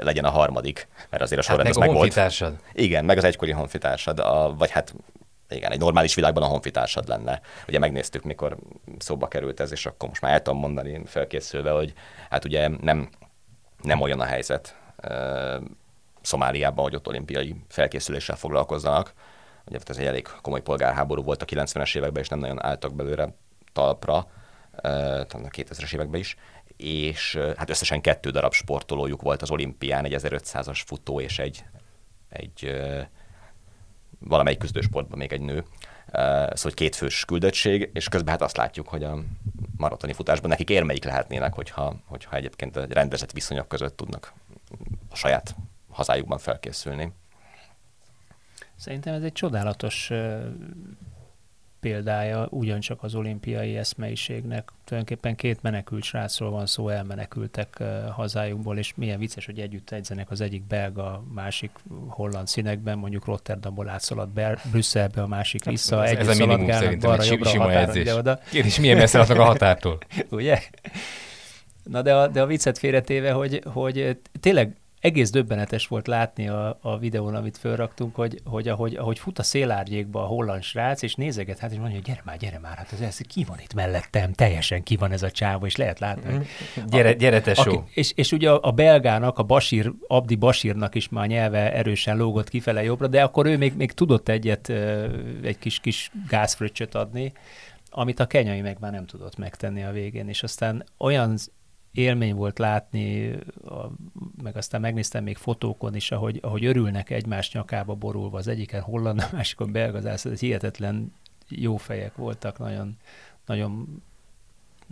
legyen 0.00 0.24
a 0.24 0.30
harmadik, 0.30 0.88
mert 1.10 1.22
azért 1.22 1.40
a 1.40 1.42
sorrend 1.42 1.66
hát 1.66 1.78
meg 1.78 1.88
a 1.88 1.92
honfitársad. 1.92 2.56
Igen, 2.72 3.04
meg 3.04 3.16
az 3.16 3.24
egykori 3.24 3.50
honfitársad, 3.50 4.18
a, 4.18 4.54
vagy 4.58 4.70
hát 4.70 4.94
igen, 5.50 5.70
egy 5.72 5.78
normális 5.78 6.14
világban 6.14 6.42
a 6.42 6.46
honfitársad 6.46 7.08
lenne. 7.08 7.40
Ugye 7.68 7.78
megnéztük, 7.78 8.22
mikor 8.22 8.56
szóba 8.98 9.28
került 9.28 9.60
ez, 9.60 9.72
és 9.72 9.86
akkor 9.86 10.08
most 10.08 10.20
már 10.20 10.32
el 10.32 10.42
tudom 10.42 10.60
mondani 10.60 11.02
felkészülve, 11.06 11.70
hogy 11.70 11.92
hát 12.30 12.44
ugye 12.44 12.68
nem, 12.68 13.08
nem 13.82 14.00
olyan 14.00 14.20
a 14.20 14.24
helyzet 14.24 14.76
Szomáliában, 16.20 16.84
hogy 16.84 16.94
ott 16.94 17.08
olimpiai 17.08 17.56
felkészüléssel 17.68 18.36
foglalkozzanak. 18.36 19.12
Ugye 19.66 19.78
ez 19.86 19.98
egy 19.98 20.06
elég 20.06 20.28
komoly 20.42 20.62
polgárháború 20.62 21.22
volt 21.22 21.42
a 21.42 21.44
90-es 21.44 21.96
években, 21.96 22.22
és 22.22 22.28
nem 22.28 22.38
nagyon 22.38 22.64
álltak 22.64 22.94
belőle 22.94 23.34
talpra, 23.72 24.26
talán 24.82 25.44
a 25.44 25.48
2000-es 25.48 25.94
években 25.94 26.20
is, 26.20 26.36
és 26.76 27.38
hát 27.56 27.70
összesen 27.70 28.00
kettő 28.00 28.30
darab 28.30 28.52
sportolójuk 28.52 29.22
volt 29.22 29.42
az 29.42 29.50
olimpián, 29.50 30.04
egy 30.04 30.14
1500-as 30.18 30.80
futó 30.86 31.20
és 31.20 31.38
egy, 31.38 31.64
egy 32.28 32.80
valamelyik 34.20 34.58
küzdősportban 34.58 35.18
még 35.18 35.32
egy 35.32 35.40
nő. 35.40 35.64
Szóval 36.12 36.54
hogy 36.62 36.74
kétfős 36.74 37.24
küldöttség, 37.24 37.90
és 37.92 38.08
közben 38.08 38.32
hát 38.32 38.42
azt 38.42 38.56
látjuk, 38.56 38.88
hogy 38.88 39.04
a 39.04 39.18
maratoni 39.76 40.12
futásban 40.12 40.50
nekik 40.50 40.70
érmeik 40.70 41.04
lehetnének, 41.04 41.54
hogyha, 41.54 41.96
hogyha 42.04 42.36
egyébként 42.36 42.76
egy 42.76 42.92
rendezett 42.92 43.32
viszonyok 43.32 43.68
között 43.68 43.96
tudnak 43.96 44.32
a 45.10 45.16
saját 45.16 45.54
hazájukban 45.90 46.38
felkészülni. 46.38 47.12
Szerintem 48.76 49.14
ez 49.14 49.22
egy 49.22 49.32
csodálatos 49.32 50.10
példája 51.80 52.46
ugyancsak 52.50 53.02
az 53.02 53.14
olimpiai 53.14 53.76
eszmeiségnek. 53.76 54.72
Tulajdonképpen 54.84 55.36
két 55.36 55.62
menekült 55.62 56.02
srácról 56.02 56.50
van 56.50 56.66
szó, 56.66 56.88
elmenekültek 56.88 57.82
hazájukból, 58.10 58.78
és 58.78 58.92
milyen 58.96 59.18
vicces, 59.18 59.46
hogy 59.46 59.58
együtt 59.58 59.90
edzenek 59.90 60.30
az 60.30 60.40
egyik 60.40 60.62
belga, 60.62 61.24
másik 61.34 61.70
holland 62.08 62.46
színekben, 62.46 62.98
mondjuk 62.98 63.24
Rotterdamból 63.24 63.88
átszalad 63.88 64.28
Bel- 64.28 64.60
Brüsszelbe, 64.70 65.22
a 65.22 65.26
másik 65.26 65.64
hát 65.64 65.72
vissza, 65.72 66.04
ez, 66.04 66.10
együtt 66.10 66.28
ez 66.28 66.40
a 66.40 66.46
minimum 66.46 66.70
szerintem, 66.70 67.10
balra, 67.10 67.24
jobbra, 67.24 67.48
sima 67.48 67.72
edzés. 67.72 68.12
Oda. 68.12 68.40
Kérdés, 68.50 68.80
milyen 68.80 68.96
messze 68.96 69.20
a 69.20 69.44
határtól? 69.44 69.98
Ugye? 70.30 70.58
Na 71.84 72.02
de 72.02 72.14
a, 72.14 72.28
de 72.28 72.42
a 72.42 72.46
viccet 72.46 72.78
félretéve, 72.78 73.32
hogy, 73.32 73.62
hogy 73.64 74.18
tényleg 74.40 74.76
egész 75.00 75.30
döbbenetes 75.30 75.86
volt 75.86 76.06
látni 76.06 76.48
a, 76.48 76.78
a 76.80 76.98
videón, 76.98 77.34
amit 77.34 77.58
felraktunk, 77.58 78.14
hogy, 78.14 78.40
hogy 78.44 78.68
ahogy, 78.68 78.94
ahogy 78.94 79.18
fut 79.18 79.38
a 79.38 79.42
szélárnyékba 79.42 80.22
a 80.22 80.26
holland 80.26 80.62
srác, 80.62 81.02
és 81.02 81.14
nézeget, 81.14 81.58
hát 81.58 81.70
és 81.70 81.76
mondja, 81.76 81.96
hogy 81.96 82.04
gyere 82.04 82.22
már, 82.24 82.36
gyere 82.36 82.58
már, 82.58 82.76
hát 82.76 82.92
ez, 82.92 83.00
ez 83.00 83.16
ki 83.16 83.44
van 83.44 83.58
itt 83.60 83.74
mellettem, 83.74 84.32
teljesen 84.32 84.82
ki 84.82 84.96
van 84.96 85.12
ez 85.12 85.22
a 85.22 85.30
csávó, 85.30 85.66
és 85.66 85.76
lehet 85.76 85.98
látni. 85.98 86.32
Hogy 86.32 86.46
gyere, 86.88 87.12
gyere 87.12 87.40
tesó. 87.40 87.70
Aki, 87.70 87.90
és, 87.94 88.12
és 88.14 88.32
ugye 88.32 88.50
a, 88.50 88.60
a 88.62 88.70
belgának, 88.70 89.38
a 89.38 89.42
Basír, 89.42 89.92
Abdi 90.06 90.34
Basírnak 90.34 90.94
is 90.94 91.08
már 91.08 91.26
nyelve 91.26 91.72
erősen 91.72 92.16
lógott 92.16 92.48
kifele 92.48 92.82
jobbra, 92.82 93.06
de 93.06 93.22
akkor 93.22 93.46
ő 93.46 93.56
még, 93.56 93.76
még 93.76 93.92
tudott 93.92 94.28
egyet, 94.28 94.68
egy 95.42 95.58
kis, 95.58 95.80
kis 95.80 96.10
gázfröccsöt 96.28 96.94
adni, 96.94 97.32
amit 97.90 98.20
a 98.20 98.26
kenyai 98.26 98.60
meg 98.60 98.76
már 98.80 98.92
nem 98.92 99.06
tudott 99.06 99.36
megtenni 99.36 99.82
a 99.82 99.92
végén, 99.92 100.28
és 100.28 100.42
aztán 100.42 100.84
olyan 100.98 101.38
élmény 101.92 102.34
volt 102.34 102.58
látni, 102.58 103.30
a, 103.64 103.86
meg 104.42 104.56
aztán 104.56 104.80
megnéztem 104.80 105.22
még 105.22 105.36
fotókon 105.36 105.94
is, 105.94 106.10
ahogy, 106.10 106.38
ahogy 106.42 106.64
örülnek 106.64 107.10
egymás 107.10 107.52
nyakába 107.52 107.94
borulva, 107.94 108.38
az 108.38 108.46
egyiken 108.46 108.82
holland, 108.82 109.20
a 109.20 109.28
másikon 109.32 109.72
belgazász, 109.72 110.24
ez 110.24 110.40
hihetetlen 110.40 111.12
jó 111.48 111.76
fejek 111.76 112.16
voltak, 112.16 112.58
nagyon, 112.58 112.96
nagyon 113.46 114.02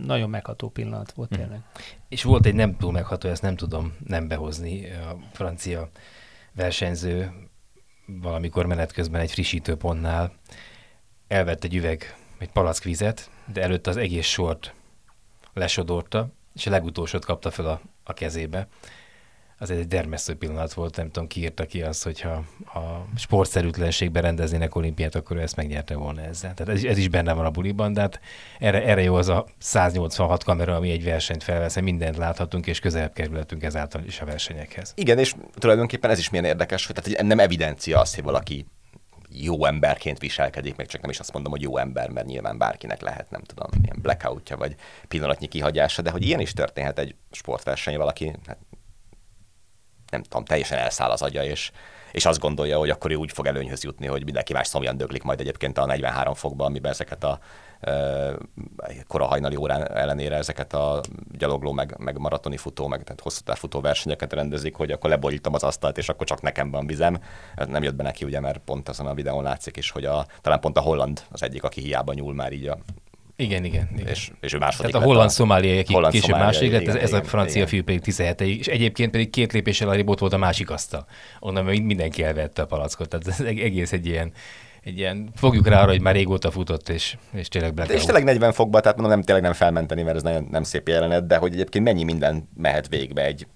nagyon 0.05 0.29
megható 0.29 0.69
pillanat 0.69 1.11
volt 1.11 1.29
hm. 1.29 1.41
tényleg. 1.41 1.59
És 2.07 2.23
volt 2.23 2.45
egy 2.45 2.53
nem 2.53 2.77
túl 2.77 2.91
megható, 2.91 3.29
ezt 3.29 3.41
nem 3.41 3.55
tudom 3.55 3.95
nem 4.05 4.27
behozni, 4.27 4.89
a 4.89 5.17
francia 5.31 5.89
versenyző 6.51 7.31
valamikor 8.05 8.65
menet 8.65 8.91
közben 8.91 9.21
egy 9.21 9.31
frissítőpontnál 9.31 10.33
elvett 11.27 11.63
egy 11.63 11.75
üveg, 11.75 12.17
egy 12.37 12.51
palack 12.51 12.83
vizet, 12.83 13.29
de 13.53 13.61
előtte 13.61 13.89
az 13.89 13.97
egész 13.97 14.27
sort 14.27 14.73
lesodorta, 15.53 16.29
és 16.55 16.67
a 16.67 16.69
legutolsót 16.69 17.25
kapta 17.25 17.51
fel 17.51 17.65
a, 17.65 17.81
a 18.03 18.13
kezébe. 18.13 18.67
Az 19.61 19.71
egy 19.71 19.87
dermesztő 19.87 20.35
pillanat 20.35 20.73
volt, 20.73 20.95
nem 20.95 21.11
tudom, 21.11 21.27
ki 21.27 21.39
írta 21.39 21.65
ki 21.65 21.81
azt, 21.81 22.03
hogyha 22.03 22.29
a 22.73 23.05
sportszerűtlenségben 23.15 24.21
rendeznének 24.21 24.75
olimpiát, 24.75 25.15
akkor 25.15 25.37
ő 25.37 25.41
ezt 25.41 25.55
megnyerte 25.55 25.95
volna 25.95 26.21
ezzel. 26.21 26.53
Tehát 26.53 26.75
ez, 26.75 26.83
ez 26.83 26.97
is 26.97 27.07
benne 27.07 27.33
van 27.33 27.45
a 27.45 27.49
buliban, 27.49 27.93
de 27.93 28.01
hát 28.01 28.19
erre, 28.59 28.83
erre 28.83 29.01
jó 29.01 29.15
az 29.15 29.27
a 29.27 29.45
186 29.57 30.43
kamera, 30.43 30.75
ami 30.75 30.91
egy 30.91 31.03
versenyt 31.03 31.43
felvesz, 31.43 31.79
mindent 31.79 32.17
láthatunk, 32.17 32.67
és 32.67 32.79
közelebb 32.79 33.13
kerülhetünk 33.13 33.63
ezáltal 33.63 34.03
is 34.05 34.21
a 34.21 34.25
versenyekhez. 34.25 34.93
Igen, 34.95 35.17
és 35.17 35.35
tulajdonképpen 35.53 36.09
ez 36.09 36.19
is 36.19 36.29
milyen 36.29 36.45
érdekes, 36.45 36.85
hogy 36.85 36.95
tehát 36.95 37.23
nem 37.23 37.39
evidencia 37.39 37.99
az, 37.99 38.15
hogy 38.15 38.23
valaki 38.23 38.65
jó 39.31 39.65
emberként 39.65 40.19
viselkedik, 40.19 40.75
meg 40.75 40.87
csak 40.87 41.01
nem 41.01 41.09
is 41.09 41.19
azt 41.19 41.33
mondom, 41.33 41.51
hogy 41.51 41.61
jó 41.61 41.77
ember, 41.77 42.09
mert 42.09 42.27
nyilván 42.27 42.57
bárkinek 42.57 43.01
lehet, 43.01 43.29
nem 43.29 43.41
tudom, 43.43 43.67
ilyen 43.83 44.01
blackoutja, 44.01 44.57
vagy 44.57 44.75
pillanatnyi 45.07 45.47
kihagyása, 45.47 46.01
de 46.01 46.11
hogy 46.11 46.25
ilyen 46.25 46.39
is 46.39 46.53
történhet 46.53 46.99
egy 46.99 47.15
sportverseny, 47.31 47.97
valaki 47.97 48.35
hát, 48.45 48.57
nem 50.11 50.23
tudom, 50.23 50.45
teljesen 50.45 50.77
elszáll 50.77 51.09
az 51.09 51.21
agya, 51.21 51.43
és, 51.43 51.71
és 52.11 52.25
azt 52.25 52.39
gondolja, 52.39 52.77
hogy 52.77 52.89
akkor 52.89 53.11
ő 53.11 53.15
úgy 53.15 53.31
fog 53.31 53.45
előnyhöz 53.45 53.83
jutni, 53.83 54.07
hogy 54.07 54.23
mindenki 54.23 54.53
más 54.53 54.67
szomjan 54.67 54.97
döglik 54.97 55.23
majd 55.23 55.39
egyébként 55.39 55.77
a 55.77 55.85
43 55.85 56.33
fokban, 56.33 56.67
amiben 56.67 56.91
ezeket 56.91 57.23
a 57.23 57.39
kora 59.07 59.25
hajnali 59.25 59.55
órán 59.55 59.91
ellenére 59.91 60.35
ezeket 60.35 60.73
a 60.73 61.01
gyalogló, 61.37 61.71
meg, 61.71 61.95
meg 61.97 62.17
maratoni 62.17 62.57
futó, 62.57 62.87
meg 62.87 63.03
tehát 63.03 63.21
hosszú 63.21 63.41
futó 63.53 63.81
versenyeket 63.81 64.33
rendezik, 64.33 64.75
hogy 64.75 64.91
akkor 64.91 65.09
leborítom 65.09 65.53
az 65.53 65.63
asztalt, 65.63 65.97
és 65.97 66.09
akkor 66.09 66.27
csak 66.27 66.41
nekem 66.41 66.71
van 66.71 66.87
vizem. 66.87 67.21
Nem 67.55 67.83
jött 67.83 67.95
be 67.95 68.03
neki, 68.03 68.25
ugye, 68.25 68.39
mert 68.39 68.57
pont 68.57 68.89
azon 68.89 69.07
a 69.07 69.13
videón 69.13 69.43
látszik 69.43 69.77
is, 69.77 69.91
hogy 69.91 70.05
a, 70.05 70.25
talán 70.41 70.59
pont 70.59 70.77
a 70.77 70.81
holland 70.81 71.21
az 71.31 71.43
egyik, 71.43 71.63
aki 71.63 71.81
hiába 71.81 72.13
nyúl 72.13 72.33
már 72.33 72.51
így 72.51 72.67
a 72.67 72.77
igen, 73.39 73.63
igen. 73.63 73.89
igen. 73.95 74.07
És, 74.07 74.31
és 74.41 74.53
ő 74.53 74.57
második 74.57 74.91
Tehát 74.91 75.07
a 75.07 75.09
holland 75.09 75.29
szomáliai, 75.29 75.79
aki 75.79 75.93
holland 75.93 76.13
később 76.13 76.35
második 76.35 76.71
lett, 76.71 76.87
ez, 76.87 76.95
ez 76.95 77.13
a 77.13 77.23
francia 77.23 77.55
igen. 77.55 77.67
fiú 77.67 77.83
pedig 77.83 78.01
17 78.01 78.41
és 78.41 78.67
egyébként 78.67 79.11
pedig 79.11 79.29
két 79.29 79.53
lépéssel 79.53 79.89
arrébb 79.89 80.19
volt 80.19 80.33
a 80.33 80.37
másik 80.37 80.69
asztal. 80.69 81.05
Onnan 81.39 81.65
mindenki 81.65 82.23
elvette 82.23 82.61
a 82.61 82.65
palackot, 82.65 83.09
tehát 83.09 83.27
ez 83.27 83.39
egész 83.39 83.91
egy 83.91 84.05
ilyen 84.05 84.31
egy 84.83 84.97
ilyen, 84.97 85.29
fogjuk 85.35 85.67
rá 85.67 85.81
arra, 85.81 85.91
hogy 85.91 86.01
már 86.01 86.13
régóta 86.13 86.51
futott, 86.51 86.89
és, 86.89 87.17
és 87.33 87.47
tényleg 87.47 87.73
blackout. 87.73 87.99
És 87.99 88.05
tényleg 88.05 88.23
40 88.23 88.51
fokba, 88.51 88.79
tehát 88.79 88.97
mondom, 88.97 89.15
nem, 89.15 89.25
tényleg 89.25 89.43
nem 89.43 89.53
felmenteni, 89.53 90.01
mert 90.01 90.15
ez 90.15 90.23
nagyon 90.23 90.47
nem 90.51 90.63
szép 90.63 90.87
jelenet, 90.87 91.27
de 91.27 91.37
hogy 91.37 91.53
egyébként 91.53 91.83
mennyi 91.85 92.03
minden 92.03 92.49
mehet 92.57 92.87
végbe 92.87 93.25
egy 93.25 93.47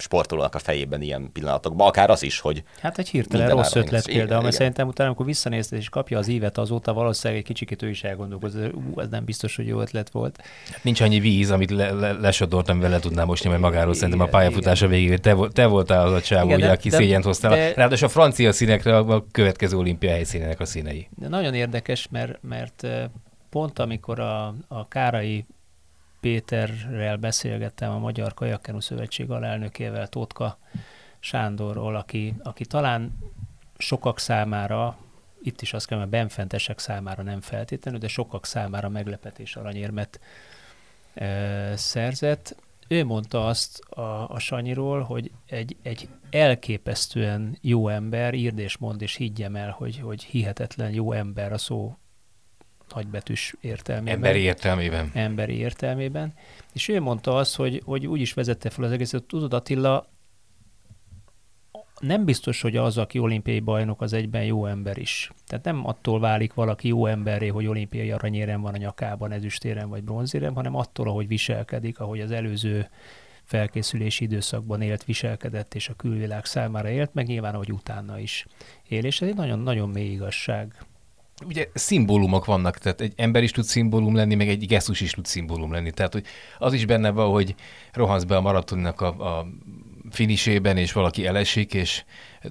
sportolónak 0.00 0.54
a 0.54 0.58
fejében 0.58 1.02
ilyen 1.02 1.32
pillanatokban, 1.32 1.88
akár 1.88 2.10
az 2.10 2.22
is, 2.22 2.40
hogy 2.40 2.62
Hát 2.80 2.98
egy 2.98 3.08
hirtelen 3.08 3.48
rossz 3.48 3.74
ötlet 3.74 4.06
például, 4.06 4.42
mert 4.42 4.54
szerintem 4.54 4.88
utána, 4.88 5.08
amikor 5.08 5.26
visszanézted 5.26 5.78
és 5.78 5.88
kapja 5.88 6.18
az 6.18 6.28
évet 6.28 6.58
azóta, 6.58 6.92
valószínűleg 6.92 7.42
egy 7.42 7.46
kicsikét 7.46 7.82
ő 7.82 7.88
is 7.88 8.04
elgondolkozott, 8.04 8.74
ú, 8.74 9.00
ez 9.00 9.08
nem 9.08 9.24
biztos, 9.24 9.56
hogy 9.56 9.66
jó 9.66 9.80
ötlet 9.80 10.10
volt. 10.10 10.42
Nincs 10.82 11.00
annyi 11.00 11.20
víz, 11.20 11.50
amit 11.50 11.70
le, 11.70 11.90
le, 11.90 12.12
lesodort, 12.12 12.68
amivel 12.68 12.90
le 12.90 12.98
tudnám 12.98 13.26
mosni 13.26 13.48
majd 13.48 13.60
magáról, 13.60 13.94
szerintem 13.94 14.20
a 14.20 14.26
pályafutása 14.26 14.86
végéig. 14.86 15.18
Te, 15.18 15.36
te 15.52 15.66
voltál 15.66 16.06
az 16.06 16.12
a 16.12 16.20
csávó, 16.20 16.54
ugye, 16.54 16.70
aki 16.70 16.90
szégyent 16.90 17.24
hoztál. 17.24 17.50
De, 17.50 17.72
Ráadásul 17.74 18.06
a 18.06 18.10
francia 18.10 18.52
színekre 18.52 18.96
a 18.96 19.24
következő 19.30 19.76
olimpia 19.76 20.10
helyszínének 20.10 20.60
a 20.60 20.64
színei. 20.64 21.08
De 21.16 21.28
nagyon 21.28 21.54
érdekes, 21.54 22.08
mert, 22.10 22.38
mert 22.42 22.86
pont 23.50 23.78
amikor 23.78 24.20
a, 24.20 24.54
a 24.68 24.88
Kárai 24.88 25.44
Péterrel 26.20 27.16
beszélgettem, 27.16 27.90
a 27.90 27.98
Magyar 27.98 28.34
Kajakkenu 28.34 28.80
Szövetség 28.80 29.30
alelnökével, 29.30 30.08
Tótka 30.08 30.58
Sándorról, 31.18 31.96
aki, 31.96 32.34
aki 32.42 32.64
talán 32.64 33.18
sokak 33.78 34.18
számára, 34.18 34.96
itt 35.42 35.60
is 35.60 35.72
azt 35.72 35.86
kell, 35.86 35.98
mert 35.98 36.10
benfentesek 36.10 36.78
számára 36.78 37.22
nem 37.22 37.40
feltétlenül, 37.40 38.00
de 38.00 38.08
sokak 38.08 38.46
számára 38.46 38.88
meglepetés 38.88 39.56
aranyérmet 39.56 40.20
e, 41.14 41.76
szerzett. 41.76 42.56
Ő 42.88 43.04
mondta 43.04 43.46
azt 43.46 43.78
a, 43.78 44.30
a 44.30 44.38
Sanyiról, 44.38 45.02
hogy 45.02 45.30
egy, 45.46 45.76
egy 45.82 46.08
elképesztően 46.30 47.58
jó 47.60 47.88
ember, 47.88 48.34
írd 48.34 48.58
és 48.58 48.76
mond 48.76 49.02
és 49.02 49.14
higgyem 49.14 49.56
el, 49.56 49.70
hogy, 49.70 49.98
hogy 49.98 50.24
hihetetlen 50.24 50.90
jó 50.90 51.12
ember 51.12 51.52
a 51.52 51.58
szó 51.58 51.96
nagybetűs 52.94 53.54
értelmében. 53.60 54.14
Emberi 54.14 54.40
értelmében. 54.40 55.10
Emberi 55.14 55.56
értelmében. 55.56 56.34
És 56.72 56.88
ő 56.88 57.00
mondta 57.00 57.36
azt, 57.36 57.56
hogy, 57.56 57.82
hogy 57.84 58.06
úgy 58.06 58.20
is 58.20 58.32
vezette 58.32 58.70
fel 58.70 58.84
az 58.84 58.90
egészet, 58.90 59.24
tudod 59.24 59.54
Attila, 59.54 60.08
nem 62.00 62.24
biztos, 62.24 62.60
hogy 62.60 62.76
az, 62.76 62.98
aki 62.98 63.18
olimpiai 63.18 63.60
bajnok, 63.60 64.00
az 64.00 64.12
egyben 64.12 64.44
jó 64.44 64.66
ember 64.66 64.98
is. 64.98 65.30
Tehát 65.46 65.64
nem 65.64 65.86
attól 65.86 66.20
válik 66.20 66.54
valaki 66.54 66.88
jó 66.88 67.06
emberré, 67.06 67.48
hogy 67.48 67.66
olimpiai 67.66 68.10
aranyérem 68.10 68.60
van 68.60 68.74
a 68.74 68.76
nyakában, 68.76 69.32
ezüstérem 69.32 69.88
vagy 69.88 70.04
bronzérem, 70.04 70.54
hanem 70.54 70.74
attól, 70.74 71.08
ahogy 71.08 71.28
viselkedik, 71.28 72.00
ahogy 72.00 72.20
az 72.20 72.30
előző 72.30 72.88
felkészülési 73.44 74.24
időszakban 74.24 74.80
élt, 74.80 75.04
viselkedett, 75.04 75.74
és 75.74 75.88
a 75.88 75.94
külvilág 75.94 76.44
számára 76.44 76.88
élt, 76.88 77.14
meg 77.14 77.26
nyilván, 77.26 77.54
ahogy 77.54 77.72
utána 77.72 78.18
is 78.18 78.46
él. 78.88 79.04
És 79.04 79.20
ez 79.20 79.28
egy 79.28 79.36
nagyon-nagyon 79.36 79.88
mély 79.88 80.10
igazság 80.10 80.84
ugye 81.44 81.68
szimbólumok 81.74 82.44
vannak, 82.44 82.78
tehát 82.78 83.00
egy 83.00 83.12
ember 83.16 83.42
is 83.42 83.50
tud 83.50 83.64
szimbólum 83.64 84.14
lenni, 84.14 84.34
meg 84.34 84.48
egy 84.48 84.66
gesztus 84.66 85.00
is 85.00 85.10
tud 85.10 85.26
szimbólum 85.26 85.72
lenni. 85.72 85.90
Tehát, 85.90 86.12
hogy 86.12 86.24
az 86.58 86.72
is 86.72 86.86
benne 86.86 87.10
van, 87.10 87.30
hogy 87.30 87.54
rohansz 87.92 88.24
be 88.24 88.36
a 88.36 88.40
maratonnak 88.40 89.00
a, 89.00 89.38
a 89.38 89.46
finisében, 90.10 90.76
és 90.76 90.92
valaki 90.92 91.26
elesik, 91.26 91.74
és 91.74 92.04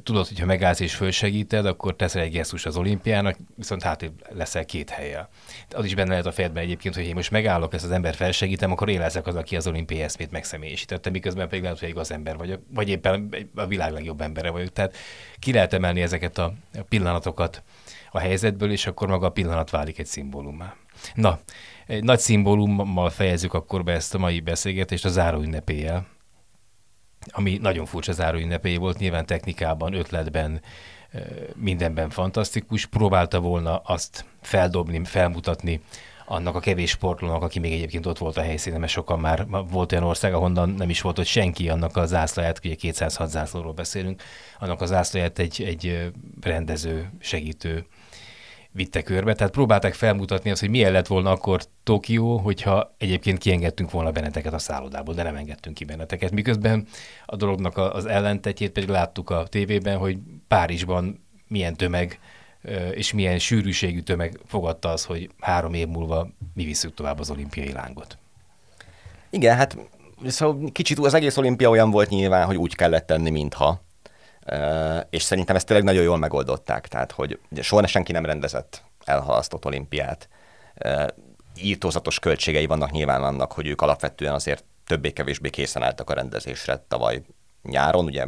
tudod, 0.04 0.28
hogyha 0.28 0.46
megállsz 0.46 0.80
és 0.80 0.96
fölsegíted, 0.96 1.66
akkor 1.66 1.96
teszel 1.96 2.22
egy 2.22 2.32
gesztus 2.32 2.66
az 2.66 2.78
olimpiának, 2.78 3.38
viszont 3.56 3.84
hát 3.84 4.12
leszel 4.30 4.66
két 4.66 4.90
helyen. 4.90 5.28
Az 5.70 5.86
is 5.86 5.96
benne 5.96 6.10
lehet 6.10 6.26
a 6.26 6.32
fejedben 6.32 6.64
egyébként, 6.64 6.96
hogy 6.96 7.06
én 7.06 7.16
most 7.16 7.32
megállok, 7.32 7.74
ezt 7.74 7.86
az 7.86 7.92
ember 7.92 8.16
felsegítem, 8.16 8.72
akkor 8.72 8.90
én 8.90 9.00
leszek 9.00 9.28
az, 9.28 9.36
aki 9.36 9.56
az 9.56 9.68
olimpiai 9.68 10.02
eszmét 10.02 10.32
megszemélyiségítette, 10.32 11.10
miközben 11.10 11.48
pedig 11.48 11.64
lehet, 11.64 11.80
hogy 11.80 11.90
igaz 11.90 12.12
ember 12.12 12.38
vagyok, 12.38 12.62
vagy 12.74 12.90
éppen 12.90 13.30
a 13.56 13.66
világ 13.66 13.92
legjobb 13.92 14.22
embere 14.22 14.50
vagyok. 14.50 14.74
Tehát 14.74 14.98
ki 15.40 15.54
lehet 15.54 15.74
emelni 15.74 16.02
ezeket 16.02 16.38
a 16.38 16.54
pillanatokat 16.90 17.64
a 18.12 18.20
helyzetből, 18.20 18.72
és 18.72 18.88
akkor 18.88 19.08
maga 19.08 19.26
a 19.26 19.32
pillanat 19.32 19.70
válik 19.70 20.00
egy 20.00 20.06
szimbólumá. 20.06 20.76
Na, 21.14 21.40
egy 21.88 22.04
nagy 22.04 22.20
szimbólummal 22.20 23.10
fejezzük 23.10 23.54
akkor 23.54 23.84
be 23.84 23.94
ezt 23.94 24.16
a 24.16 24.18
mai 24.18 24.40
beszélgetést 24.40 25.06
a 25.06 25.10
záró 25.10 25.42
ünnepéjel, 25.42 26.08
ami 27.32 27.58
nagyon 27.62 27.86
furcsa 27.86 28.12
záró 28.12 28.38
ünnepély 28.38 28.76
volt, 28.76 28.98
nyilván 28.98 29.26
technikában, 29.26 29.94
ötletben, 29.94 30.62
mindenben 31.56 32.10
fantasztikus. 32.10 32.86
Próbálta 32.86 33.40
volna 33.40 33.78
azt 33.78 34.26
feldobni, 34.42 35.04
felmutatni 35.04 35.82
annak 36.26 36.56
a 36.56 36.60
kevés 36.60 36.90
sportlónak, 36.90 37.44
aki 37.44 37.60
még 37.60 37.72
egyébként 37.74 38.06
ott 38.06 38.18
volt 38.18 38.38
a 38.38 38.42
helyszínen, 38.42 38.80
mert 38.80 38.92
sokan 38.92 39.20
már 39.20 39.46
volt 39.70 39.92
olyan 39.92 40.04
ország, 40.04 40.34
ahonnan 40.34 40.70
nem 40.70 40.90
is 40.90 41.02
volt 41.02 41.20
ott 41.20 41.26
senki, 41.26 41.70
annak 41.70 41.98
a 41.98 42.06
zászlaját, 42.06 42.60
ugye 42.64 42.76
206 42.76 43.30
zászlóról 43.30 43.74
beszélünk, 43.74 44.24
annak 44.60 44.82
a 44.82 44.86
zászlaját 44.86 45.40
egy, 45.40 45.64
egy 45.64 46.12
rendező, 46.42 47.12
segítő 47.20 47.86
vitte 48.80 49.02
körbe. 49.02 49.34
Tehát 49.34 49.54
próbálták 49.54 49.94
felmutatni 49.94 50.52
azt, 50.52 50.60
hogy 50.60 50.70
milyen 50.70 50.92
lett 50.92 51.08
volna 51.08 51.32
akkor 51.32 51.62
Tokió, 51.84 52.38
hogyha 52.38 52.96
egyébként 52.98 53.38
kiengedtünk 53.38 53.92
volna 53.92 54.12
benneteket 54.12 54.54
a 54.54 54.60
szállodából, 54.60 55.14
de 55.14 55.24
nem 55.24 55.36
engedtünk 55.36 55.76
ki 55.76 55.86
benneteket. 55.86 56.32
Miközben 56.32 56.88
a 57.26 57.36
dolognak 57.36 57.78
az 57.78 58.06
ellentetjét 58.06 58.72
pedig 58.72 58.90
láttuk 58.90 59.30
a 59.30 59.48
tévében, 59.48 59.98
hogy 59.98 60.18
Párizsban 60.48 61.26
milyen 61.48 61.76
tömeg 61.76 62.20
és 62.92 63.14
milyen 63.14 63.40
sűrűségű 63.40 64.00
tömeg 64.00 64.40
fogadta 64.46 64.90
az, 64.90 65.06
hogy 65.06 65.30
három 65.40 65.74
év 65.74 65.88
múlva 65.88 66.28
mi 66.54 66.64
visszük 66.64 66.94
tovább 66.94 67.20
az 67.20 67.30
olimpiai 67.30 67.72
lángot. 67.72 68.18
Igen, 69.30 69.56
hát 69.56 69.78
szóval 70.28 70.72
kicsit 70.72 71.00
az 71.00 71.14
egész 71.14 71.38
olimpia 71.38 71.70
olyan 71.70 71.92
volt 71.92 72.10
nyilván, 72.10 72.46
hogy 72.46 72.56
úgy 72.56 72.76
kellett 72.76 73.06
tenni, 73.06 73.30
mintha 73.30 73.82
és 75.10 75.24
szerintem 75.24 75.56
ezt 75.56 75.66
tényleg 75.66 75.86
nagyon 75.86 76.04
jól 76.04 76.18
megoldották, 76.18 76.88
tehát 76.88 77.12
hogy 77.12 77.40
soha 77.62 77.88
senki 77.88 78.12
nem 78.12 78.26
rendezett 78.26 78.84
elhalasztott 79.06 79.66
olimpiát. 79.66 80.30
Írtózatos 81.56 82.20
költségei 82.20 82.66
vannak 82.66 82.92
nyilván 82.92 83.24
annak, 83.24 83.52
hogy 83.52 83.68
ők 83.68 83.82
alapvetően 83.82 84.34
azért 84.34 84.64
többé-kevésbé 84.86 85.50
készen 85.50 85.84
álltak 85.84 86.10
a 86.10 86.14
rendezésre 86.14 86.84
tavaly 86.88 87.22
nyáron, 87.64 88.06
ugye 88.06 88.26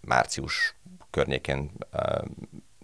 március 0.00 0.76
környékén 1.10 1.70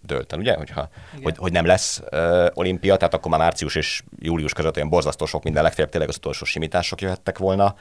dölt 0.02 0.32
el, 0.32 0.38
ugye, 0.38 0.56
Hogyha, 0.56 0.88
hogy, 1.22 1.36
hogy 1.36 1.52
nem 1.52 1.66
lesz 1.66 2.02
uh, 2.11 2.46
olimpia, 2.54 2.96
tehát 2.96 3.14
akkor 3.14 3.30
már 3.30 3.40
március 3.40 3.74
és 3.74 4.02
július 4.18 4.52
között 4.52 4.76
olyan 4.76 4.88
borzasztó 4.88 5.26
sok 5.26 5.42
minden, 5.42 5.62
legfeljebb 5.62 5.90
tényleg 5.90 6.09
az 6.09 6.16
utolsó 6.16 6.44
simítások 6.44 7.00
jöhettek 7.00 7.38
volna. 7.38 7.74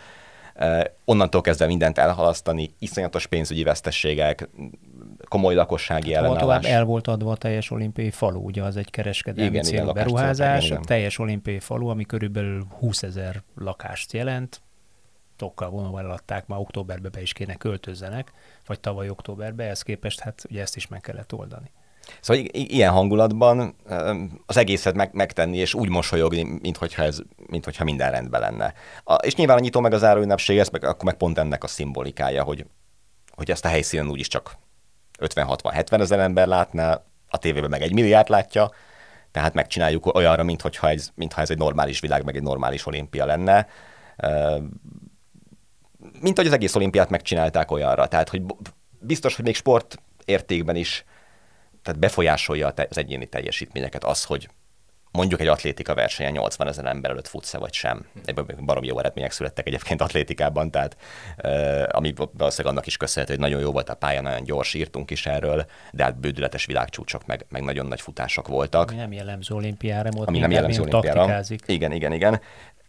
Onnantól 1.05 1.41
kezdve 1.41 1.65
mindent 1.65 1.97
elhalasztani, 1.97 2.73
iszonyatos 2.79 3.27
pénzügyi 3.27 3.63
vesztességek, 3.63 4.49
komoly 5.27 5.55
lakossági 5.55 6.13
hát, 6.13 6.23
ellenállás. 6.23 6.41
Tovább 6.41 6.77
el 6.77 6.83
volt 6.83 7.07
adva 7.07 7.31
a 7.31 7.35
teljes 7.35 7.71
olimpiai 7.71 8.09
falu, 8.09 8.39
ugye 8.39 8.63
az 8.63 8.77
egy 8.77 8.89
kereskedelmi 8.89 9.49
igen, 9.49 9.63
célú 9.63 9.81
igen, 9.81 9.93
beruházás, 9.93 10.65
igen, 10.65 10.77
igen. 10.77 10.87
teljes 10.87 11.19
olimpiai 11.19 11.59
falu, 11.59 11.87
ami 11.87 12.05
körülbelül 12.05 12.65
20 12.79 13.03
ezer 13.03 13.43
lakást 13.55 14.13
jelent, 14.13 14.61
tokkal 15.35 15.69
vonóval 15.69 16.03
eladták, 16.03 16.47
már 16.47 16.59
októberbe 16.59 17.09
be 17.09 17.21
is 17.21 17.33
kéne 17.33 17.55
költözzenek, 17.55 18.31
vagy 18.65 18.79
tavaly 18.79 19.09
októberbe, 19.09 19.63
ehhez 19.63 19.81
képest 19.81 20.19
hát 20.19 20.45
ugye 20.49 20.61
ezt 20.61 20.75
is 20.75 20.87
meg 20.87 21.01
kellett 21.01 21.33
oldani. 21.33 21.71
Szóval 22.21 22.43
i- 22.43 22.73
ilyen 22.75 22.91
hangulatban 22.91 23.75
az 24.45 24.57
egészet 24.57 24.95
meg- 24.95 25.13
megtenni, 25.13 25.57
és 25.57 25.73
úgy 25.73 25.89
mosolyogni, 25.89 26.59
mintha 26.61 27.03
ez, 27.03 27.19
minthogyha 27.47 27.83
minden 27.83 28.11
rendben 28.11 28.41
lenne. 28.41 28.73
A, 29.03 29.13
és 29.13 29.35
nyilván 29.35 29.57
a 29.57 29.59
nyitó 29.59 29.79
meg 29.79 29.93
az 29.93 29.99
záróünnepség, 29.99 30.57
ez 30.57 30.69
meg, 30.69 30.83
akkor 30.83 31.03
meg 31.03 31.17
pont 31.17 31.37
ennek 31.37 31.63
a 31.63 31.67
szimbolikája, 31.67 32.43
hogy, 32.43 32.65
hogy 33.35 33.51
ezt 33.51 33.65
a 33.65 33.67
helyszínen 33.67 34.09
úgyis 34.09 34.27
csak 34.27 34.57
50-60-70 35.19 35.99
ezer 35.99 36.19
ember 36.19 36.47
látná, 36.47 37.01
a 37.29 37.37
tévében 37.37 37.69
meg 37.69 37.81
egy 37.81 37.93
milliárd 37.93 38.29
látja, 38.29 38.71
tehát 39.31 39.53
megcsináljuk 39.53 40.15
olyanra, 40.15 40.43
mintha 40.43 40.89
ez, 40.89 41.09
mintha 41.15 41.41
ez 41.41 41.49
egy 41.49 41.57
normális 41.57 41.99
világ, 41.99 42.23
meg 42.23 42.35
egy 42.35 42.41
normális 42.41 42.85
olimpia 42.85 43.25
lenne. 43.25 43.67
Mint 46.19 46.37
hogy 46.37 46.47
az 46.47 46.53
egész 46.53 46.75
olimpiát 46.75 47.09
megcsinálták 47.09 47.71
olyanra. 47.71 48.07
Tehát, 48.07 48.29
hogy 48.29 48.41
biztos, 48.99 49.35
hogy 49.35 49.45
még 49.45 49.55
sport 49.55 49.99
értékben 50.25 50.75
is 50.75 51.05
tehát 51.87 52.01
befolyásolja 52.01 52.73
az 52.89 52.97
egyéni 52.97 53.25
teljesítményeket 53.25 54.03
az, 54.03 54.23
hogy 54.23 54.49
mondjuk 55.11 55.39
egy 55.39 55.47
atlétika 55.47 55.93
versenyen 55.93 56.31
80 56.31 56.67
ezer 56.67 56.85
ember 56.85 57.11
előtt 57.11 57.27
futsz 57.27 57.53
vagy 57.53 57.73
sem. 57.73 58.05
Egyben 58.25 58.45
barom 58.65 58.83
jó 58.83 58.99
eredmények 58.99 59.31
születtek 59.31 59.67
egyébként 59.67 60.01
atlétikában, 60.01 60.71
tehát 60.71 60.97
ami 61.91 62.13
valószínűleg 62.13 62.73
annak 62.73 62.85
is 62.85 62.97
köszönhető, 62.97 63.33
hogy 63.33 63.43
nagyon 63.43 63.61
jó 63.61 63.71
volt 63.71 63.89
a 63.89 63.95
pálya, 63.95 64.21
nagyon 64.21 64.43
gyors 64.43 64.73
írtunk 64.73 65.11
is 65.11 65.25
erről, 65.25 65.65
de 65.91 66.03
hát 66.03 66.19
bődületes 66.19 66.65
világcsúcsok, 66.65 67.25
meg, 67.25 67.45
meg 67.49 67.63
nagyon 67.63 67.85
nagy 67.85 68.01
futások 68.01 68.47
voltak. 68.47 68.89
Ami 68.89 68.99
nem 68.99 69.11
jellemző 69.11 69.55
olimpiára, 69.55 70.09
volt 70.09 70.27
ami 70.27 70.39
nem 70.39 70.51
jellemző 70.51 70.81
olimpiára. 70.81 71.41
Igen, 71.65 71.91
igen, 71.91 72.13
igen 72.13 72.41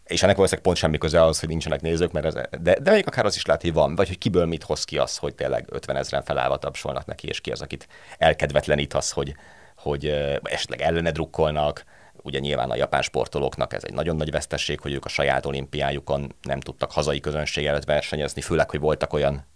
és 0.09 0.23
ennek 0.23 0.35
valószínűleg 0.35 0.65
pont 0.65 0.77
semmi 0.77 0.99
köze 0.99 1.23
ahhoz, 1.23 1.41
hogy 1.41 1.49
nincsenek 1.49 1.81
nézők, 1.81 2.13
mert 2.13 2.27
ez, 2.27 2.35
de, 2.61 2.79
de 2.81 2.91
még 2.91 3.07
akár 3.07 3.25
az 3.25 3.37
is 3.37 3.47
lehet, 3.47 3.63
hogy 3.63 3.73
van, 3.73 3.95
vagy 3.95 4.09
hogy 4.09 4.19
kiből 4.19 4.47
mit 4.47 4.63
hoz 4.63 4.85
ki 4.85 4.99
az, 4.99 5.17
hogy 5.17 5.35
tényleg 5.35 5.67
50 5.69 5.97
ezeren 5.97 6.25
felállva 6.25 6.57
tapsolnak 6.57 7.07
neki, 7.07 7.29
és 7.29 7.41
ki 7.41 7.51
az, 7.51 7.61
akit 7.61 7.89
elkedvetlenítasz, 8.19 9.11
hogy, 9.11 9.35
hogy 9.77 10.07
esetleg 10.43 10.81
ellene 10.81 11.11
drukkolnak, 11.11 11.85
ugye 12.23 12.39
nyilván 12.39 12.71
a 12.71 12.77
japán 12.77 13.03
sportolóknak 13.03 13.73
ez 13.73 13.85
egy 13.85 13.95
nagyon 13.95 14.17
nagy 14.17 14.31
vesztesség, 14.31 14.81
hogy 14.81 14.93
ők 14.93 15.05
a 15.05 15.09
saját 15.09 15.47
olimpiájukon 15.47 16.35
nem 16.43 16.61
tudtak 16.61 16.93
hazai 16.93 17.21
közönség 17.21 17.67
előtt 17.67 17.85
versenyezni, 17.85 18.41
főleg, 18.41 18.71
hogy 18.71 18.81
voltak 18.81 19.13
olyan 19.13 19.47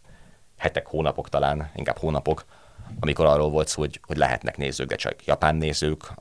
hetek, 0.58 0.86
hónapok 0.86 1.28
talán, 1.28 1.70
inkább 1.74 1.98
hónapok, 1.98 2.44
amikor 3.00 3.26
arról 3.26 3.50
volt 3.50 3.68
szó, 3.68 3.80
hogy, 3.80 4.00
hogy 4.02 4.16
lehetnek 4.16 4.56
nézők, 4.56 4.88
de 4.88 4.96
csak 4.96 5.24
japán 5.24 5.54
nézők 5.54 6.12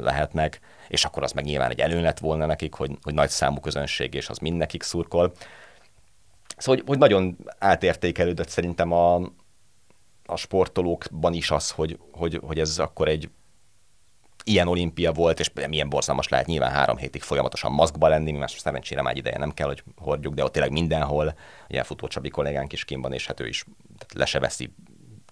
lehetnek, 0.00 0.60
és 0.90 1.04
akkor 1.04 1.22
az 1.22 1.32
meg 1.32 1.44
nyilván 1.44 1.70
egy 1.70 1.80
előny 1.80 2.02
lett 2.02 2.18
volna 2.18 2.46
nekik, 2.46 2.74
hogy, 2.74 2.98
hogy 3.02 3.14
nagy 3.14 3.28
számú 3.28 3.60
közönség, 3.60 4.14
és 4.14 4.28
az 4.28 4.38
mind 4.38 4.56
nekik 4.56 4.82
szurkol. 4.82 5.32
Szóval, 6.56 6.76
hogy, 6.76 6.84
hogy 6.86 6.98
nagyon 6.98 7.36
átértékelődött 7.58 8.48
szerintem 8.48 8.92
a, 8.92 9.14
a 10.26 10.36
sportolókban 10.36 11.32
is 11.32 11.50
az, 11.50 11.70
hogy, 11.70 11.98
hogy, 12.12 12.40
hogy 12.42 12.58
ez 12.58 12.78
akkor 12.78 13.08
egy 13.08 13.30
ilyen 14.44 14.68
olimpia 14.68 15.12
volt, 15.12 15.40
és 15.40 15.50
milyen 15.68 15.88
borzalmas 15.88 16.28
lehet 16.28 16.46
nyilván 16.46 16.70
három 16.70 16.96
hétig 16.96 17.22
folyamatosan 17.22 17.72
maszkba 17.72 18.08
lenni, 18.08 18.32
mi 18.32 18.38
más 18.38 18.58
szerencsére 18.58 19.02
már 19.02 19.16
ideje 19.16 19.38
nem 19.38 19.50
kell, 19.50 19.66
hogy 19.66 19.82
hordjuk, 19.96 20.34
de 20.34 20.44
ott 20.44 20.52
tényleg 20.52 20.72
mindenhol, 20.72 21.34
ilyen 21.68 21.84
futó 21.84 22.06
Csabi 22.06 22.28
kollégánk 22.28 22.72
is 22.72 22.84
kim 22.84 23.02
van, 23.02 23.12
és 23.12 23.26
hát 23.26 23.40
ő 23.40 23.46
is 23.46 23.64
veszi, 24.38 24.74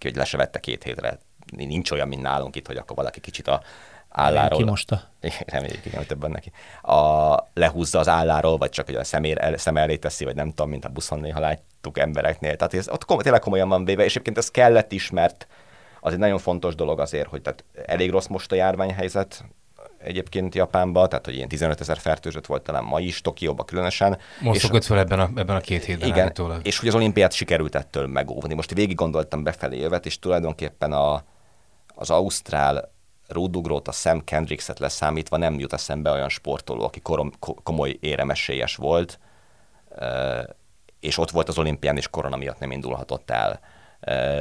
hogy 0.00 0.16
le 0.16 0.24
se 0.24 0.50
két 0.60 0.82
hétre. 0.82 1.18
Nincs 1.56 1.90
olyan, 1.90 2.08
mint 2.08 2.22
nálunk 2.22 2.56
itt, 2.56 2.66
hogy 2.66 2.76
akkor 2.76 2.96
valaki 2.96 3.20
kicsit 3.20 3.48
a 3.48 3.62
álláról. 4.08 4.58
Kimosta. 4.58 5.02
Reméljük, 5.46 5.84
igen, 5.86 5.98
hogy 5.98 6.06
többen 6.06 6.30
neki. 6.30 6.52
A, 6.82 7.34
lehúzza 7.54 7.98
az 7.98 8.08
álláról, 8.08 8.56
vagy 8.56 8.70
csak 8.70 8.86
hogy 8.86 8.94
a 8.94 9.04
szemér, 9.04 9.38
el, 9.40 9.56
szem 9.56 9.76
elé 9.76 9.96
teszi, 9.96 10.24
vagy 10.24 10.34
nem 10.34 10.48
tudom, 10.48 10.70
mint 10.70 10.84
a 10.84 10.88
buszon 10.88 11.20
néha 11.20 11.40
láttuk 11.40 11.98
embereknél. 11.98 12.56
Tehát 12.56 12.74
ez 12.74 12.88
ott 12.88 13.04
kom- 13.04 13.22
tényleg 13.22 13.40
komolyan 13.40 13.68
van 13.68 13.84
véve, 13.84 14.04
és 14.04 14.10
egyébként 14.10 14.38
ez 14.38 14.50
kellett 14.50 14.92
is, 14.92 15.10
mert 15.10 15.46
az 16.00 16.12
egy 16.12 16.18
nagyon 16.18 16.38
fontos 16.38 16.74
dolog 16.74 17.00
azért, 17.00 17.28
hogy 17.28 17.42
tehát 17.42 17.64
elég 17.86 18.10
rossz 18.10 18.26
most 18.26 18.52
a 18.52 18.54
járványhelyzet, 18.54 19.44
egyébként 19.98 20.54
Japánban, 20.54 21.08
tehát 21.08 21.24
hogy 21.24 21.34
ilyen 21.34 21.48
15 21.48 21.80
ezer 21.80 21.98
fertőzött 21.98 22.46
volt 22.46 22.62
talán 22.62 22.84
ma 22.84 23.00
is, 23.00 23.20
Tokióban 23.20 23.66
különösen. 23.66 24.18
Most 24.40 24.60
szokott 24.60 24.84
fel 24.84 24.98
ebben 24.98 25.20
a, 25.20 25.30
ebben 25.36 25.56
a 25.56 25.60
két 25.60 25.84
hétben 25.84 26.08
Igen, 26.08 26.20
állítólag. 26.20 26.66
és 26.66 26.78
hogy 26.78 26.88
az 26.88 26.94
olimpiát 26.94 27.32
sikerült 27.32 27.74
ettől 27.74 28.06
megóvni. 28.06 28.54
Most 28.54 28.74
végig 28.74 28.96
gondoltam 28.96 29.42
befelé 29.42 29.78
jövet, 29.78 30.06
és 30.06 30.18
tulajdonképpen 30.18 30.92
a, 30.92 31.22
az 31.94 32.10
Ausztrál 32.10 32.92
rúdugrót, 33.28 33.88
a 33.88 33.92
Sam 33.92 34.24
Kendrickset 34.24 34.78
leszámítva 34.78 35.36
nem 35.36 35.58
jut 35.58 35.72
eszembe 35.72 36.10
olyan 36.10 36.28
sportoló, 36.28 36.84
aki 36.84 37.00
korom, 37.00 37.32
komoly 37.62 37.96
éremesélyes 38.00 38.76
volt, 38.76 39.18
és 41.00 41.18
ott 41.18 41.30
volt 41.30 41.48
az 41.48 41.58
olimpián, 41.58 41.96
és 41.96 42.08
korona 42.08 42.36
miatt 42.36 42.58
nem 42.58 42.70
indulhatott 42.70 43.30
el, 43.30 43.60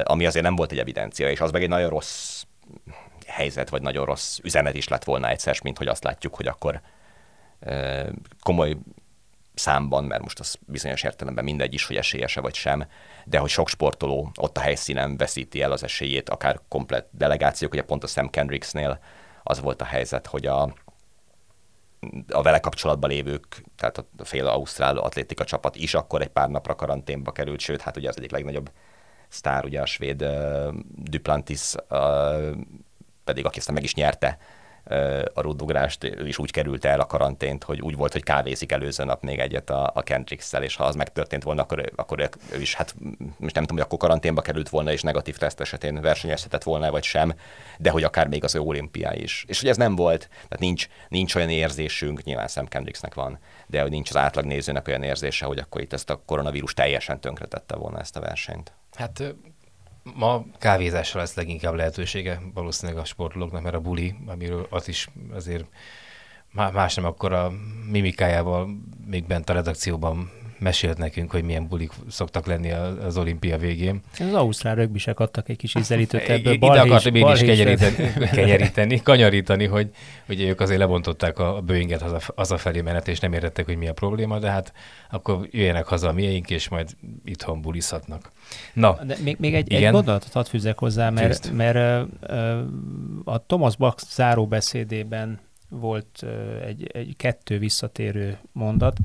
ami 0.04 0.26
azért 0.26 0.44
nem 0.44 0.56
volt 0.56 0.72
egy 0.72 0.78
evidencia, 0.78 1.30
és 1.30 1.40
az 1.40 1.50
meg 1.50 1.62
egy 1.62 1.68
nagyon 1.68 1.88
rossz 1.88 2.42
helyzet, 3.26 3.68
vagy 3.68 3.82
nagyon 3.82 4.04
rossz 4.04 4.38
üzenet 4.42 4.74
is 4.74 4.88
lett 4.88 5.04
volna 5.04 5.28
egyszer, 5.28 5.58
mint 5.62 5.78
hogy 5.78 5.86
azt 5.86 6.04
látjuk, 6.04 6.34
hogy 6.34 6.46
akkor 6.46 6.80
komoly 8.42 8.76
számban, 9.58 10.04
mert 10.04 10.22
most 10.22 10.40
az 10.40 10.58
bizonyos 10.66 11.02
értelemben 11.02 11.44
mindegy 11.44 11.74
is, 11.74 11.86
hogy 11.86 11.96
esélyese 11.96 12.40
vagy 12.40 12.54
sem, 12.54 12.86
de 13.24 13.38
hogy 13.38 13.50
sok 13.50 13.68
sportoló 13.68 14.30
ott 14.34 14.56
a 14.56 14.60
helyszínen 14.60 15.16
veszíti 15.16 15.62
el 15.62 15.72
az 15.72 15.82
esélyét, 15.82 16.28
akár 16.28 16.60
komplet 16.68 17.08
delegációk, 17.10 17.72
ugye 17.72 17.82
pont 17.82 18.04
a 18.04 18.06
Sam 18.06 18.30
Kendricksnél 18.30 19.00
az 19.42 19.60
volt 19.60 19.80
a 19.80 19.84
helyzet, 19.84 20.26
hogy 20.26 20.46
a 20.46 20.72
a 22.28 22.42
vele 22.42 22.60
kapcsolatban 22.60 23.10
lévők, 23.10 23.64
tehát 23.76 23.98
a 23.98 24.24
fél 24.24 24.46
ausztrál 24.46 24.96
atlétika 24.96 25.44
csapat 25.44 25.76
is 25.76 25.94
akkor 25.94 26.20
egy 26.20 26.28
pár 26.28 26.48
napra 26.48 26.74
karanténba 26.74 27.32
került, 27.32 27.60
sőt, 27.60 27.80
hát 27.80 27.96
ugye 27.96 28.08
az 28.08 28.18
egyik 28.18 28.30
legnagyobb 28.30 28.70
sztár, 29.28 29.64
ugye 29.64 29.80
a 29.80 29.86
svéd 29.86 30.22
uh, 30.22 30.74
Duplantis, 30.94 31.74
uh, 31.90 32.56
pedig 33.24 33.46
aki 33.46 33.58
aztán 33.58 33.74
meg 33.74 33.82
is 33.82 33.94
nyerte 33.94 34.38
a 35.34 35.40
rúdugrást, 35.40 36.04
ő 36.04 36.26
is 36.26 36.38
úgy 36.38 36.50
került 36.50 36.84
el 36.84 37.00
a 37.00 37.06
karantént, 37.06 37.64
hogy 37.64 37.80
úgy 37.80 37.96
volt, 37.96 38.12
hogy 38.12 38.22
kávézik 38.22 38.72
előző 38.72 39.04
nap 39.04 39.22
még 39.22 39.38
egyet 39.38 39.70
a, 39.70 39.90
a 39.94 40.02
Kendricks-szel, 40.02 40.62
és 40.62 40.76
ha 40.76 40.84
az 40.84 40.94
megtörtént 40.94 41.42
volna, 41.42 41.62
akkor, 41.62 41.90
akkor 41.96 42.30
ő 42.52 42.60
is, 42.60 42.74
hát 42.74 42.94
most 43.36 43.54
nem 43.54 43.64
tudom, 43.64 43.76
hogy 43.76 43.80
akkor 43.80 43.98
karanténba 43.98 44.40
került 44.40 44.68
volna, 44.68 44.92
és 44.92 45.02
negatív 45.02 45.36
teszt 45.36 45.60
esetén 45.60 46.00
versenyezhetett 46.00 46.62
volna, 46.62 46.90
vagy 46.90 47.02
sem, 47.02 47.34
de 47.78 47.90
hogy 47.90 48.02
akár 48.02 48.28
még 48.28 48.44
az 48.44 48.54
ő 48.54 48.60
olimpiá 48.60 49.14
is. 49.14 49.44
És 49.48 49.60
hogy 49.60 49.68
ez 49.68 49.76
nem 49.76 49.94
volt, 49.94 50.28
tehát 50.28 50.58
nincs, 50.58 50.88
nincs 51.08 51.34
olyan 51.34 51.50
érzésünk, 51.50 52.22
nyilván 52.22 52.48
Sam 52.48 52.66
Kendricksnek 52.66 53.14
van, 53.14 53.38
de 53.66 53.80
hogy 53.80 53.90
nincs 53.90 54.10
az 54.10 54.16
átlag 54.16 54.44
nézőnek 54.44 54.88
olyan 54.88 55.02
érzése, 55.02 55.46
hogy 55.46 55.58
akkor 55.58 55.80
itt 55.80 55.92
ezt 55.92 56.10
a 56.10 56.22
koronavírus 56.26 56.74
teljesen 56.74 57.20
tönkretette 57.20 57.76
volna 57.76 57.98
ezt 57.98 58.16
a 58.16 58.20
versenyt. 58.20 58.72
Hát 58.92 59.34
Ma 60.14 60.44
kávézásra 60.58 61.20
lesz 61.20 61.34
leginkább 61.34 61.74
lehetősége 61.74 62.40
valószínűleg 62.54 63.02
a 63.02 63.04
sportolóknak, 63.04 63.62
mert 63.62 63.74
a 63.74 63.80
buli, 63.80 64.14
amiről 64.26 64.66
az 64.70 64.88
is 64.88 65.08
azért 65.32 65.64
más 66.52 66.94
nem 66.94 67.04
akkor 67.04 67.32
a 67.32 67.52
mimikájával 67.90 68.68
még 69.06 69.26
bent 69.26 69.50
a 69.50 69.52
redakcióban 69.52 70.30
mesélt 70.58 70.98
nekünk, 70.98 71.30
hogy 71.30 71.42
milyen 71.42 71.68
bulik 71.68 71.92
szoktak 72.08 72.46
lenni 72.46 72.70
az 73.06 73.16
olimpia 73.16 73.58
végén. 73.58 74.00
Az 74.18 74.34
ausztrál 74.34 74.74
rögbisek 74.74 75.20
adtak 75.20 75.48
egy 75.48 75.56
kis 75.56 75.74
ízelítőt 75.74 76.28
ebből. 76.28 76.52
Ide 76.52 76.66
akartam 76.66 77.14
én 77.14 77.26
is 77.26 77.40
kenyeríteni, 77.40 78.12
kenyeríteni, 78.32 79.02
kanyarítani, 79.02 79.66
hogy 79.66 79.90
hogy 80.26 80.40
ők 80.40 80.60
azért 80.60 80.78
lebontották 80.78 81.38
a 81.38 81.60
Boeinget 81.66 82.02
haza, 82.02 82.20
hazafelé 82.36 82.80
menet, 82.80 83.08
és 83.08 83.20
nem 83.20 83.32
értettek, 83.32 83.64
hogy 83.64 83.76
mi 83.76 83.88
a 83.88 83.92
probléma, 83.92 84.38
de 84.38 84.50
hát 84.50 84.72
akkor 85.10 85.48
jöjjenek 85.50 85.86
haza 85.86 86.08
a 86.08 86.12
miénk, 86.12 86.50
és 86.50 86.68
majd 86.68 86.90
itthon 87.24 87.60
bulizhatnak. 87.60 88.32
Na, 88.72 88.98
de 89.04 89.16
még, 89.24 89.36
még 89.38 89.54
egy, 89.54 89.70
igen? 89.70 89.84
egy 89.84 89.92
gondolatot 89.92 90.32
hadd 90.32 90.44
fűzek 90.44 90.78
hozzá, 90.78 91.10
mert, 91.10 91.50
mert 91.52 92.08
a 93.24 93.46
Thomas 93.46 93.76
Bach 93.76 94.04
záró 94.04 94.46
beszédében 94.46 95.40
volt 95.68 96.24
egy, 96.66 96.90
egy 96.92 97.14
kettő 97.16 97.58
visszatérő 97.58 98.38
mondat, 98.52 98.96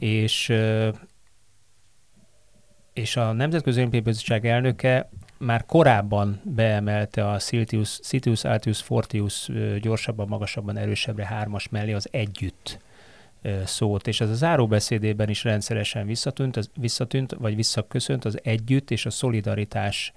és 0.00 0.52
és 2.92 3.16
a 3.16 3.32
Nemzetközi 3.32 3.78
Olimpiai 3.78 4.02
Bizottság 4.02 4.46
elnöke 4.46 5.08
már 5.38 5.66
korábban 5.66 6.40
beemelte 6.44 7.30
a 7.30 7.38
Siltius, 7.38 7.98
Siltius 8.02 8.44
Altius 8.44 8.82
Fortius 8.82 9.48
gyorsabban, 9.80 10.28
magasabban, 10.28 10.76
erősebbre 10.76 11.26
hármas 11.26 11.68
mellé 11.68 11.92
az 11.92 12.08
együtt 12.10 12.78
szót, 13.64 14.06
és 14.06 14.20
ez 14.20 14.30
a 14.30 14.34
záróbeszédében 14.34 15.28
is 15.28 15.44
rendszeresen 15.44 16.06
visszatűnt, 16.06 16.56
az, 16.56 16.70
visszatűnt, 16.74 17.34
vagy 17.38 17.56
visszaköszönt 17.56 18.24
az 18.24 18.38
együtt 18.42 18.90
és 18.90 19.06
a 19.06 19.10
szolidaritás 19.10 20.12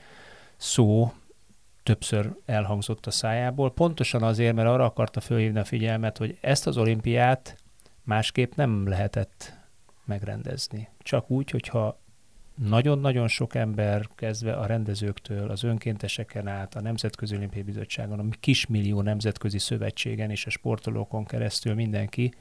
szó 0.58 1.14
többször 1.84 2.32
elhangzott 2.46 3.06
a 3.06 3.12
szájából, 3.12 3.74
pontosan 3.74 4.24
azért, 4.24 4.56
mert 4.56 4.68
arra 4.68 4.86
akarta 4.86 5.22
fölhívni 5.22 5.60
a 5.60 5.64
figyelmet, 5.64 6.18
hogy 6.18 6.38
ezt 6.42 6.68
az 6.68 6.78
olimpiát 6.78 7.58
másképp 8.04 8.54
nem 8.56 8.88
lehetett 8.88 9.54
megrendezni. 10.06 10.89
Csak 10.99 11.30
úgy, 11.30 11.49
hogyha 11.49 12.01
nagyon-nagyon 12.56 13.28
sok 13.28 13.56
ember, 13.56 14.10
kezdve 14.16 14.54
a 14.54 14.66
rendezőktől, 14.66 15.49
az 15.49 15.64
önkénteseken 15.64 16.47
át, 16.47 16.76
a 16.76 16.82
Nemzetközi 16.82 17.36
Olimpiai 17.36 17.64
Bizottságon, 17.64 18.20
a 18.20 18.24
kismillió 18.39 19.01
nemzetközi 19.01 19.60
szövetségen 19.60 20.30
és 20.30 20.45
a 20.45 20.49
sportolókon 20.49 21.26
keresztül 21.26 21.74
mindenki 21.74 22.34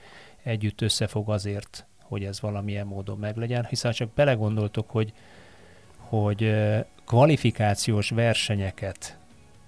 együtt 0.43 0.81
összefog 0.81 1.31
azért, 1.31 1.87
hogy 1.99 2.25
ez 2.25 2.41
valamilyen 2.41 2.87
módon 2.87 3.19
meglegyen, 3.19 3.65
hiszen 3.65 3.93
csak 3.93 4.15
belegondoltok, 4.15 4.91
hogy, 4.91 5.13
hogy 5.97 6.55
kvalifikációs 7.05 8.11
versenyeket 8.11 9.19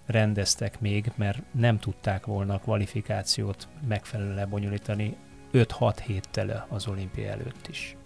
rendeztek 0.06 0.80
még, 0.80 1.12
mert 1.14 1.42
nem 1.50 1.78
tudták 1.78 2.26
volna 2.26 2.54
a 2.54 2.58
kvalifikációt 2.58 3.68
megfelelően 3.88 4.34
lebonyolítani 4.34 5.16
5-6 5.54 5.96
héttel 6.06 6.66
az 6.68 6.86
olimpia 6.86 7.30
előtt 7.30 7.66
is. 7.68 7.96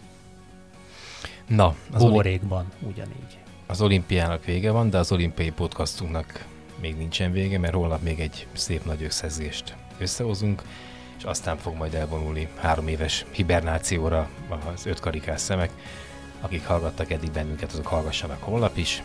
Na, 1.47 1.75
az 1.93 2.03
Órékban 2.03 2.73
ugyanígy. 2.81 3.39
Az 3.67 3.81
olimpiának 3.81 4.45
vége 4.45 4.71
van, 4.71 4.91
de 4.91 4.99
az 4.99 5.13
olimpiai 5.13 5.51
podcastunknak 5.51 6.45
még 6.81 6.97
nincsen 6.97 7.33
vége, 7.33 7.59
mert 7.59 7.75
holnap 7.75 8.03
még 8.03 8.21
egy 8.21 8.47
szép 8.53 8.85
nagy 8.85 9.03
összezést 9.03 9.77
összehozunk, 9.99 10.63
és 11.19 11.25
aztán 11.25 11.57
fog 11.57 11.75
majd 11.75 11.95
elvonulni 11.95 12.49
három 12.57 12.89
éves 12.89 13.25
hibernációra 13.31 14.29
az 14.75 14.87
öt 14.87 15.01
karikás 15.01 15.41
szemek. 15.41 15.71
Akik 16.41 16.67
hallgattak 16.67 17.11
eddig 17.11 17.31
bennünket, 17.31 17.73
azok 17.73 17.87
hallgassanak 17.87 18.43
holnap 18.43 18.77
is, 18.77 19.03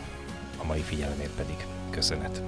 a 0.62 0.64
mai 0.64 0.80
figyelemért 0.80 1.34
pedig 1.36 1.66
köszönet. 1.90 2.42